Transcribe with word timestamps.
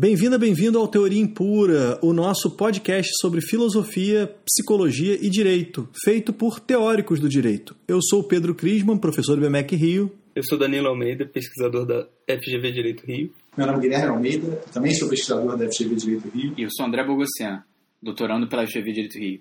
Bem-vinda, 0.00 0.38
bem-vindo 0.38 0.78
ao 0.78 0.86
Teoria 0.86 1.20
Impura, 1.20 1.98
o 2.00 2.12
nosso 2.12 2.52
podcast 2.52 3.10
sobre 3.20 3.40
filosofia, 3.40 4.32
psicologia 4.44 5.18
e 5.20 5.28
direito, 5.28 5.88
feito 6.04 6.32
por 6.32 6.60
teóricos 6.60 7.18
do 7.18 7.28
direito. 7.28 7.74
Eu 7.88 7.98
sou 8.00 8.22
Pedro 8.22 8.54
Crisman, 8.54 8.96
professor 8.96 9.34
do 9.34 9.42
BMEC 9.42 9.74
Rio. 9.74 10.12
Eu 10.36 10.44
sou 10.44 10.56
Danilo 10.56 10.86
Almeida, 10.86 11.26
pesquisador 11.26 11.84
da 11.84 12.06
FGV 12.28 12.70
Direito 12.70 13.04
Rio. 13.04 13.32
Meu 13.56 13.66
nome 13.66 13.80
é 13.80 13.82
Guilherme 13.82 14.10
Almeida, 14.10 14.62
também 14.72 14.94
sou 14.94 15.08
pesquisador 15.08 15.56
da 15.56 15.66
FGV 15.66 15.96
Direito 15.96 16.28
Rio. 16.28 16.54
E 16.56 16.62
eu 16.62 16.68
sou 16.70 16.86
André 16.86 17.02
Bogossian, 17.04 17.64
doutorando 18.00 18.46
pela 18.46 18.64
FGV 18.64 18.92
Direito 18.92 19.18
Rio. 19.18 19.40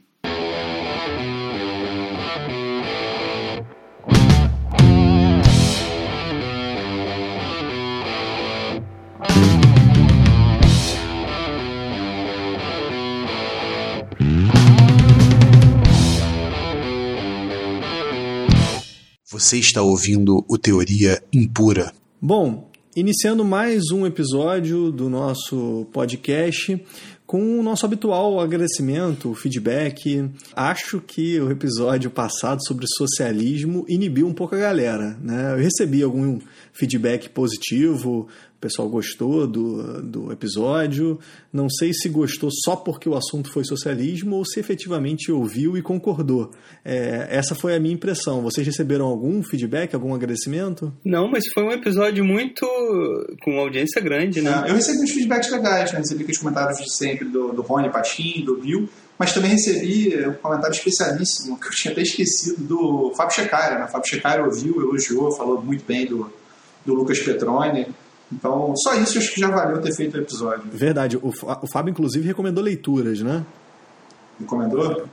Você 19.37 19.59
está 19.59 19.83
ouvindo 19.83 20.43
o 20.49 20.57
Teoria 20.57 21.21
Impura. 21.31 21.93
Bom, 22.19 22.71
iniciando 22.95 23.45
mais 23.45 23.91
um 23.91 24.03
episódio 24.03 24.91
do 24.91 25.11
nosso 25.11 25.85
podcast 25.93 26.83
com 27.23 27.59
o 27.59 27.61
nosso 27.61 27.85
habitual 27.85 28.39
agradecimento, 28.39 29.35
feedback. 29.35 30.27
Acho 30.55 30.99
que 30.99 31.39
o 31.39 31.51
episódio 31.51 32.09
passado 32.09 32.65
sobre 32.65 32.87
socialismo 32.87 33.85
inibiu 33.87 34.25
um 34.25 34.33
pouco 34.33 34.55
a 34.55 34.57
galera. 34.57 35.15
Né? 35.21 35.53
Eu 35.53 35.57
recebi 35.57 36.01
algum 36.01 36.39
feedback 36.73 37.29
positivo, 37.29 38.27
o 38.57 38.59
pessoal 38.59 38.89
gostou 38.89 39.45
do, 39.45 40.01
do 40.01 40.31
episódio. 40.31 41.19
Não 41.53 41.69
sei 41.69 41.93
se 41.93 42.09
gostou 42.09 42.49
só 42.51 42.75
porque 42.75 43.07
o 43.07 43.15
assunto 43.15 43.51
foi 43.51 43.63
socialismo 43.63 44.35
ou 44.35 44.45
se 44.45 44.59
efetivamente 44.59 45.31
ouviu 45.31 45.77
e 45.77 45.81
concordou. 45.83 46.51
É, 46.83 47.27
essa 47.29 47.53
foi 47.53 47.75
a 47.75 47.79
minha 47.79 47.93
impressão. 47.93 48.41
Vocês 48.41 48.65
receberam 48.65 49.05
algum 49.05 49.43
feedback, 49.43 49.93
algum 49.93 50.13
agradecimento? 50.13 50.91
Não, 51.05 51.29
mas 51.29 51.43
foi 51.53 51.63
um 51.63 51.71
episódio 51.71 52.25
muito. 52.25 52.65
com 53.43 53.51
uma 53.51 53.61
audiência 53.61 54.01
grande, 54.01 54.41
né? 54.41 54.65
eu 54.67 54.73
recebi 54.73 55.03
uns 55.03 55.11
feedbacks 55.11 55.51
legais, 55.51 55.93
né? 55.93 55.99
Recebi 55.99 56.23
os 56.23 56.37
comentários 56.39 56.79
de 56.79 56.91
sempre 56.91 57.25
do, 57.25 57.53
do 57.53 57.61
Rony 57.61 57.91
Patim, 57.91 58.43
do 58.43 58.57
Bill. 58.57 58.89
Mas 59.19 59.33
também 59.33 59.51
recebi 59.51 60.27
um 60.27 60.33
comentário 60.33 60.73
especialíssimo, 60.75 61.59
que 61.59 61.67
eu 61.67 61.71
tinha 61.71 61.91
até 61.91 62.01
esquecido, 62.01 62.63
do 62.63 63.13
Fábio 63.15 63.35
Checária. 63.35 63.77
Né? 63.77 63.85
O 63.85 63.87
Fábio 63.87 64.09
Checária 64.09 64.43
ouviu, 64.43 64.81
elogiou, 64.81 65.31
falou 65.31 65.61
muito 65.61 65.85
bem 65.85 66.07
do, 66.07 66.31
do 66.83 66.95
Lucas 66.95 67.19
Petroni. 67.19 67.87
Então, 68.31 68.73
só 68.75 68.93
isso 68.95 69.17
acho 69.17 69.33
que 69.33 69.39
já 69.39 69.49
valeu 69.49 69.81
ter 69.81 69.95
feito 69.95 70.15
o 70.15 70.21
episódio. 70.21 70.69
Verdade. 70.71 71.17
O, 71.17 71.29
o 71.29 71.67
Fábio, 71.71 71.91
inclusive, 71.91 72.27
recomendou 72.27 72.63
leituras, 72.63 73.21
né? 73.21 73.45
Recomendou? 74.39 75.07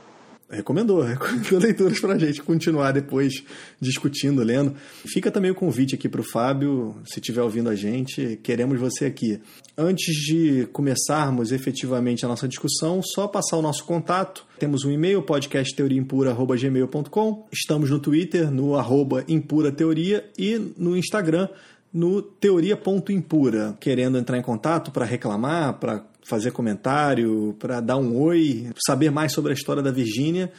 Recomendou, 0.49 1.01
recomendou 1.01 1.59
leituras 1.59 1.99
para 1.99 2.13
a 2.13 2.19
gente 2.19 2.43
continuar 2.43 2.91
depois 2.91 3.43
discutindo, 3.79 4.43
lendo. 4.43 4.75
Fica 5.05 5.31
também 5.31 5.49
o 5.49 5.55
convite 5.55 5.95
aqui 5.95 6.07
para 6.07 6.21
o 6.21 6.23
Fábio, 6.23 6.95
se 7.05 7.19
estiver 7.19 7.41
ouvindo 7.41 7.67
a 7.69 7.75
gente, 7.75 8.39
queremos 8.43 8.79
você 8.79 9.05
aqui. 9.05 9.41
Antes 9.75 10.15
de 10.15 10.67
começarmos 10.71 11.51
efetivamente 11.51 12.23
a 12.25 12.27
nossa 12.27 12.47
discussão, 12.47 13.01
só 13.03 13.27
passar 13.27 13.57
o 13.57 13.61
nosso 13.61 13.83
contato. 13.85 14.45
Temos 14.59 14.85
um 14.85 14.91
e-mail, 14.91 15.23
podcastteoriaimpura.gmail.com. 15.23 17.47
Estamos 17.51 17.89
no 17.89 17.99
Twitter, 17.99 18.51
no 18.51 18.75
arroba 18.75 19.23
impurateoria 19.27 20.29
e 20.37 20.59
no 20.77 20.95
Instagram, 20.95 21.49
no 21.95 22.21
teoria.impura, 22.21 23.77
querendo 23.79 24.17
entrar 24.17 24.37
em 24.37 24.41
contato 24.41 24.91
para 24.91 25.05
reclamar, 25.05 25.79
para 25.79 26.03
fazer 26.25 26.51
comentário, 26.51 27.55
para 27.57 27.79
dar 27.79 27.95
um 27.95 28.17
oi, 28.17 28.67
saber 28.85 29.09
mais 29.09 29.31
sobre 29.31 29.53
a 29.53 29.55
história 29.55 29.81
da 29.81 29.91
Virgínia, 29.91 30.51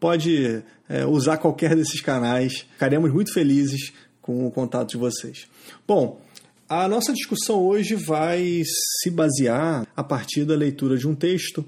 pode 0.00 0.62
é, 0.88 1.04
usar 1.04 1.36
qualquer 1.36 1.76
desses 1.76 2.00
canais. 2.00 2.64
Ficaremos 2.72 3.12
muito 3.12 3.34
felizes 3.34 3.92
com 4.22 4.46
o 4.46 4.50
contato 4.50 4.88
de 4.88 4.96
vocês. 4.96 5.46
Bom, 5.86 6.22
a 6.66 6.88
nossa 6.88 7.12
discussão 7.12 7.62
hoje 7.62 7.94
vai 7.94 8.62
se 9.02 9.10
basear 9.10 9.86
a 9.94 10.02
partir 10.02 10.46
da 10.46 10.54
leitura 10.54 10.96
de 10.96 11.06
um 11.06 11.14
texto 11.14 11.66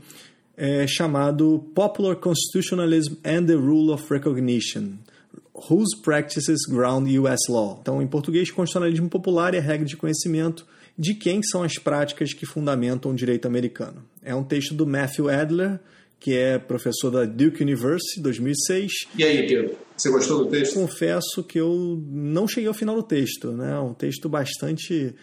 é, 0.57 0.87
chamado 0.87 1.59
Popular 1.75 2.17
Constitutionalism 2.17 3.17
and 3.23 3.45
the 3.45 3.55
Rule 3.55 3.93
of 3.93 4.11
Recognition, 4.11 4.95
Whose 5.69 6.01
Practices 6.03 6.61
Ground 6.69 7.09
U.S. 7.19 7.51
Law. 7.51 7.79
Então, 7.81 8.01
em 8.01 8.07
português, 8.07 8.51
constitucionalismo 8.51 9.09
popular 9.09 9.55
e 9.55 9.59
a 9.59 9.61
regra 9.61 9.87
de 9.87 9.97
conhecimento 9.97 10.67
de 10.99 11.15
quem 11.15 11.43
são 11.43 11.63
as 11.63 11.75
práticas 11.75 12.33
que 12.33 12.47
fundamentam 12.47 13.11
o 13.11 13.15
direito 13.15 13.47
americano. 13.47 14.05
É 14.23 14.35
um 14.35 14.45
texto 14.45 14.75
do 14.75 14.87
Matthew 14.87 15.29
Adler, 15.29 15.81
que 16.19 16.37
é 16.37 16.59
professor 16.59 17.11
da 17.11 17.25
Duke 17.25 17.63
University, 17.63 18.21
2006. 18.21 18.93
E 19.17 19.25
aí, 19.25 19.47
Pedro? 19.47 19.77
Você 19.97 20.11
gostou 20.11 20.45
do 20.45 20.51
texto? 20.51 20.75
Confesso 20.75 21.43
que 21.43 21.59
eu 21.59 22.03
não 22.11 22.47
cheguei 22.47 22.69
ao 22.69 22.75
final 22.75 22.95
do 22.95 23.03
texto. 23.03 23.53
Né? 23.53 23.79
Um 23.79 23.95
texto 23.95 24.29
bastante 24.29 25.15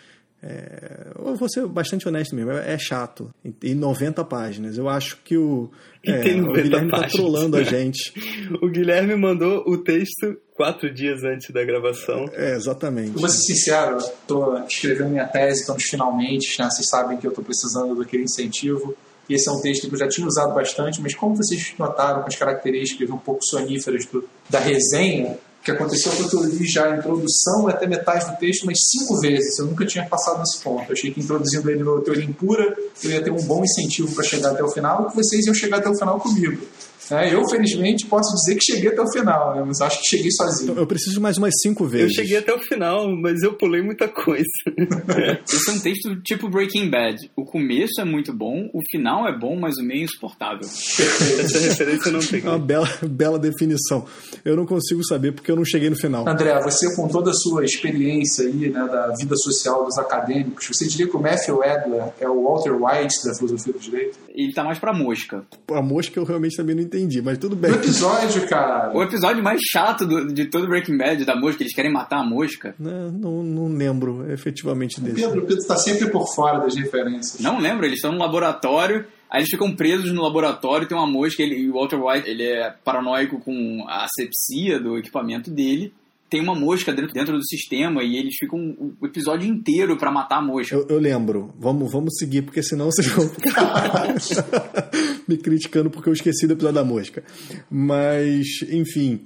é, 0.42 1.08
eu 1.18 1.36
vou 1.36 1.50
ser 1.50 1.66
bastante 1.68 2.08
honesto 2.08 2.36
mesmo, 2.36 2.52
é 2.52 2.78
chato. 2.78 3.34
Em 3.64 3.74
90 3.74 4.24
páginas. 4.26 4.78
Eu 4.78 4.88
acho 4.88 5.18
que 5.24 5.36
o, 5.36 5.70
é, 6.06 6.20
o 6.36 6.54
Guilherme 6.54 6.92
está 6.94 7.08
trolando 7.08 7.58
a 7.58 7.64
gente. 7.64 8.14
o 8.62 8.70
Guilherme 8.70 9.16
mandou 9.16 9.64
o 9.68 9.78
texto 9.78 10.38
quatro 10.54 10.94
dias 10.94 11.24
antes 11.24 11.50
da 11.52 11.64
gravação. 11.64 12.30
É, 12.34 12.56
exatamente. 12.56 13.16
Eu 13.16 13.22
vou 13.22 13.30
ser 13.30 13.42
sincero, 13.42 13.98
estou 13.98 14.60
escrevendo 14.66 15.10
minha 15.10 15.28
tese, 15.28 15.62
estamos 15.62 15.84
finalmente, 15.84 16.60
né? 16.60 16.70
vocês 16.70 16.88
sabem 16.88 17.18
que 17.18 17.26
eu 17.26 17.30
estou 17.30 17.44
precisando 17.44 17.96
daquele 17.96 18.24
incentivo. 18.24 18.96
E 19.30 19.34
esse 19.34 19.50
é 19.50 19.52
um 19.52 19.60
texto 19.60 19.88
que 19.90 19.94
eu 19.94 20.00
já 20.00 20.08
tinha 20.08 20.26
usado 20.26 20.54
bastante, 20.54 21.02
mas 21.02 21.14
como 21.14 21.36
vocês 21.36 21.74
notaram 21.78 22.22
com 22.22 22.28
as 22.28 22.36
características 22.36 23.10
um 23.10 23.18
pouco 23.18 23.44
soníferas 23.44 24.06
do, 24.06 24.28
da 24.50 24.60
resenha, 24.60 25.38
que 25.68 25.72
aconteceu 25.72 26.14
foi 26.14 26.30
que 26.30 26.36
eu 26.36 26.44
li 26.44 26.66
já 26.66 26.94
a 26.94 26.98
introdução 26.98 27.68
até 27.68 27.86
metade 27.86 28.32
do 28.32 28.38
texto 28.38 28.64
umas 28.64 28.78
cinco 28.90 29.20
vezes. 29.20 29.60
Eu 29.60 29.66
nunca 29.66 29.86
tinha 29.86 30.06
passado 30.06 30.40
nesse 30.40 30.60
ponto. 30.60 30.86
Eu 30.88 30.94
achei 30.94 31.12
que 31.12 31.20
introduzindo 31.20 31.70
ele 31.70 31.84
no 31.84 32.00
teoria 32.00 32.24
impura, 32.24 32.74
eu 33.04 33.12
ia 33.12 33.22
ter 33.22 33.32
um 33.32 33.44
bom 33.44 33.66
incentivo 33.66 34.16
para 34.16 34.24
chegar 34.24 34.52
até 34.52 34.64
o 34.64 34.70
final, 34.70 35.12
e 35.12 35.16
vocês 35.16 35.46
iam 35.46 35.54
chegar 35.54 35.80
até 35.80 35.90
o 35.90 35.98
final 35.98 36.22
comigo. 36.22 36.66
É, 37.12 37.34
eu, 37.34 37.48
felizmente, 37.50 38.06
posso 38.06 38.34
dizer 38.36 38.56
que 38.56 38.66
cheguei 38.66 38.90
até 38.90 39.02
o 39.02 39.12
final, 39.12 39.56
né? 39.56 39.64
mas 39.66 39.80
acho 39.82 40.02
que 40.02 40.08
cheguei 40.08 40.32
sozinho. 40.32 40.74
Eu 40.78 40.88
preciso 40.88 41.16
de 41.16 41.20
mais 41.20 41.38
umas 41.38 41.54
cinco 41.62 41.86
vezes. 41.86 42.18
Eu 42.18 42.24
cheguei 42.24 42.38
até 42.38 42.54
o 42.54 42.60
final, 42.60 43.10
mas 43.16 43.42
eu 43.42 43.54
pulei 43.54 43.82
muita 43.82 44.08
coisa. 44.08 44.46
Esse 45.48 45.70
é 45.70 45.74
um 45.74 45.80
texto 45.80 46.22
tipo 46.22 46.50
Breaking 46.50 46.90
Bad. 46.90 47.32
O 47.36 47.46
começo 47.46 48.02
é 48.02 48.06
muito 48.06 48.34
bom, 48.34 48.70
o 48.74 48.82
final 48.92 49.28
é 49.28 49.38
bom, 49.38 49.58
mas 49.58 49.78
o 49.78 49.84
meio 49.84 50.02
é 50.02 50.04
insuportável. 50.04 50.62
Essa 50.62 51.60
referência 51.60 52.12
não 52.12 52.20
tem. 52.20 52.42
É 52.44 52.50
uma 52.50 52.60
bela, 52.60 52.90
bela 53.04 53.40
definição. 53.40 54.06
Eu 54.44 54.56
não 54.56 54.66
consigo 54.66 55.04
saber 55.06 55.32
porque 55.32 55.52
eu 55.52 55.56
não 55.56 55.66
cheguei 55.66 55.90
no 55.90 55.96
final. 55.96 56.28
André, 56.28 56.62
você 56.62 56.94
com 56.96 57.08
toda 57.08 57.32
a 57.32 57.34
sua 57.34 57.64
experiência 57.64 58.46
aí, 58.46 58.70
né, 58.70 58.88
da 58.88 59.14
vida 59.16 59.36
social 59.38 59.86
dos 59.86 59.98
acadêmicos, 59.98 60.68
você 60.68 60.88
diria 60.88 61.08
que 61.08 61.16
o 61.16 61.22
Matthew 61.22 61.64
Adler 61.64 62.14
é 62.20 62.28
o 62.28 62.44
Walter 62.44 62.72
White 62.72 63.24
da 63.26 63.34
filosofia 63.36 63.74
do 63.74 63.80
direito? 63.80 64.18
Ele 64.30 64.54
tá 64.54 64.64
mais 64.64 64.78
pra 64.78 64.94
mosca. 64.94 65.44
A 65.72 65.82
mosca 65.82 66.20
eu 66.20 66.24
realmente 66.24 66.56
também 66.56 66.76
não 66.76 66.84
entendi 66.84 66.97
entendi, 66.98 67.22
mas 67.22 67.38
tudo 67.38 67.56
bem. 67.56 67.72
O 67.72 67.76
episódio, 67.76 68.48
cara. 68.48 68.92
O 68.96 69.04
episódio 69.04 69.44
mais 69.44 69.60
chato 69.72 70.06
do, 70.06 70.34
de 70.34 70.46
todo 70.46 70.68
Breaking 70.68 70.98
Bad, 70.98 71.24
da 71.24 71.36
mosca, 71.36 71.62
eles 71.64 71.74
querem 71.74 71.92
matar 71.92 72.20
a 72.20 72.24
mosca. 72.24 72.76
Não, 72.80 73.12
não, 73.12 73.44
não 73.44 73.68
lembro 73.68 74.32
efetivamente 74.32 75.00
desse. 75.00 75.22
Pedro, 75.22 75.42
Pedro 75.42 75.58
está 75.58 75.78
sempre 75.78 76.10
por 76.10 76.26
fora 76.34 76.60
das 76.60 76.76
referências. 76.76 77.40
Não 77.40 77.60
lembro, 77.60 77.86
eles 77.86 77.98
estão 77.98 78.12
no 78.12 78.20
laboratório. 78.20 79.06
Aí 79.30 79.42
eles 79.42 79.50
ficam 79.50 79.76
presos 79.76 80.14
no 80.14 80.22
laboratório, 80.22 80.88
tem 80.88 80.98
uma 80.98 81.06
mosca, 81.06 81.44
ele, 81.44 81.70
o 81.70 81.74
Walter 81.74 82.02
White 82.02 82.30
ele 82.30 82.44
é 82.44 82.74
paranoico 82.84 83.40
com 83.42 83.84
a 83.86 84.06
asepsia 84.06 84.80
do 84.80 84.98
equipamento 84.98 85.52
dele 85.52 85.94
tem 86.30 86.42
uma 86.42 86.56
mosca 86.56 86.94
dentro, 86.94 87.14
dentro 87.14 87.38
do 87.38 87.46
sistema 87.46 88.04
e 88.04 88.18
eles 88.18 88.36
ficam 88.38 88.94
o 89.00 89.06
episódio 89.06 89.48
inteiro 89.48 89.98
para 89.98 90.12
matar 90.12 90.38
a 90.38 90.42
mosca. 90.42 90.76
Eu, 90.76 90.86
eu, 90.90 91.00
lembro. 91.00 91.54
Vamos, 91.58 91.92
vamos 91.92 92.16
seguir, 92.18 92.42
porque 92.42 92.62
senão 92.62 92.86
vocês 92.88 93.08
vão 93.08 93.30
ficar 93.30 94.14
me 95.28 95.38
criticando 95.38 95.90
porque 95.90 96.10
eu 96.10 96.14
esqueci 96.14 96.46
do 96.46 96.54
episódio 96.54 96.76
da 96.76 96.84
mosca. 96.84 97.24
Mas, 97.70 98.46
enfim. 98.70 99.22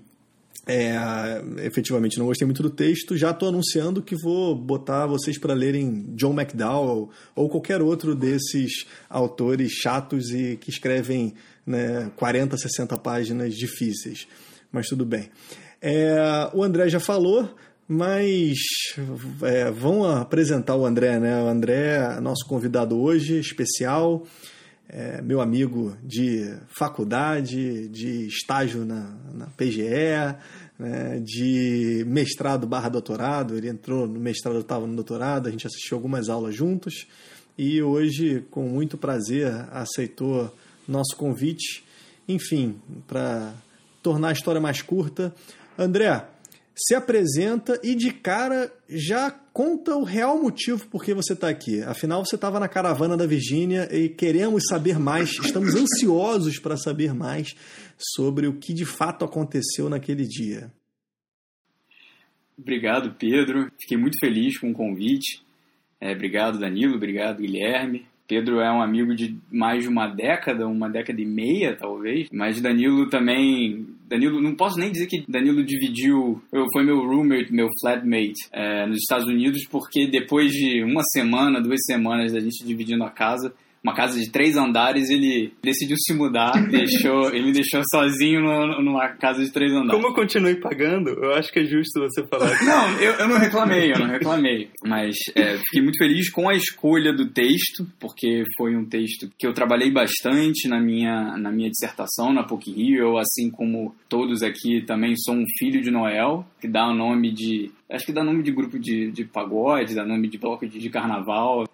É, 0.67 0.95
efetivamente 1.65 2.19
não 2.19 2.27
gostei 2.27 2.45
muito 2.45 2.61
do 2.61 2.69
texto. 2.69 3.17
Já 3.17 3.31
estou 3.31 3.49
anunciando 3.49 4.01
que 4.01 4.15
vou 4.15 4.55
botar 4.55 5.07
vocês 5.07 5.35
para 5.35 5.55
lerem 5.55 6.05
John 6.15 6.39
McDowell 6.39 7.09
ou 7.35 7.49
qualquer 7.49 7.81
outro 7.81 8.13
desses 8.13 8.85
autores 9.09 9.71
chatos 9.71 10.31
e 10.31 10.57
que 10.57 10.69
escrevem 10.69 11.33
né, 11.65 12.11
40, 12.15 12.55
60 12.57 12.95
páginas 12.99 13.55
difíceis. 13.55 14.27
Mas 14.71 14.87
tudo 14.87 15.03
bem. 15.03 15.29
É, 15.81 16.15
o 16.53 16.61
André 16.61 16.87
já 16.89 16.99
falou, 16.99 17.49
mas 17.87 18.59
é, 19.41 19.71
vamos 19.71 20.15
apresentar 20.15 20.75
o 20.75 20.85
André, 20.85 21.19
né? 21.19 21.41
O 21.41 21.47
André, 21.47 22.19
nosso 22.21 22.45
convidado 22.47 22.99
hoje, 22.99 23.39
especial, 23.39 24.23
é, 24.87 25.21
meu 25.23 25.41
amigo 25.41 25.97
de 26.03 26.55
faculdade, 26.67 27.87
de 27.87 28.27
estágio 28.27 28.85
na, 28.85 29.11
na 29.33 29.47
PGE, 29.57 30.35
né? 30.77 31.19
de 31.23 32.05
mestrado 32.07 32.67
barra 32.67 32.89
doutorado. 32.89 33.57
Ele 33.57 33.67
entrou 33.67 34.07
no 34.07 34.19
mestrado, 34.19 34.59
estava 34.59 34.85
no 34.85 34.95
doutorado, 34.95 35.47
a 35.47 35.51
gente 35.51 35.65
assistiu 35.65 35.97
algumas 35.97 36.29
aulas 36.29 36.53
juntos. 36.53 37.07
e 37.57 37.81
hoje, 37.81 38.45
com 38.51 38.69
muito 38.69 38.99
prazer, 38.99 39.51
aceitou 39.71 40.55
nosso 40.87 41.15
convite. 41.17 41.83
Enfim, 42.27 42.75
para 43.07 43.53
tornar 44.03 44.29
a 44.29 44.33
história 44.33 44.61
mais 44.61 44.81
curta, 44.81 45.33
André, 45.77 46.25
se 46.75 46.95
apresenta 46.95 47.79
e 47.83 47.95
de 47.95 48.11
cara 48.11 48.71
já 48.87 49.29
conta 49.29 49.95
o 49.95 50.03
real 50.03 50.41
motivo 50.41 50.87
por 50.87 51.03
que 51.03 51.13
você 51.13 51.33
está 51.33 51.49
aqui. 51.49 51.81
Afinal, 51.83 52.25
você 52.25 52.35
estava 52.35 52.59
na 52.59 52.67
caravana 52.67 53.17
da 53.17 53.25
Virgínia 53.25 53.87
e 53.93 54.09
queremos 54.09 54.63
saber 54.67 54.97
mais, 54.97 55.29
estamos 55.31 55.75
ansiosos 55.75 56.59
para 56.59 56.77
saber 56.77 57.13
mais 57.13 57.55
sobre 57.97 58.47
o 58.47 58.53
que 58.53 58.73
de 58.73 58.85
fato 58.85 59.25
aconteceu 59.25 59.89
naquele 59.89 60.25
dia. 60.25 60.71
Obrigado, 62.57 63.15
Pedro. 63.17 63.71
Fiquei 63.81 63.97
muito 63.97 64.17
feliz 64.19 64.57
com 64.59 64.71
o 64.71 64.73
convite. 64.73 65.43
É, 65.99 66.11
obrigado, 66.11 66.59
Danilo. 66.59 66.95
Obrigado, 66.95 67.41
Guilherme. 67.41 68.07
Pedro 68.31 68.61
é 68.61 68.71
um 68.71 68.81
amigo 68.81 69.13
de 69.13 69.37
mais 69.51 69.83
de 69.83 69.89
uma 69.89 70.07
década, 70.07 70.65
uma 70.65 70.89
década 70.89 71.19
e 71.19 71.25
meia, 71.25 71.75
talvez. 71.75 72.29
Mas 72.31 72.61
Danilo 72.61 73.09
também. 73.09 73.85
Danilo, 74.07 74.41
não 74.41 74.55
posso 74.55 74.79
nem 74.79 74.89
dizer 74.89 75.07
que 75.07 75.25
Danilo 75.27 75.65
dividiu. 75.65 76.41
Foi 76.71 76.81
meu 76.81 77.05
roommate, 77.05 77.51
meu 77.51 77.67
flatmate 77.81 78.47
é, 78.53 78.87
nos 78.87 78.99
Estados 78.99 79.27
Unidos, 79.27 79.67
porque 79.69 80.07
depois 80.07 80.49
de 80.49 80.81
uma 80.81 81.01
semana, 81.11 81.59
duas 81.59 81.81
semanas 81.85 82.31
da 82.31 82.39
gente 82.39 82.65
dividindo 82.65 83.03
a 83.03 83.09
casa, 83.09 83.53
uma 83.83 83.95
casa 83.95 84.19
de 84.19 84.29
três 84.29 84.55
andares, 84.55 85.09
ele 85.09 85.53
decidiu 85.61 85.97
se 85.97 86.13
mudar, 86.13 86.51
deixou, 86.69 87.33
ele 87.33 87.45
me 87.45 87.51
deixou 87.51 87.81
sozinho 87.91 88.41
no, 88.41 88.81
numa 88.81 89.09
casa 89.09 89.43
de 89.43 89.51
três 89.51 89.71
andares. 89.71 89.91
Como 89.91 90.07
eu 90.07 90.13
continuei 90.13 90.55
pagando, 90.55 91.09
eu 91.09 91.33
acho 91.33 91.51
que 91.51 91.59
é 91.59 91.65
justo 91.65 91.99
você 91.99 92.25
falar. 92.27 92.63
não, 92.63 92.99
eu, 92.99 93.13
eu 93.13 93.27
não 93.27 93.37
reclamei, 93.37 93.91
eu 93.91 93.99
não 93.99 94.07
reclamei. 94.07 94.69
Mas 94.85 95.15
é, 95.35 95.57
fiquei 95.57 95.81
muito 95.81 95.97
feliz 95.97 96.29
com 96.29 96.47
a 96.47 96.53
escolha 96.53 97.11
do 97.11 97.29
texto, 97.29 97.87
porque 97.99 98.43
foi 98.57 98.75
um 98.75 98.85
texto 98.85 99.29
que 99.37 99.47
eu 99.47 99.53
trabalhei 99.53 99.91
bastante 99.91 100.67
na 100.67 100.79
minha, 100.79 101.37
na 101.37 101.51
minha 101.51 101.69
dissertação 101.69 102.31
na 102.31 102.43
PUC 102.43 102.71
Rio. 102.71 103.01
Eu, 103.01 103.17
assim 103.17 103.49
como 103.49 103.95
todos 104.07 104.43
aqui, 104.43 104.81
também 104.85 105.15
sou 105.15 105.35
um 105.35 105.45
filho 105.57 105.81
de 105.81 105.89
Noel, 105.89 106.45
que 106.59 106.67
dá 106.67 106.87
o 106.87 106.93
nome 106.93 107.31
de 107.31 107.71
acho 107.89 108.05
que 108.05 108.13
dá 108.13 108.23
nome 108.23 108.41
de 108.41 108.51
grupo 108.51 108.79
de, 108.79 109.11
de 109.11 109.25
pagode, 109.25 109.95
dá 109.95 110.05
nome 110.05 110.29
de 110.29 110.37
bloco 110.37 110.65
de, 110.65 110.79
de 110.79 110.89
carnaval. 110.89 111.65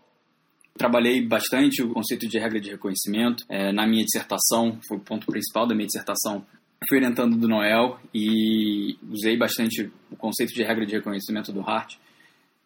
Trabalhei 0.77 1.21
bastante 1.25 1.81
o 1.81 1.89
conceito 1.89 2.27
de 2.27 2.37
regra 2.37 2.59
de 2.59 2.71
reconhecimento 2.71 3.43
é, 3.49 3.71
na 3.71 3.87
minha 3.87 4.03
dissertação, 4.03 4.79
foi 4.87 4.97
o 4.97 5.01
ponto 5.01 5.25
principal 5.25 5.65
da 5.65 5.73
minha 5.73 5.87
dissertação. 5.87 6.45
Fui 6.87 6.99
orientando 6.99 7.35
do 7.35 7.47
Noel 7.47 7.99
e 8.13 8.95
usei 9.09 9.35
bastante 9.35 9.89
o 10.11 10.15
conceito 10.15 10.53
de 10.53 10.63
regra 10.63 10.85
de 10.85 10.93
reconhecimento 10.93 11.51
do 11.51 11.61
Hart. 11.61 11.95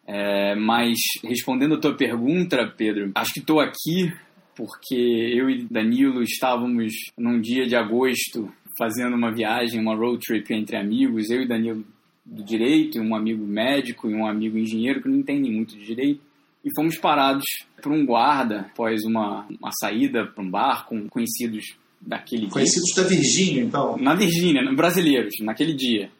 É, 0.06 0.54
mas 0.54 0.98
respondendo 1.24 1.74
a 1.76 1.80
tua 1.80 1.96
pergunta, 1.96 2.66
Pedro, 2.76 3.10
acho 3.14 3.32
que 3.32 3.40
estou 3.40 3.60
aqui 3.60 4.12
porque 4.54 4.94
eu 4.94 5.48
e 5.48 5.64
Danilo 5.64 6.22
estávamos 6.22 6.92
num 7.16 7.40
dia 7.40 7.66
de 7.66 7.74
agosto 7.74 8.52
fazendo 8.76 9.16
uma 9.16 9.32
viagem, 9.32 9.80
uma 9.80 9.94
road 9.94 10.18
trip 10.20 10.52
entre 10.52 10.76
amigos, 10.76 11.30
eu 11.30 11.42
e 11.42 11.48
Danilo 11.48 11.84
do 12.24 12.42
direito, 12.44 13.00
um 13.00 13.14
amigo 13.14 13.46
médico 13.46 14.08
e 14.08 14.14
um 14.14 14.26
amigo 14.26 14.58
engenheiro 14.58 15.00
que 15.00 15.08
não 15.08 15.18
entendem 15.18 15.52
muito 15.52 15.76
de 15.76 15.84
direito 15.84 16.31
e 16.64 16.70
fomos 16.76 16.96
parados 16.96 17.44
por 17.82 17.92
um 17.92 18.06
guarda 18.06 18.60
após 18.60 19.02
uma, 19.04 19.46
uma 19.60 19.70
saída 19.80 20.26
para 20.26 20.42
um 20.42 20.50
bar 20.50 20.86
com 20.86 21.08
conhecidos 21.08 21.76
daquele 22.00 22.48
conhecidos 22.48 22.90
dia. 22.94 23.02
da 23.02 23.08
Virgínia, 23.08 23.62
então? 23.62 23.96
Na 23.96 24.14
Virgínia, 24.14 24.62
brasileiros, 24.74 25.34
naquele 25.40 25.74
dia. 25.74 26.10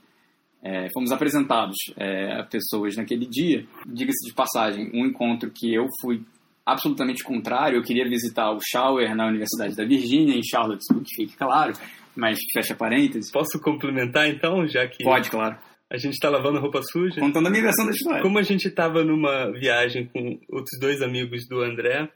É, 0.65 0.89
fomos 0.94 1.11
apresentados 1.11 1.77
é, 1.97 2.41
a 2.41 2.44
pessoas 2.44 2.97
naquele 2.97 3.27
dia. 3.27 3.67
Diga-se 3.87 4.29
de 4.29 4.33
passagem, 4.33 4.91
um 4.94 5.05
encontro 5.05 5.50
que 5.50 5.75
eu 5.75 5.87
fui 6.00 6.23
absolutamente 6.65 7.25
contrário. 7.25 7.79
Eu 7.79 7.83
queria 7.83 8.09
visitar 8.09 8.53
o 8.53 8.61
Shower 8.61 9.15
na 9.15 9.27
Universidade 9.27 9.75
da 9.75 9.85
Virgínia, 9.85 10.37
em 10.37 10.43
Charlottesville, 10.45 11.05
que 11.05 11.17
fique 11.17 11.37
claro, 11.37 11.73
mas 12.15 12.38
fecha 12.55 12.77
parênteses. 12.77 13.33
Posso 13.33 13.61
complementar 13.61 14.29
então, 14.29 14.67
já 14.69 14.87
que. 14.87 15.03
Pode, 15.03 15.31
claro. 15.31 15.56
A 15.93 15.99
gente 15.99 16.15
está 16.15 16.31
lavando 16.31 16.59
roupa 16.59 16.81
suja. 16.91 17.21
Contando 17.21 17.49
a 17.49 17.50
minha 17.50 17.65
versão 17.65 17.85
da 17.85 17.91
história. 17.91 18.23
Como 18.23 18.39
a 18.39 18.43
gente 18.43 18.67
estava 18.67 19.05
numa 19.05 19.53
viagem 19.53 20.06
com 20.06 20.41
outros 20.49 20.81
dois 20.81 21.03
amigos 21.03 21.47
do 21.47 21.61
André 21.61 22.09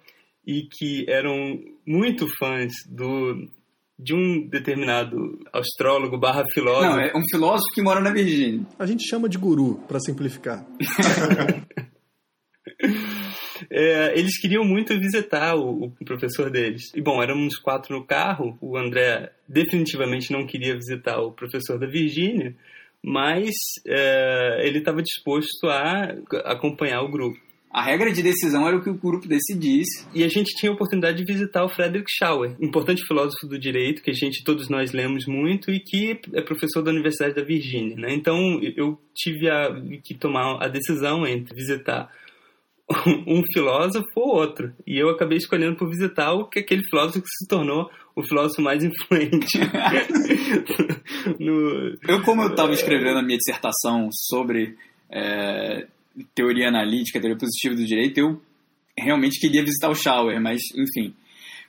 e 0.46 0.62
que 0.62 1.04
eram 1.06 1.60
muito 1.86 2.26
fãs 2.38 2.72
do 2.88 3.46
de 3.98 4.14
um 4.14 4.46
determinado 4.48 5.38
astrólogo 5.52 6.18
barra 6.18 6.44
filósofo. 6.52 6.90
Não, 6.90 7.00
é 7.00 7.12
um 7.14 7.22
filósofo 7.30 7.74
que 7.74 7.82
mora 7.82 8.00
na 8.00 8.12
Virgínia. 8.12 8.66
A 8.78 8.86
gente 8.86 9.06
chama 9.06 9.28
de 9.28 9.38
guru, 9.38 9.80
para 9.88 10.00
simplificar. 10.00 10.66
é, 13.70 14.18
eles 14.18 14.38
queriam 14.38 14.64
muito 14.64 14.98
visitar 14.98 15.54
o, 15.54 15.92
o, 15.98 16.04
professor 16.04 16.50
deles. 16.50 16.92
E 16.94 17.00
bom, 17.00 17.22
éramos 17.22 17.56
quatro 17.56 17.94
no 17.94 18.04
carro. 18.04 18.56
O 18.60 18.76
André 18.76 19.32
definitivamente 19.48 20.30
não 20.30 20.46
queria 20.46 20.74
visitar 20.74 21.18
o 21.20 21.32
professor 21.32 21.78
da 21.78 21.86
Virgínia 21.86 22.54
mas 23.06 23.54
é, 23.86 24.66
ele 24.66 24.78
estava 24.78 25.00
disposto 25.00 25.68
a 25.68 26.12
acompanhar 26.44 27.02
o 27.02 27.08
grupo. 27.08 27.38
A 27.70 27.80
regra 27.80 28.10
de 28.10 28.20
decisão 28.20 28.66
era 28.66 28.76
o 28.76 28.82
que 28.82 28.90
o 28.90 28.94
grupo 28.94 29.28
decidisse. 29.28 30.06
E 30.12 30.24
a 30.24 30.28
gente 30.28 30.56
tinha 30.56 30.72
a 30.72 30.74
oportunidade 30.74 31.18
de 31.18 31.32
visitar 31.32 31.62
o 31.62 31.68
Frederick 31.68 32.10
Schauer, 32.10 32.56
importante 32.60 33.06
filósofo 33.06 33.46
do 33.46 33.58
direito, 33.58 34.02
que 34.02 34.10
a 34.10 34.14
gente, 34.14 34.42
todos 34.42 34.68
nós 34.68 34.92
lemos 34.92 35.24
muito 35.26 35.70
e 35.70 35.78
que 35.78 36.18
é 36.32 36.40
professor 36.40 36.82
da 36.82 36.90
Universidade 36.90 37.34
da 37.34 37.44
Virgínia. 37.44 37.94
Né? 37.96 38.12
Então 38.12 38.60
eu 38.76 38.98
tive 39.14 39.48
a, 39.48 39.68
que 40.02 40.14
tomar 40.14 40.56
a 40.60 40.66
decisão 40.66 41.24
entre 41.26 41.54
visitar 41.54 42.10
um 43.26 43.42
filósofo 43.52 44.06
ou 44.14 44.36
outro. 44.36 44.72
E 44.86 44.98
eu 44.98 45.10
acabei 45.10 45.38
escolhendo 45.38 45.76
por 45.76 45.88
visitar 45.88 46.32
o 46.32 46.46
que 46.46 46.60
aquele 46.60 46.82
filósofo 46.88 47.20
que 47.20 47.28
se 47.28 47.48
tornou 47.48 47.90
o 48.14 48.22
filósofo 48.22 48.62
mais 48.62 48.82
influente. 48.82 49.58
no... 51.38 51.96
Eu, 52.08 52.22
como 52.22 52.42
eu 52.42 52.50
estava 52.50 52.72
escrevendo 52.72 53.18
a 53.18 53.22
minha 53.22 53.38
dissertação 53.38 54.08
sobre 54.12 54.76
é, 55.10 55.86
teoria 56.34 56.68
analítica, 56.68 57.20
teoria 57.20 57.38
positiva 57.38 57.74
do 57.74 57.84
direito, 57.84 58.18
eu 58.18 58.40
realmente 58.96 59.38
queria 59.40 59.62
visitar 59.62 59.90
o 59.90 59.94
Schauer, 59.94 60.40
mas 60.40 60.60
enfim. 60.74 61.14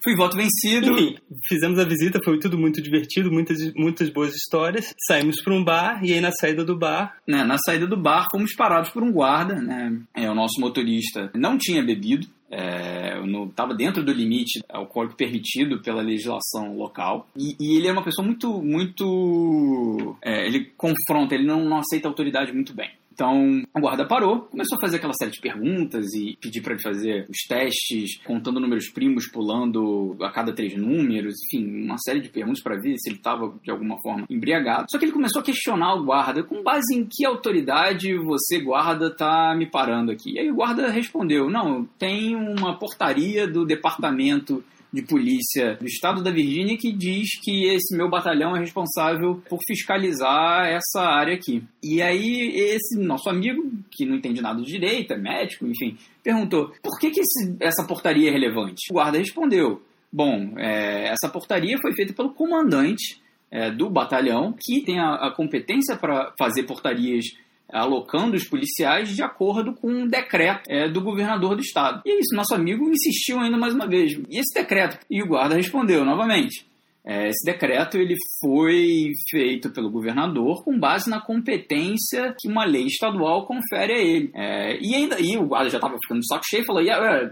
Fui 0.04 0.16
voto 0.16 0.38
vencido. 0.38 0.92
Enfim, 0.92 1.18
fizemos 1.48 1.80
a 1.80 1.86
visita, 1.86 2.20
foi 2.24 2.40
tudo 2.40 2.58
muito 2.58 2.82
divertido, 2.82 3.32
muitas, 3.32 3.58
muitas 3.74 4.10
boas 4.10 4.34
histórias. 4.34 4.94
Saímos 5.08 5.42
para 5.42 5.54
um 5.54 5.64
bar 5.64 6.04
e 6.04 6.14
aí 6.14 6.22
na 6.22 6.32
saída 6.32 6.64
do 6.64 6.78
bar. 6.78 7.18
Né, 7.28 7.44
na 7.44 7.58
saída 7.58 7.88
do 7.88 7.98
bar 7.98 8.26
fomos 8.32 8.54
parados 8.56 8.90
por 8.90 9.04
um 9.04 9.12
guarda, 9.12 9.56
né? 9.56 10.00
É, 10.16 10.30
o 10.30 10.36
nosso 10.36 10.60
motorista 10.60 11.32
não 11.36 11.58
tinha 11.58 11.84
bebido, 11.84 12.28
é, 12.50 13.20
estava 13.50 13.74
dentro 13.74 14.04
do 14.04 14.14
limite 14.14 14.64
alcoólico 14.70 15.16
permitido 15.16 15.82
pela 15.82 16.02
legislação 16.02 16.78
local 16.78 17.28
e, 17.36 17.56
e 17.60 17.76
ele 17.76 17.88
é 17.88 17.92
uma 17.92 18.04
pessoa 18.04 18.26
muito 18.26 18.62
muito 18.64 20.16
é, 20.22 20.46
ele 20.46 20.72
confronta 20.78 21.36
ele 21.36 21.46
não, 21.46 21.66
não 21.66 21.80
aceita 21.80 22.08
a 22.08 22.12
autoridade 22.12 22.54
muito 22.54 22.74
bem 22.74 22.90
então, 23.18 23.64
o 23.76 23.80
guarda 23.80 24.06
parou, 24.06 24.42
começou 24.42 24.78
a 24.78 24.82
fazer 24.82 24.98
aquela 24.98 25.14
série 25.16 25.32
de 25.32 25.42
perguntas 25.42 26.14
e 26.14 26.38
pedir 26.40 26.62
para 26.62 26.74
ele 26.74 26.84
fazer 26.84 27.26
os 27.28 27.48
testes, 27.48 28.24
contando 28.24 28.60
números 28.60 28.92
primos, 28.94 29.28
pulando 29.28 30.16
a 30.22 30.30
cada 30.30 30.54
três 30.54 30.78
números, 30.78 31.34
enfim, 31.46 31.84
uma 31.84 31.98
série 31.98 32.22
de 32.22 32.30
perguntas 32.30 32.62
para 32.62 32.80
ver 32.80 32.96
se 33.00 33.10
ele 33.10 33.18
estava 33.18 33.52
de 33.64 33.72
alguma 33.72 34.00
forma 34.04 34.28
embriagado. 34.30 34.86
Só 34.92 35.00
que 35.00 35.06
ele 35.06 35.12
começou 35.12 35.42
a 35.42 35.44
questionar 35.44 35.96
o 35.96 36.04
guarda, 36.04 36.44
com 36.44 36.62
base 36.62 36.96
em 36.96 37.08
que 37.10 37.26
autoridade 37.26 38.16
você, 38.20 38.60
guarda, 38.60 39.10
tá 39.10 39.56
me 39.58 39.66
parando 39.66 40.12
aqui? 40.12 40.34
E 40.34 40.40
aí 40.40 40.52
o 40.52 40.56
guarda 40.56 40.88
respondeu: 40.92 41.50
Não, 41.50 41.86
tem 41.98 42.36
uma 42.36 42.78
portaria 42.78 43.48
do 43.48 43.66
departamento 43.66 44.64
de 44.92 45.02
polícia 45.02 45.76
do 45.76 45.86
estado 45.86 46.24
da 46.24 46.32
Virgínia 46.32 46.78
que 46.78 46.92
diz 46.92 47.40
que 47.42 47.66
esse 47.66 47.96
meu 47.96 48.10
batalhão 48.10 48.56
é 48.56 48.60
responsável 48.60 49.42
por 49.50 49.60
fiscalizar 49.68 50.68
essa 50.68 51.02
área 51.02 51.34
aqui. 51.34 51.64
E 51.84 52.02
aí 52.02 52.52
esse 52.56 52.98
nosso 52.98 53.30
amigo, 53.30 53.70
que 53.92 54.06
não 54.06 54.16
entende 54.16 54.42
nada 54.42 54.62
de 54.62 54.72
direito, 54.72 55.14
é 55.14 55.18
médico, 55.18 55.68
enfim, 55.68 55.98
perguntou 56.24 56.72
por 56.82 56.98
que, 57.00 57.12
que 57.12 57.22
esse, 57.22 57.56
essa 57.60 57.86
portaria 57.86 58.30
é 58.30 58.32
relevante? 58.32 58.90
O 58.90 58.94
guarda 58.94 59.18
respondeu, 59.18 59.82
bom, 60.12 60.58
é, 60.58 61.10
essa 61.10 61.32
portaria 61.32 61.78
foi 61.82 61.94
feita 61.94 62.14
pelo 62.14 62.34
comandante 62.34 63.22
é, 63.52 63.72
do 63.72 63.90
batalhão, 63.90 64.54
que 64.60 64.82
tem 64.82 65.00
a, 65.00 65.16
a 65.16 65.32
competência 65.32 65.96
para 65.96 66.34
fazer 66.38 66.64
portarias 66.64 67.26
alocando 67.72 68.36
os 68.36 68.48
policiais 68.48 69.16
de 69.16 69.22
acordo 69.22 69.74
com 69.74 69.90
um 69.90 70.08
decreto 70.08 70.64
é, 70.70 70.90
do 70.90 71.02
governador 71.02 71.56
do 71.56 71.62
estado. 71.62 72.02
E 72.06 72.12
é 72.12 72.20
isso, 72.20 72.36
nosso 72.36 72.56
amigo 72.56 72.90
insistiu 72.90 73.40
ainda 73.40 73.58
mais 73.58 73.74
uma 73.74 73.88
vez. 73.88 74.14
E 74.30 74.40
esse 74.40 74.54
decreto? 74.54 75.00
E 75.10 75.22
o 75.22 75.28
guarda 75.28 75.56
respondeu 75.56 76.06
novamente. 76.06 76.66
É, 77.10 77.30
esse 77.30 77.46
decreto 77.46 77.98
ele 77.98 78.16
foi 78.42 79.14
feito 79.30 79.72
pelo 79.72 79.90
governador 79.90 80.62
com 80.66 80.78
base 80.78 81.10
na 81.10 81.22
competência 81.22 82.36
que 82.38 82.50
uma 82.50 82.66
lei 82.66 82.86
estadual 82.86 83.46
confere 83.46 83.94
a 83.94 83.98
ele. 83.98 84.30
É, 84.36 84.78
e 84.82 84.94
ainda 84.94 85.18
e 85.18 85.38
o 85.38 85.48
guarda 85.48 85.70
já 85.70 85.78
estava 85.78 85.96
ficando 86.02 86.20
de 86.20 86.28
saco 86.28 86.44
cheio 86.46 86.64
e 86.64 86.66
falou: 86.66 86.84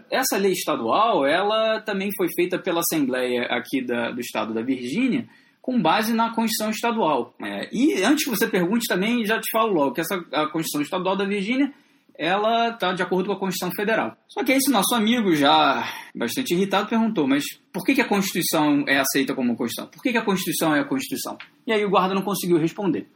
essa 0.10 0.38
lei 0.38 0.54
estadual 0.54 1.25
ela 1.25 1.82
também 1.82 2.10
foi 2.15 2.27
feita 2.34 2.58
pela 2.58 2.80
Assembleia 2.80 3.48
aqui 3.50 3.86
da, 3.86 4.12
do 4.12 4.22
estado 4.22 4.54
da 4.54 4.62
Virgínia 4.62 5.27
com 5.66 5.82
base 5.82 6.14
na 6.14 6.30
Constituição 6.30 6.70
Estadual. 6.70 7.34
É, 7.42 7.68
e 7.74 8.04
antes 8.04 8.24
que 8.24 8.30
você 8.30 8.48
pergunte 8.48 8.88
também, 8.88 9.26
já 9.26 9.40
te 9.40 9.50
falo 9.52 9.74
logo 9.74 9.96
que 9.96 10.02
essa 10.02 10.14
a 10.32 10.46
Constituição 10.46 10.82
Estadual 10.84 11.18
da 11.18 11.26
Virgínia 11.26 11.74
ela 12.16 12.70
está 12.70 12.94
de 12.94 13.02
acordo 13.02 13.26
com 13.26 13.34
a 13.34 13.40
Constituição 13.40 13.72
Federal. 13.76 14.16
Só 14.28 14.44
que 14.44 14.52
esse 14.52 14.72
nosso 14.72 14.94
amigo, 14.94 15.36
já 15.36 15.84
bastante 16.14 16.54
irritado, 16.54 16.88
perguntou: 16.88 17.28
mas 17.28 17.44
por 17.74 17.84
que, 17.84 17.96
que 17.96 18.02
a 18.02 18.08
Constituição 18.08 18.86
é 18.88 19.00
aceita 19.00 19.34
como 19.34 19.56
Constituição? 19.56 19.90
Por 19.92 20.04
que, 20.04 20.12
que 20.12 20.18
a 20.20 20.24
Constituição 20.24 20.76
é 20.76 20.82
a 20.82 20.86
Constituição? 20.86 21.36
E 21.66 21.74
aí 21.74 21.84
o 21.84 21.90
guarda 21.90 22.14
não 22.14 22.22
conseguiu 22.22 22.60
responder. 22.60 23.08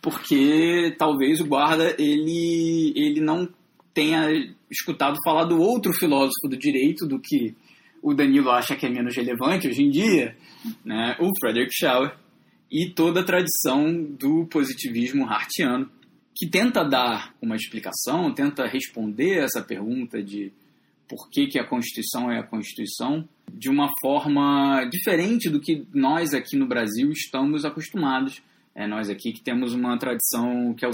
Porque 0.00 0.94
talvez 0.96 1.40
o 1.40 1.44
guarda 1.44 1.96
ele, 1.98 2.92
ele 2.94 3.20
não 3.20 3.48
tenha 3.92 4.28
escutado 4.70 5.18
falar 5.24 5.42
do 5.42 5.60
outro 5.60 5.92
filósofo 5.92 6.48
do 6.48 6.56
direito, 6.56 7.04
do 7.04 7.18
que 7.18 7.52
o 8.00 8.14
Danilo 8.14 8.50
acha 8.50 8.76
que 8.76 8.86
é 8.86 8.90
menos 8.90 9.16
relevante 9.16 9.66
hoje 9.66 9.82
em 9.82 9.90
dia, 9.90 10.36
né? 10.84 11.16
o 11.20 11.30
Frederick 11.40 11.72
Schauer, 11.72 12.14
e 12.70 12.90
toda 12.90 13.20
a 13.20 13.24
tradição 13.24 14.02
do 14.02 14.46
positivismo 14.46 15.26
hartiano, 15.26 15.88
que 16.34 16.48
tenta 16.48 16.82
dar 16.82 17.32
uma 17.40 17.54
explicação, 17.54 18.34
tenta 18.34 18.66
responder 18.66 19.44
essa 19.44 19.62
pergunta 19.62 20.22
de 20.22 20.52
por 21.08 21.28
que, 21.30 21.46
que 21.46 21.58
a 21.58 21.66
Constituição 21.66 22.30
é 22.30 22.40
a 22.40 22.42
Constituição 22.42 23.28
de 23.52 23.68
uma 23.68 23.88
forma 24.00 24.84
diferente 24.90 25.48
do 25.48 25.60
que 25.60 25.86
nós 25.92 26.34
aqui 26.34 26.56
no 26.56 26.66
Brasil 26.66 27.10
estamos 27.12 27.64
acostumados 27.64 28.42
é 28.76 28.88
nós 28.88 29.08
aqui 29.08 29.32
que 29.32 29.40
temos 29.40 29.72
uma 29.72 29.96
tradição 29.96 30.74
que 30.74 30.84
é. 30.84 30.88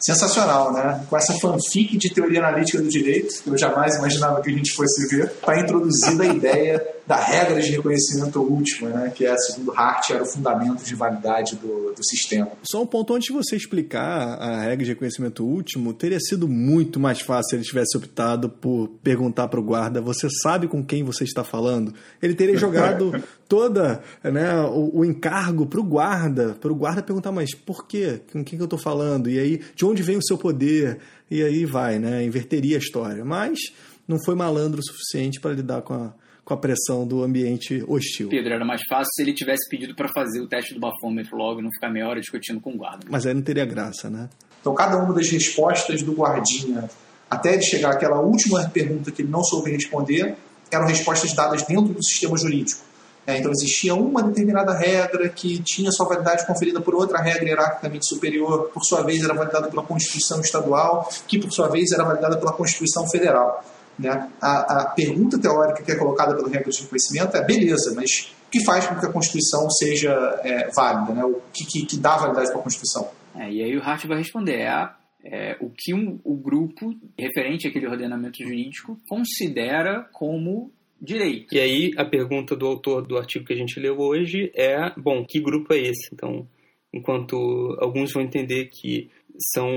Sensacional, 0.00 0.72
né? 0.72 1.06
Com 1.08 1.16
essa 1.16 1.32
fanfic 1.34 1.96
de 1.96 2.12
teoria 2.12 2.40
analítica 2.40 2.82
do 2.82 2.88
direito, 2.88 3.40
que 3.40 3.50
eu 3.50 3.56
jamais 3.56 3.94
imaginava 3.94 4.42
que 4.42 4.50
a 4.50 4.52
gente 4.52 4.72
fosse 4.72 5.06
ver, 5.14 5.30
para 5.34 5.60
introduzir 5.60 6.20
a 6.20 6.26
ideia 6.26 6.84
da 7.06 7.16
regra 7.16 7.60
de 7.60 7.70
reconhecimento 7.70 8.40
último, 8.40 8.88
né? 8.88 9.12
que 9.14 9.26
é, 9.26 9.36
segundo 9.36 9.72
Hart, 9.72 10.10
era 10.10 10.22
o 10.22 10.26
fundamento 10.26 10.82
de 10.82 10.94
validade 10.94 11.56
do, 11.56 11.92
do 11.92 12.04
sistema. 12.04 12.50
Só 12.62 12.82
um 12.82 12.86
ponto 12.86 13.14
antes 13.14 13.26
de 13.26 13.32
você 13.32 13.56
explicar 13.56 14.38
a 14.38 14.62
regra 14.62 14.84
de 14.84 14.90
reconhecimento 14.92 15.44
último, 15.44 15.92
teria 15.92 16.18
sido 16.18 16.48
muito 16.48 16.98
mais 16.98 17.20
fácil 17.20 17.50
se 17.50 17.56
ele 17.56 17.64
tivesse 17.64 17.96
optado 17.96 18.48
por 18.48 18.88
perguntar 19.02 19.48
para 19.48 19.60
o 19.60 19.62
guarda: 19.62 20.00
você 20.00 20.28
sabe 20.42 20.66
com 20.66 20.82
quem 20.82 21.04
você 21.04 21.24
está 21.24 21.44
falando? 21.44 21.92
Ele 22.22 22.34
teria 22.34 22.56
jogado 22.56 23.12
toda 23.46 24.02
né, 24.22 24.60
o, 24.62 25.00
o 25.00 25.04
encargo 25.04 25.66
para 25.66 25.80
o 25.80 25.84
guarda, 25.84 26.56
para 26.58 26.72
o 26.72 26.74
guarda 26.74 27.02
perguntar, 27.02 27.32
mas 27.32 27.54
por 27.54 27.86
quê? 27.86 28.20
Com 28.32 28.42
quem 28.42 28.56
que 28.56 28.62
eu 28.62 28.66
estou 28.66 28.78
falando? 28.78 29.28
E 29.28 29.38
aí, 29.38 29.60
de 29.74 29.84
onde 29.84 30.02
vem 30.02 30.16
o 30.16 30.24
seu 30.24 30.38
poder? 30.38 30.98
E 31.30 31.42
aí 31.42 31.64
vai, 31.66 31.98
né? 31.98 32.24
Inverteria 32.24 32.76
a 32.76 32.78
história. 32.78 33.24
Mas 33.24 33.58
não 34.06 34.18
foi 34.24 34.34
malandro 34.34 34.80
o 34.80 34.84
suficiente 34.84 35.40
para 35.40 35.52
lidar 35.52 35.82
com 35.82 35.94
a, 35.94 36.14
com 36.44 36.54
a 36.54 36.56
pressão 36.56 37.06
do 37.06 37.22
ambiente 37.22 37.82
hostil. 37.88 38.28
Pedro, 38.28 38.52
era 38.52 38.64
mais 38.64 38.82
fácil 38.88 39.10
se 39.14 39.22
ele 39.22 39.32
tivesse 39.32 39.68
pedido 39.68 39.94
para 39.94 40.08
fazer 40.08 40.40
o 40.40 40.48
teste 40.48 40.74
do 40.74 40.80
bafômetro 40.80 41.36
logo 41.36 41.60
e 41.60 41.62
não 41.62 41.70
ficar 41.72 41.88
meia 41.88 42.06
hora 42.06 42.20
discutindo 42.20 42.60
com 42.60 42.74
o 42.74 42.76
guarda. 42.76 43.06
Mas 43.08 43.26
aí 43.26 43.32
não 43.32 43.42
teria 43.42 43.64
graça, 43.64 44.10
né? 44.10 44.28
Então, 44.60 44.74
cada 44.74 44.96
uma 44.96 45.14
das 45.14 45.28
respostas 45.30 46.02
do 46.02 46.12
guardinha, 46.12 46.88
até 47.30 47.56
de 47.56 47.64
chegar 47.64 47.92
àquela 47.92 48.20
última 48.20 48.62
pergunta 48.68 49.10
que 49.10 49.22
ele 49.22 49.30
não 49.30 49.42
soube 49.42 49.70
responder, 49.70 50.36
eram 50.70 50.86
respostas 50.86 51.32
dadas 51.32 51.62
dentro 51.62 51.94
do 51.94 52.04
sistema 52.04 52.36
jurídico. 52.36 52.82
É, 53.26 53.38
então 53.38 53.50
existia 53.50 53.94
uma 53.94 54.22
determinada 54.22 54.74
regra 54.74 55.28
que 55.30 55.58
tinha 55.62 55.90
sua 55.90 56.06
validade 56.06 56.46
conferida 56.46 56.78
por 56.80 56.94
outra 56.94 57.18
regra 57.22 57.48
hierarquicamente 57.48 58.06
superior, 58.06 58.70
por 58.72 58.84
sua 58.84 59.02
vez 59.02 59.22
era 59.24 59.32
validada 59.32 59.68
pela 59.68 59.82
Constituição 59.82 60.40
Estadual, 60.40 61.08
que 61.26 61.38
por 61.38 61.50
sua 61.50 61.68
vez 61.68 61.90
era 61.92 62.04
validada 62.04 62.36
pela 62.36 62.52
Constituição 62.52 63.08
Federal. 63.08 63.64
Né? 63.98 64.30
A, 64.40 64.82
a 64.82 64.86
pergunta 64.90 65.40
teórica 65.40 65.82
que 65.82 65.92
é 65.92 65.96
colocada 65.96 66.34
pela 66.34 66.48
regra 66.48 66.70
de 66.70 66.82
reconhecimento 66.82 67.36
é 67.36 67.44
beleza, 67.44 67.94
mas 67.94 68.32
o 68.46 68.50
que 68.50 68.64
faz 68.64 68.86
com 68.86 68.98
que 68.98 69.06
a 69.06 69.12
Constituição 69.12 69.68
seja 69.70 70.12
é, 70.42 70.70
válida? 70.70 71.14
Né? 71.14 71.24
O 71.24 71.40
que, 71.52 71.64
que, 71.64 71.86
que, 71.86 71.96
dá 71.96 72.16
validade 72.16 72.50
para 72.50 72.60
a 72.60 72.62
Constituição? 72.62 73.10
É, 73.36 73.50
e 73.50 73.62
aí 73.62 73.76
o 73.76 73.82
Hart 73.82 74.06
vai 74.06 74.18
responder, 74.18 74.60
é, 74.60 74.90
é 75.24 75.56
o 75.60 75.70
que 75.70 75.94
um, 75.94 76.18
o 76.24 76.36
grupo 76.36 76.94
referente 77.18 77.68
àquele 77.68 77.86
ordenamento 77.86 78.42
jurídico 78.42 78.98
considera 79.08 80.08
como 80.12 80.72
direito. 81.00 81.54
E 81.54 81.60
aí 81.60 81.90
a 81.96 82.04
pergunta 82.04 82.56
do 82.56 82.66
autor 82.66 83.06
do 83.06 83.16
artigo 83.16 83.44
que 83.44 83.52
a 83.52 83.56
gente 83.56 83.78
leu 83.78 83.98
hoje 83.98 84.50
é, 84.54 84.90
bom, 84.96 85.24
que 85.24 85.40
grupo 85.40 85.72
é 85.72 85.78
esse? 85.78 86.08
Então, 86.12 86.46
enquanto 86.92 87.36
alguns 87.80 88.12
vão 88.12 88.22
entender 88.22 88.66
que 88.66 89.10
são 89.52 89.68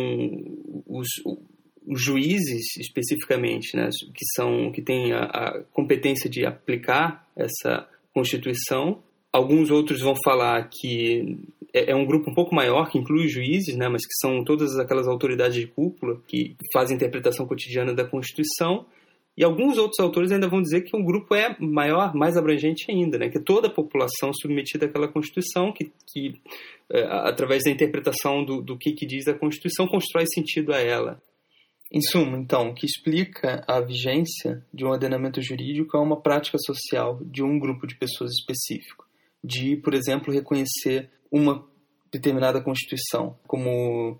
os, 0.85 1.07
os 1.87 2.01
juízes 2.01 2.75
especificamente, 2.77 3.75
né, 3.75 3.89
que 4.13 4.25
são 4.35 4.71
que 4.71 4.81
têm 4.81 5.13
a, 5.13 5.23
a 5.23 5.63
competência 5.71 6.29
de 6.29 6.45
aplicar 6.45 7.25
essa 7.35 7.87
Constituição, 8.13 9.01
alguns 9.31 9.69
outros 9.69 10.01
vão 10.01 10.15
falar 10.23 10.69
que 10.71 11.37
é, 11.73 11.91
é 11.91 11.95
um 11.95 12.05
grupo 12.05 12.31
um 12.31 12.33
pouco 12.33 12.53
maior, 12.53 12.89
que 12.89 12.97
inclui 12.97 13.27
juízes, 13.27 13.75
né, 13.75 13.87
mas 13.87 14.05
que 14.05 14.13
são 14.19 14.43
todas 14.43 14.77
aquelas 14.77 15.07
autoridades 15.07 15.55
de 15.55 15.67
cúpula 15.67 16.19
que 16.27 16.55
fazem 16.73 16.95
interpretação 16.95 17.45
cotidiana 17.45 17.93
da 17.93 18.05
Constituição. 18.05 18.85
E 19.37 19.43
alguns 19.43 19.77
outros 19.77 19.99
autores 19.99 20.31
ainda 20.31 20.49
vão 20.49 20.63
dizer 20.63 20.81
que 20.81 20.97
o 20.97 21.03
grupo 21.03 21.35
é 21.35 21.55
maior, 21.59 22.15
mais 22.15 22.35
abrangente 22.35 22.89
ainda, 22.89 23.19
né? 23.19 23.29
que 23.29 23.39
toda 23.39 23.67
a 23.67 23.71
população 23.71 24.31
submetida 24.33 24.87
àquela 24.87 25.07
Constituição, 25.07 25.71
que, 25.71 25.91
que 26.11 26.41
é, 26.89 27.03
através 27.03 27.63
da 27.63 27.69
interpretação 27.69 28.43
do, 28.43 28.63
do 28.63 28.75
que, 28.75 28.93
que 28.93 29.05
diz 29.05 29.27
a 29.27 29.35
Constituição, 29.35 29.87
constrói 29.87 30.25
sentido 30.25 30.73
a 30.73 30.79
ela. 30.79 31.21
Em 31.91 32.01
suma, 32.01 32.37
então, 32.37 32.69
o 32.69 32.73
que 32.73 32.85
explica 32.85 33.63
a 33.65 33.79
vigência 33.79 34.65
de 34.73 34.83
um 34.83 34.89
ordenamento 34.89 35.41
jurídico 35.41 35.95
é 35.95 35.99
uma 35.99 36.19
prática 36.21 36.57
social 36.57 37.19
de 37.23 37.41
um 37.41 37.57
grupo 37.57 37.87
de 37.87 37.95
pessoas 37.95 38.31
específico, 38.33 39.05
de, 39.41 39.77
por 39.77 39.93
exemplo, 39.93 40.33
reconhecer 40.33 41.09
uma 41.31 41.65
determinada 42.11 42.61
Constituição 42.61 43.37
como 43.47 44.19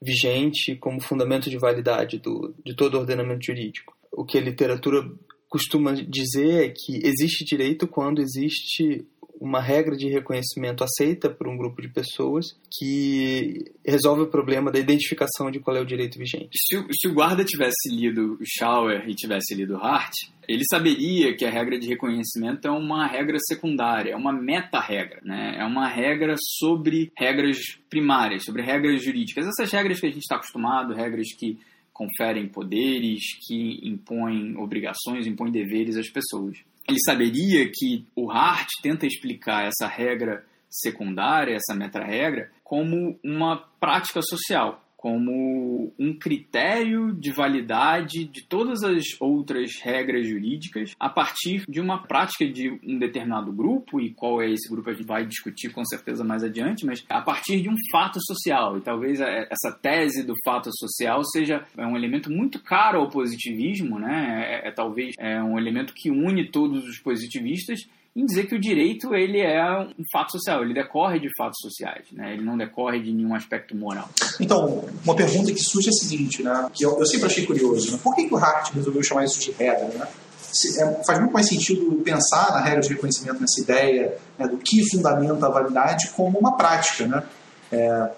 vigente, 0.00 0.76
como 0.76 1.00
fundamento 1.00 1.50
de 1.50 1.58
validade 1.58 2.18
do, 2.18 2.54
de 2.64 2.74
todo 2.74 2.98
ordenamento 2.98 3.44
jurídico. 3.44 3.96
O 4.12 4.24
que 4.24 4.38
a 4.38 4.40
literatura 4.40 5.02
costuma 5.48 5.92
dizer 5.92 6.66
é 6.66 6.68
que 6.68 7.04
existe 7.04 7.44
direito 7.44 7.88
quando 7.88 8.20
existe 8.20 9.06
uma 9.40 9.60
regra 9.60 9.96
de 9.96 10.08
reconhecimento 10.08 10.84
aceita 10.84 11.30
por 11.30 11.48
um 11.48 11.56
grupo 11.56 11.80
de 11.80 11.88
pessoas 11.88 12.46
que 12.78 13.72
resolve 13.84 14.22
o 14.22 14.30
problema 14.30 14.70
da 14.70 14.78
identificação 14.78 15.50
de 15.50 15.60
qual 15.60 15.76
é 15.76 15.80
o 15.80 15.86
direito 15.86 16.18
vigente. 16.18 16.50
Se, 16.52 16.76
se 16.92 17.08
o 17.08 17.14
guarda 17.14 17.44
tivesse 17.44 17.90
lido 17.90 18.38
Schauer 18.44 19.08
e 19.08 19.14
tivesse 19.14 19.54
lido 19.54 19.76
Hart, 19.76 20.12
ele 20.48 20.62
saberia 20.68 21.36
que 21.36 21.44
a 21.44 21.50
regra 21.50 21.78
de 21.78 21.88
reconhecimento 21.88 22.66
é 22.66 22.70
uma 22.70 23.06
regra 23.06 23.36
secundária, 23.40 24.12
é 24.12 24.16
uma 24.16 24.32
meta-regra, 24.32 25.20
né? 25.22 25.56
é 25.58 25.64
uma 25.64 25.88
regra 25.88 26.34
sobre 26.58 27.12
regras 27.16 27.58
primárias, 27.90 28.44
sobre 28.44 28.62
regras 28.62 29.02
jurídicas. 29.04 29.46
Essas 29.46 29.70
regras 29.70 30.00
que 30.00 30.06
a 30.06 30.10
gente 30.10 30.22
está 30.22 30.36
acostumado, 30.36 30.94
regras 30.94 31.28
que 31.38 31.58
conferem 31.92 32.48
poderes, 32.48 33.20
que 33.46 33.80
impõem 33.82 34.56
obrigações, 34.56 35.26
impõem 35.26 35.50
deveres 35.50 35.96
às 35.96 36.08
pessoas. 36.08 36.58
Ele 36.88 36.98
saberia 37.04 37.70
que 37.72 38.06
o 38.16 38.30
Hart 38.30 38.68
tenta 38.82 39.06
explicar 39.06 39.66
essa 39.66 39.86
regra 39.86 40.44
secundária, 40.70 41.54
essa 41.54 41.78
meta-regra, 41.78 42.50
como 42.64 43.18
uma 43.22 43.58
prática 43.78 44.20
social 44.22 44.82
como 44.98 45.94
um 45.96 46.12
critério 46.12 47.14
de 47.14 47.30
validade 47.30 48.24
de 48.24 48.42
todas 48.42 48.82
as 48.82 49.04
outras 49.20 49.80
regras 49.80 50.26
jurídicas 50.26 50.90
a 50.98 51.08
partir 51.08 51.62
de 51.68 51.80
uma 51.80 52.02
prática 52.02 52.44
de 52.44 52.68
um 52.84 52.98
determinado 52.98 53.52
grupo, 53.52 54.00
e 54.00 54.12
qual 54.12 54.42
é 54.42 54.50
esse 54.50 54.68
grupo 54.68 54.90
a 54.90 54.92
gente 54.92 55.06
vai 55.06 55.24
discutir 55.24 55.70
com 55.70 55.84
certeza 55.84 56.24
mais 56.24 56.42
adiante, 56.42 56.84
mas 56.84 57.04
a 57.08 57.22
partir 57.22 57.62
de 57.62 57.70
um 57.70 57.76
fato 57.92 58.18
social. 58.20 58.76
E 58.76 58.80
talvez 58.80 59.20
essa 59.20 59.70
tese 59.80 60.26
do 60.26 60.34
fato 60.44 60.68
social 60.76 61.22
seja 61.24 61.64
um 61.78 61.96
elemento 61.96 62.28
muito 62.28 62.60
caro 62.60 62.98
ao 62.98 63.08
positivismo, 63.08 64.00
né? 64.00 64.62
É, 64.64 64.68
é 64.68 64.72
talvez 64.72 65.14
é 65.16 65.40
um 65.40 65.56
elemento 65.56 65.94
que 65.94 66.10
une 66.10 66.50
todos 66.50 66.84
os 66.84 66.98
positivistas 66.98 67.88
em 68.16 68.24
dizer 68.24 68.46
que 68.46 68.54
o 68.54 68.60
direito 68.60 69.14
ele 69.14 69.40
é 69.40 69.62
um 69.80 70.04
fato 70.12 70.32
social, 70.32 70.62
ele 70.62 70.74
decorre 70.74 71.20
de 71.20 71.28
fatos 71.36 71.58
sociais, 71.60 72.06
né? 72.12 72.32
ele 72.34 72.44
não 72.44 72.56
decorre 72.56 73.00
de 73.00 73.12
nenhum 73.12 73.34
aspecto 73.34 73.76
moral. 73.76 74.08
Então, 74.40 74.84
uma 75.04 75.14
pergunta 75.14 75.52
que 75.52 75.60
surge 75.60 75.88
é 75.88 75.90
a 75.90 75.92
seguinte, 75.92 76.42
né? 76.42 76.68
que 76.72 76.84
eu, 76.84 76.98
eu 76.98 77.06
sempre 77.06 77.26
achei 77.26 77.46
curioso, 77.46 77.92
né? 77.92 78.00
por 78.02 78.14
que, 78.14 78.26
que 78.26 78.34
o 78.34 78.36
Hart 78.36 78.72
resolveu 78.74 79.02
chamar 79.02 79.24
isso 79.24 79.40
de 79.40 79.52
regra? 79.52 79.86
Né? 79.86 80.08
Se, 80.50 80.82
é, 80.82 81.04
faz 81.04 81.20
muito 81.20 81.32
mais 81.32 81.46
sentido 81.46 82.02
pensar 82.04 82.50
na 82.52 82.60
regra 82.60 82.80
de 82.80 82.88
reconhecimento, 82.88 83.40
nessa 83.40 83.60
ideia 83.60 84.16
né, 84.38 84.48
do 84.48 84.56
que 84.56 84.88
fundamenta 84.90 85.46
a 85.46 85.50
validade 85.50 86.08
como 86.10 86.38
uma 86.38 86.56
prática. 86.56 87.06
Né? 87.06 87.22
É, 87.70 88.10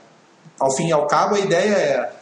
ao 0.59 0.75
fim 0.77 0.89
e 0.89 0.93
ao 0.93 1.07
cabo, 1.07 1.35
a 1.35 1.41
ideia 1.41 1.75
é 1.75 2.21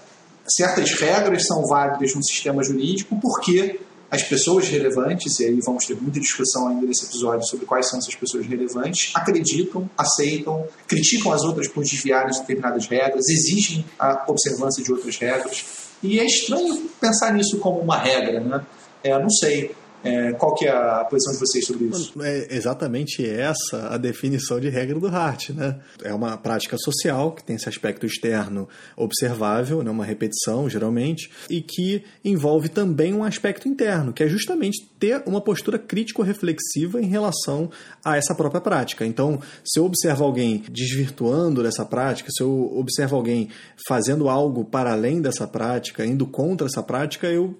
certas 0.48 0.92
regras 0.92 1.46
são 1.46 1.66
válidas 1.66 2.14
no 2.14 2.24
sistema 2.24 2.62
jurídico 2.62 3.18
porque 3.20 3.80
as 4.10 4.22
pessoas 4.22 4.68
relevantes, 4.68 5.38
e 5.38 5.44
aí 5.44 5.60
vamos 5.60 5.84
ter 5.84 5.94
muita 6.00 6.18
discussão 6.18 6.68
ainda 6.68 6.86
nesse 6.86 7.04
episódio 7.04 7.46
sobre 7.46 7.66
quais 7.66 7.88
são 7.88 7.98
essas 7.98 8.14
pessoas 8.14 8.46
relevantes, 8.46 9.14
acreditam, 9.14 9.88
aceitam, 9.96 10.66
criticam 10.86 11.32
as 11.32 11.42
outras 11.42 11.68
por 11.68 11.84
desviarem 11.84 12.30
de 12.30 12.40
determinadas 12.40 12.86
regras, 12.86 13.28
exigem 13.28 13.84
a 13.98 14.24
observância 14.26 14.82
de 14.82 14.90
outras 14.90 15.16
regras. 15.18 15.64
E 16.02 16.18
é 16.18 16.24
estranho 16.24 16.88
pensar 17.00 17.34
nisso 17.34 17.58
como 17.58 17.80
uma 17.80 17.98
regra, 17.98 18.40
né? 18.40 18.64
É, 19.02 19.18
não 19.18 19.30
sei. 19.30 19.74
É, 20.08 20.32
qual 20.32 20.54
que 20.54 20.66
é 20.66 20.70
a 20.70 21.04
posição 21.04 21.32
de 21.32 21.38
vocês 21.40 21.64
sobre 21.64 21.84
isso? 21.86 22.12
É 22.22 22.54
exatamente 22.54 23.24
essa 23.24 23.88
a 23.88 23.96
definição 23.96 24.60
de 24.60 24.68
regra 24.68 24.98
do 24.98 25.06
Hart, 25.06 25.50
né? 25.50 25.78
É 26.02 26.12
uma 26.12 26.36
prática 26.36 26.76
social 26.78 27.32
que 27.32 27.44
tem 27.44 27.56
esse 27.56 27.68
aspecto 27.68 28.06
externo 28.06 28.68
observável, 28.96 29.82
né? 29.82 29.90
uma 29.90 30.04
repetição, 30.04 30.68
geralmente, 30.68 31.30
e 31.48 31.60
que 31.60 32.04
envolve 32.24 32.68
também 32.68 33.14
um 33.14 33.24
aspecto 33.24 33.68
interno, 33.68 34.12
que 34.12 34.22
é 34.22 34.28
justamente 34.28 34.86
ter 34.98 35.22
uma 35.26 35.40
postura 35.40 35.78
crítico-reflexiva 35.78 37.00
em 37.00 37.06
relação 37.06 37.70
a 38.04 38.16
essa 38.16 38.34
própria 38.34 38.60
prática. 38.60 39.06
Então, 39.06 39.40
se 39.64 39.78
eu 39.78 39.84
observo 39.84 40.24
alguém 40.24 40.64
desvirtuando 40.70 41.62
dessa 41.62 41.84
prática, 41.84 42.30
se 42.30 42.42
eu 42.42 42.72
observo 42.76 43.16
alguém 43.16 43.48
fazendo 43.86 44.28
algo 44.28 44.64
para 44.64 44.92
além 44.92 45.20
dessa 45.20 45.46
prática, 45.46 46.04
indo 46.04 46.26
contra 46.26 46.66
essa 46.66 46.82
prática, 46.82 47.28
eu 47.28 47.56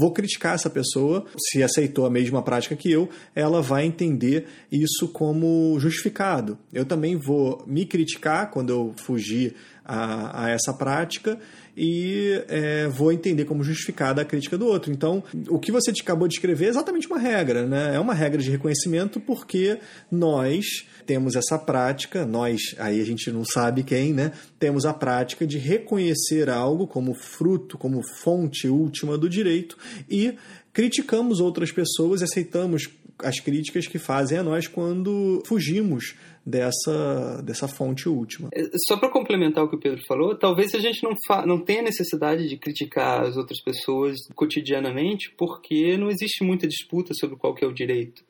vou 0.00 0.12
criticar 0.12 0.54
essa 0.54 0.70
pessoa, 0.70 1.26
se 1.38 1.62
aceitou 1.62 2.06
a 2.06 2.10
mesma 2.10 2.42
prática 2.42 2.74
que 2.74 2.90
eu, 2.90 3.08
ela 3.34 3.60
vai 3.60 3.84
entender 3.84 4.46
isso 4.72 5.08
como 5.08 5.78
justificado. 5.78 6.56
Eu 6.72 6.86
também 6.86 7.16
vou 7.16 7.62
me 7.66 7.84
criticar 7.84 8.50
quando 8.50 8.70
eu 8.70 8.94
fugir 8.96 9.54
a, 9.84 10.44
a 10.44 10.50
essa 10.50 10.72
prática 10.72 11.38
e 11.82 12.44
é, 12.46 12.88
vou 12.88 13.10
entender 13.10 13.46
como 13.46 13.64
justificada 13.64 14.20
a 14.20 14.24
crítica 14.24 14.58
do 14.58 14.66
outro. 14.66 14.92
Então, 14.92 15.24
o 15.48 15.58
que 15.58 15.72
você 15.72 15.90
acabou 15.90 16.28
de 16.28 16.34
escrever 16.34 16.66
é 16.66 16.68
exatamente 16.68 17.06
uma 17.06 17.18
regra, 17.18 17.66
né? 17.66 17.94
É 17.94 17.98
uma 17.98 18.12
regra 18.12 18.42
de 18.42 18.50
reconhecimento 18.50 19.18
porque 19.18 19.78
nós 20.12 20.84
temos 21.06 21.36
essa 21.36 21.58
prática, 21.58 22.26
nós, 22.26 22.74
aí 22.78 23.00
a 23.00 23.04
gente 23.04 23.32
não 23.32 23.46
sabe 23.46 23.82
quem, 23.82 24.12
né? 24.12 24.32
Temos 24.58 24.84
a 24.84 24.92
prática 24.92 25.46
de 25.46 25.56
reconhecer 25.56 26.50
algo 26.50 26.86
como 26.86 27.14
fruto, 27.14 27.78
como 27.78 28.02
fonte 28.02 28.68
última 28.68 29.16
do 29.16 29.26
direito 29.26 29.78
e 30.08 30.34
criticamos 30.74 31.40
outras 31.40 31.72
pessoas 31.72 32.20
aceitamos 32.20 32.90
as 33.24 33.40
críticas 33.40 33.86
que 33.86 33.98
fazem 33.98 34.38
a 34.38 34.42
nós 34.42 34.66
quando 34.66 35.42
fugimos 35.46 36.14
dessa, 36.44 37.42
dessa 37.42 37.68
fonte 37.68 38.08
última. 38.08 38.48
É, 38.54 38.62
só 38.88 38.96
para 38.96 39.10
complementar 39.10 39.64
o 39.64 39.68
que 39.68 39.76
o 39.76 39.80
Pedro 39.80 40.00
falou, 40.06 40.36
talvez 40.36 40.74
a 40.74 40.78
gente 40.78 41.02
não, 41.02 41.12
não 41.46 41.62
tenha 41.62 41.82
necessidade 41.82 42.48
de 42.48 42.56
criticar 42.56 43.22
as 43.22 43.36
outras 43.36 43.60
pessoas 43.62 44.16
cotidianamente, 44.34 45.32
porque 45.36 45.96
não 45.96 46.08
existe 46.08 46.44
muita 46.44 46.66
disputa 46.66 47.12
sobre 47.14 47.36
qual 47.36 47.54
é 47.60 47.66
o 47.66 47.72
direito. 47.72 48.22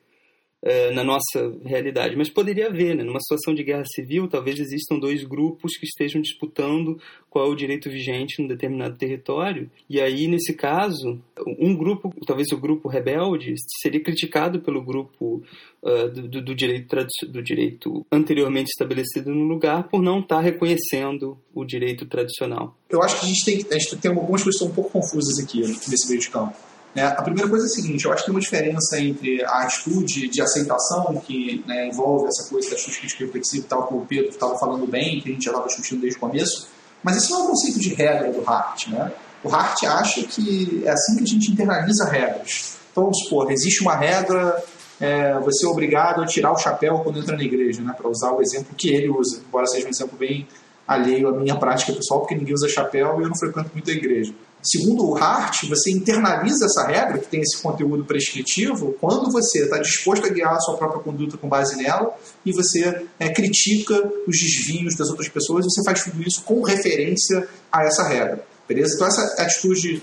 É, 0.63 0.91
na 0.91 1.03
nossa 1.03 1.51
realidade, 1.65 2.15
mas 2.15 2.29
poderia 2.29 2.67
haver, 2.67 2.95
né? 2.95 3.03
numa 3.03 3.19
situação 3.19 3.51
de 3.51 3.63
guerra 3.63 3.83
civil, 3.95 4.27
talvez 4.27 4.59
existam 4.59 4.99
dois 4.99 5.23
grupos 5.23 5.75
que 5.75 5.87
estejam 5.87 6.21
disputando 6.21 6.99
qual 7.31 7.47
é 7.47 7.49
o 7.49 7.55
direito 7.55 7.89
vigente 7.89 8.39
num 8.39 8.47
determinado 8.47 8.95
território, 8.95 9.71
e 9.89 9.99
aí, 9.99 10.27
nesse 10.27 10.53
caso, 10.53 11.19
um 11.57 11.75
grupo, 11.75 12.13
talvez 12.27 12.51
o 12.51 12.57
grupo 12.57 12.87
rebelde, 12.87 13.55
seria 13.81 14.03
criticado 14.03 14.59
pelo 14.61 14.83
grupo 14.83 15.41
uh, 15.81 16.09
do, 16.09 16.41
do, 16.41 16.53
direito 16.53 16.95
do 17.27 17.41
direito 17.41 18.05
anteriormente 18.11 18.69
estabelecido 18.69 19.33
no 19.33 19.45
lugar 19.45 19.87
por 19.87 20.01
não 20.01 20.19
estar 20.19 20.41
reconhecendo 20.41 21.37
o 21.55 21.65
direito 21.65 22.05
tradicional. 22.05 22.77
Eu 22.89 23.01
acho 23.01 23.19
que 23.19 23.25
a 23.25 23.29
gente 23.29 23.45
tem, 23.45 23.65
a 23.71 23.79
gente 23.79 23.97
tem 23.97 24.11
algumas 24.11 24.43
coisas 24.43 24.59
que 24.59 24.65
estão 24.65 24.67
um 24.67 24.75
pouco 24.75 24.91
confusas 24.91 25.43
aqui 25.43 25.61
nesse 25.61 26.07
meio 26.07 26.19
de 26.19 26.29
campo. 26.29 26.70
Né? 26.93 27.05
A 27.05 27.21
primeira 27.21 27.49
coisa 27.49 27.65
é 27.65 27.67
a 27.67 27.69
seguinte, 27.69 28.05
eu 28.05 28.11
acho 28.11 28.23
que 28.23 28.25
tem 28.25 28.35
uma 28.35 28.41
diferença 28.41 28.99
entre 28.99 29.43
a 29.45 29.63
atitude 29.63 30.27
de 30.27 30.41
aceitação, 30.41 31.21
que 31.25 31.63
né, 31.65 31.87
envolve 31.87 32.27
essa 32.27 32.49
coisa 32.49 32.69
da 32.69 32.75
crítica 32.75 33.25
reflexiva, 33.25 33.65
tal, 33.67 33.87
que 33.87 33.93
o 33.93 34.01
Pedro 34.01 34.29
estava 34.29 34.57
falando 34.57 34.85
bem, 34.85 35.21
que 35.21 35.29
a 35.29 35.33
gente 35.33 35.43
já 35.43 35.51
estava 35.51 35.67
discutindo 35.67 36.01
desde 36.01 36.17
o 36.17 36.19
começo, 36.21 36.67
mas 37.01 37.17
esse 37.17 37.31
não 37.31 37.39
é 37.39 37.43
o 37.43 37.47
conceito 37.47 37.79
de 37.79 37.93
regra 37.93 38.31
do 38.31 38.47
Hart. 38.47 38.87
Né? 38.87 39.11
O 39.43 39.49
Hart 39.49 39.83
acha 39.83 40.21
que 40.23 40.83
é 40.85 40.91
assim 40.91 41.15
que 41.15 41.23
a 41.23 41.27
gente 41.27 41.51
internaliza 41.51 42.05
regras. 42.05 42.77
Então, 42.91 43.03
vamos 43.03 43.19
supor, 43.23 43.49
existe 43.51 43.81
uma 43.81 43.95
regra, 43.95 44.61
é, 44.99 45.39
você 45.39 45.65
é 45.65 45.69
obrigado 45.69 46.21
a 46.21 46.25
tirar 46.25 46.51
o 46.51 46.57
chapéu 46.57 46.99
quando 46.99 47.19
entra 47.19 47.37
na 47.37 47.43
igreja, 47.43 47.81
né? 47.81 47.93
para 47.97 48.09
usar 48.09 48.31
o 48.33 48.41
exemplo 48.41 48.75
que 48.75 48.89
ele 48.89 49.09
usa, 49.09 49.41
embora 49.47 49.65
seja 49.65 49.87
um 49.87 49.89
exemplo 49.89 50.17
bem 50.17 50.45
alheio 50.85 51.29
à 51.29 51.31
minha 51.31 51.55
prática 51.55 51.93
pessoal, 51.93 52.19
porque 52.19 52.35
ninguém 52.35 52.53
usa 52.53 52.67
chapéu 52.67 53.19
e 53.19 53.23
eu 53.23 53.29
não 53.29 53.37
frequento 53.37 53.69
muito 53.73 53.89
a 53.89 53.93
igreja. 53.93 54.33
Segundo 54.63 55.09
o 55.09 55.17
Hart, 55.17 55.67
você 55.67 55.91
internaliza 55.91 56.65
essa 56.65 56.85
regra, 56.85 57.17
que 57.17 57.27
tem 57.27 57.41
esse 57.41 57.57
conteúdo 57.61 58.05
prescritivo, 58.05 58.95
quando 58.99 59.31
você 59.31 59.63
está 59.63 59.79
disposto 59.79 60.25
a 60.25 60.29
guiar 60.29 60.53
a 60.53 60.59
sua 60.59 60.77
própria 60.77 61.01
conduta 61.01 61.37
com 61.37 61.49
base 61.49 61.75
nela 61.75 62.15
e 62.45 62.51
você 62.51 63.05
é, 63.19 63.29
critica 63.29 63.95
os 64.27 64.37
desvios 64.37 64.95
das 64.95 65.09
outras 65.09 65.29
pessoas, 65.29 65.65
você 65.65 65.83
faz 65.83 66.03
tudo 66.03 66.21
isso 66.21 66.43
com 66.43 66.61
referência 66.61 67.47
a 67.71 67.83
essa 67.83 68.07
regra. 68.07 68.45
Beleza? 68.67 68.95
Então, 68.95 69.07
essa 69.07 69.21
atitude 69.41 70.01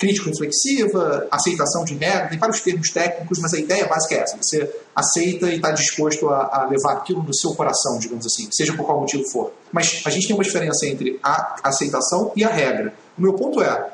crítico-reflexiva, 0.00 1.28
aceitação 1.30 1.84
de 1.84 1.94
regra, 1.94 2.28
tem 2.28 2.38
vários 2.38 2.60
termos 2.60 2.88
técnicos, 2.88 3.38
mas 3.38 3.52
a 3.52 3.58
ideia 3.58 3.86
básica 3.86 4.14
é 4.14 4.18
essa: 4.20 4.36
você 4.36 4.74
aceita 4.96 5.50
e 5.50 5.56
está 5.56 5.70
disposto 5.70 6.28
a, 6.30 6.48
a, 6.50 6.66
levar 6.66 6.94
aquilo 6.94 7.22
no 7.22 7.34
seu 7.34 7.54
coração, 7.54 7.98
digamos 7.98 8.24
assim, 8.26 8.48
seja 8.50 8.72
por 8.74 8.86
qual 8.86 8.98
motivo 8.98 9.22
for. 9.30 9.52
Mas 9.70 10.02
a 10.06 10.10
gente 10.10 10.26
tem 10.26 10.34
uma 10.34 10.42
diferença 10.42 10.86
entre 10.86 11.20
a 11.22 11.56
aceitação 11.62 12.32
e 12.34 12.42
a 12.42 12.48
regra. 12.48 12.94
O 13.16 13.22
meu 13.22 13.34
ponto 13.34 13.62
é: 13.62 13.92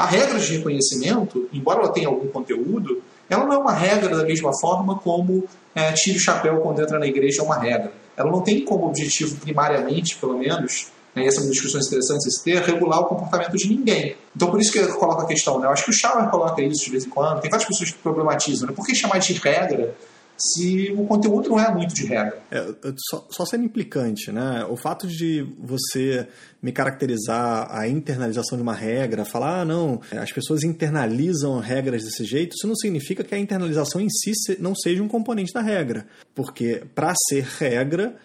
a 0.00 0.06
regra 0.06 0.38
de 0.38 0.56
reconhecimento, 0.56 1.46
embora 1.52 1.80
ela 1.80 1.92
tenha 1.92 2.08
algum 2.08 2.26
conteúdo, 2.28 3.02
ela 3.28 3.44
não 3.44 3.52
é 3.52 3.58
uma 3.58 3.72
regra 3.72 4.16
da 4.16 4.24
mesma 4.24 4.50
forma 4.58 4.98
como 4.98 5.44
é, 5.74 5.92
tire 5.92 6.16
o 6.16 6.20
chapéu 6.20 6.56
quando 6.60 6.80
entra 6.80 6.98
na 6.98 7.06
igreja 7.06 7.42
é 7.42 7.44
uma 7.44 7.58
regra. 7.58 7.92
Ela 8.16 8.30
não 8.30 8.40
tem 8.40 8.64
como 8.64 8.86
objetivo, 8.86 9.36
primariamente, 9.36 10.16
pelo 10.16 10.38
menos, 10.38 10.88
né, 11.14 11.24
e 11.24 11.26
essa 11.26 11.40
é 11.40 11.42
uma 11.42 11.50
discussão 11.50 11.78
interessante 11.80 12.26
esse 12.26 12.42
ter, 12.42 12.62
regular 12.62 13.00
o 13.00 13.04
comportamento 13.04 13.56
de 13.58 13.68
ninguém. 13.68 14.16
Então, 14.34 14.50
por 14.50 14.58
isso 14.58 14.72
que 14.72 14.78
eu 14.78 14.88
coloco 14.96 15.20
a 15.20 15.26
questão, 15.26 15.58
né? 15.58 15.66
eu 15.66 15.70
acho 15.70 15.84
que 15.84 15.90
o 15.90 15.92
Schauer 15.92 16.30
coloca 16.30 16.62
isso 16.62 16.84
de 16.84 16.90
vez 16.90 17.04
em 17.04 17.10
quando, 17.10 17.42
tem 17.42 17.50
várias 17.50 17.68
pessoas 17.68 17.90
que 17.90 17.98
problematizam, 17.98 18.68
né? 18.68 18.74
por 18.74 18.86
que 18.86 18.94
chamar 18.94 19.18
de 19.18 19.34
regra 19.34 19.94
se 20.40 20.92
o 20.96 21.06
conteúdo 21.06 21.50
não 21.50 21.60
é 21.60 21.72
muito 21.72 21.94
de 21.94 22.06
regra. 22.06 22.42
É, 22.50 22.74
só, 23.08 23.26
só, 23.30 23.44
sendo 23.44 23.64
implicante, 23.64 24.32
né? 24.32 24.64
O 24.68 24.76
fato 24.76 25.06
de 25.06 25.46
você 25.58 26.26
me 26.62 26.72
caracterizar 26.72 27.68
a 27.70 27.86
internalização 27.86 28.56
de 28.56 28.62
uma 28.62 28.74
regra, 28.74 29.24
falar, 29.24 29.60
ah, 29.60 29.64
não, 29.64 30.00
as 30.12 30.32
pessoas 30.32 30.62
internalizam 30.62 31.58
regras 31.58 32.04
desse 32.04 32.24
jeito, 32.24 32.54
isso 32.54 32.66
não 32.66 32.76
significa 32.76 33.22
que 33.22 33.34
a 33.34 33.38
internalização 33.38 34.00
em 34.00 34.08
si 34.08 34.32
não 34.58 34.74
seja 34.74 35.02
um 35.02 35.08
componente 35.08 35.52
da 35.52 35.60
regra. 35.60 36.06
Porque, 36.34 36.82
para 36.94 37.12
ser 37.28 37.44
regra, 37.58 38.16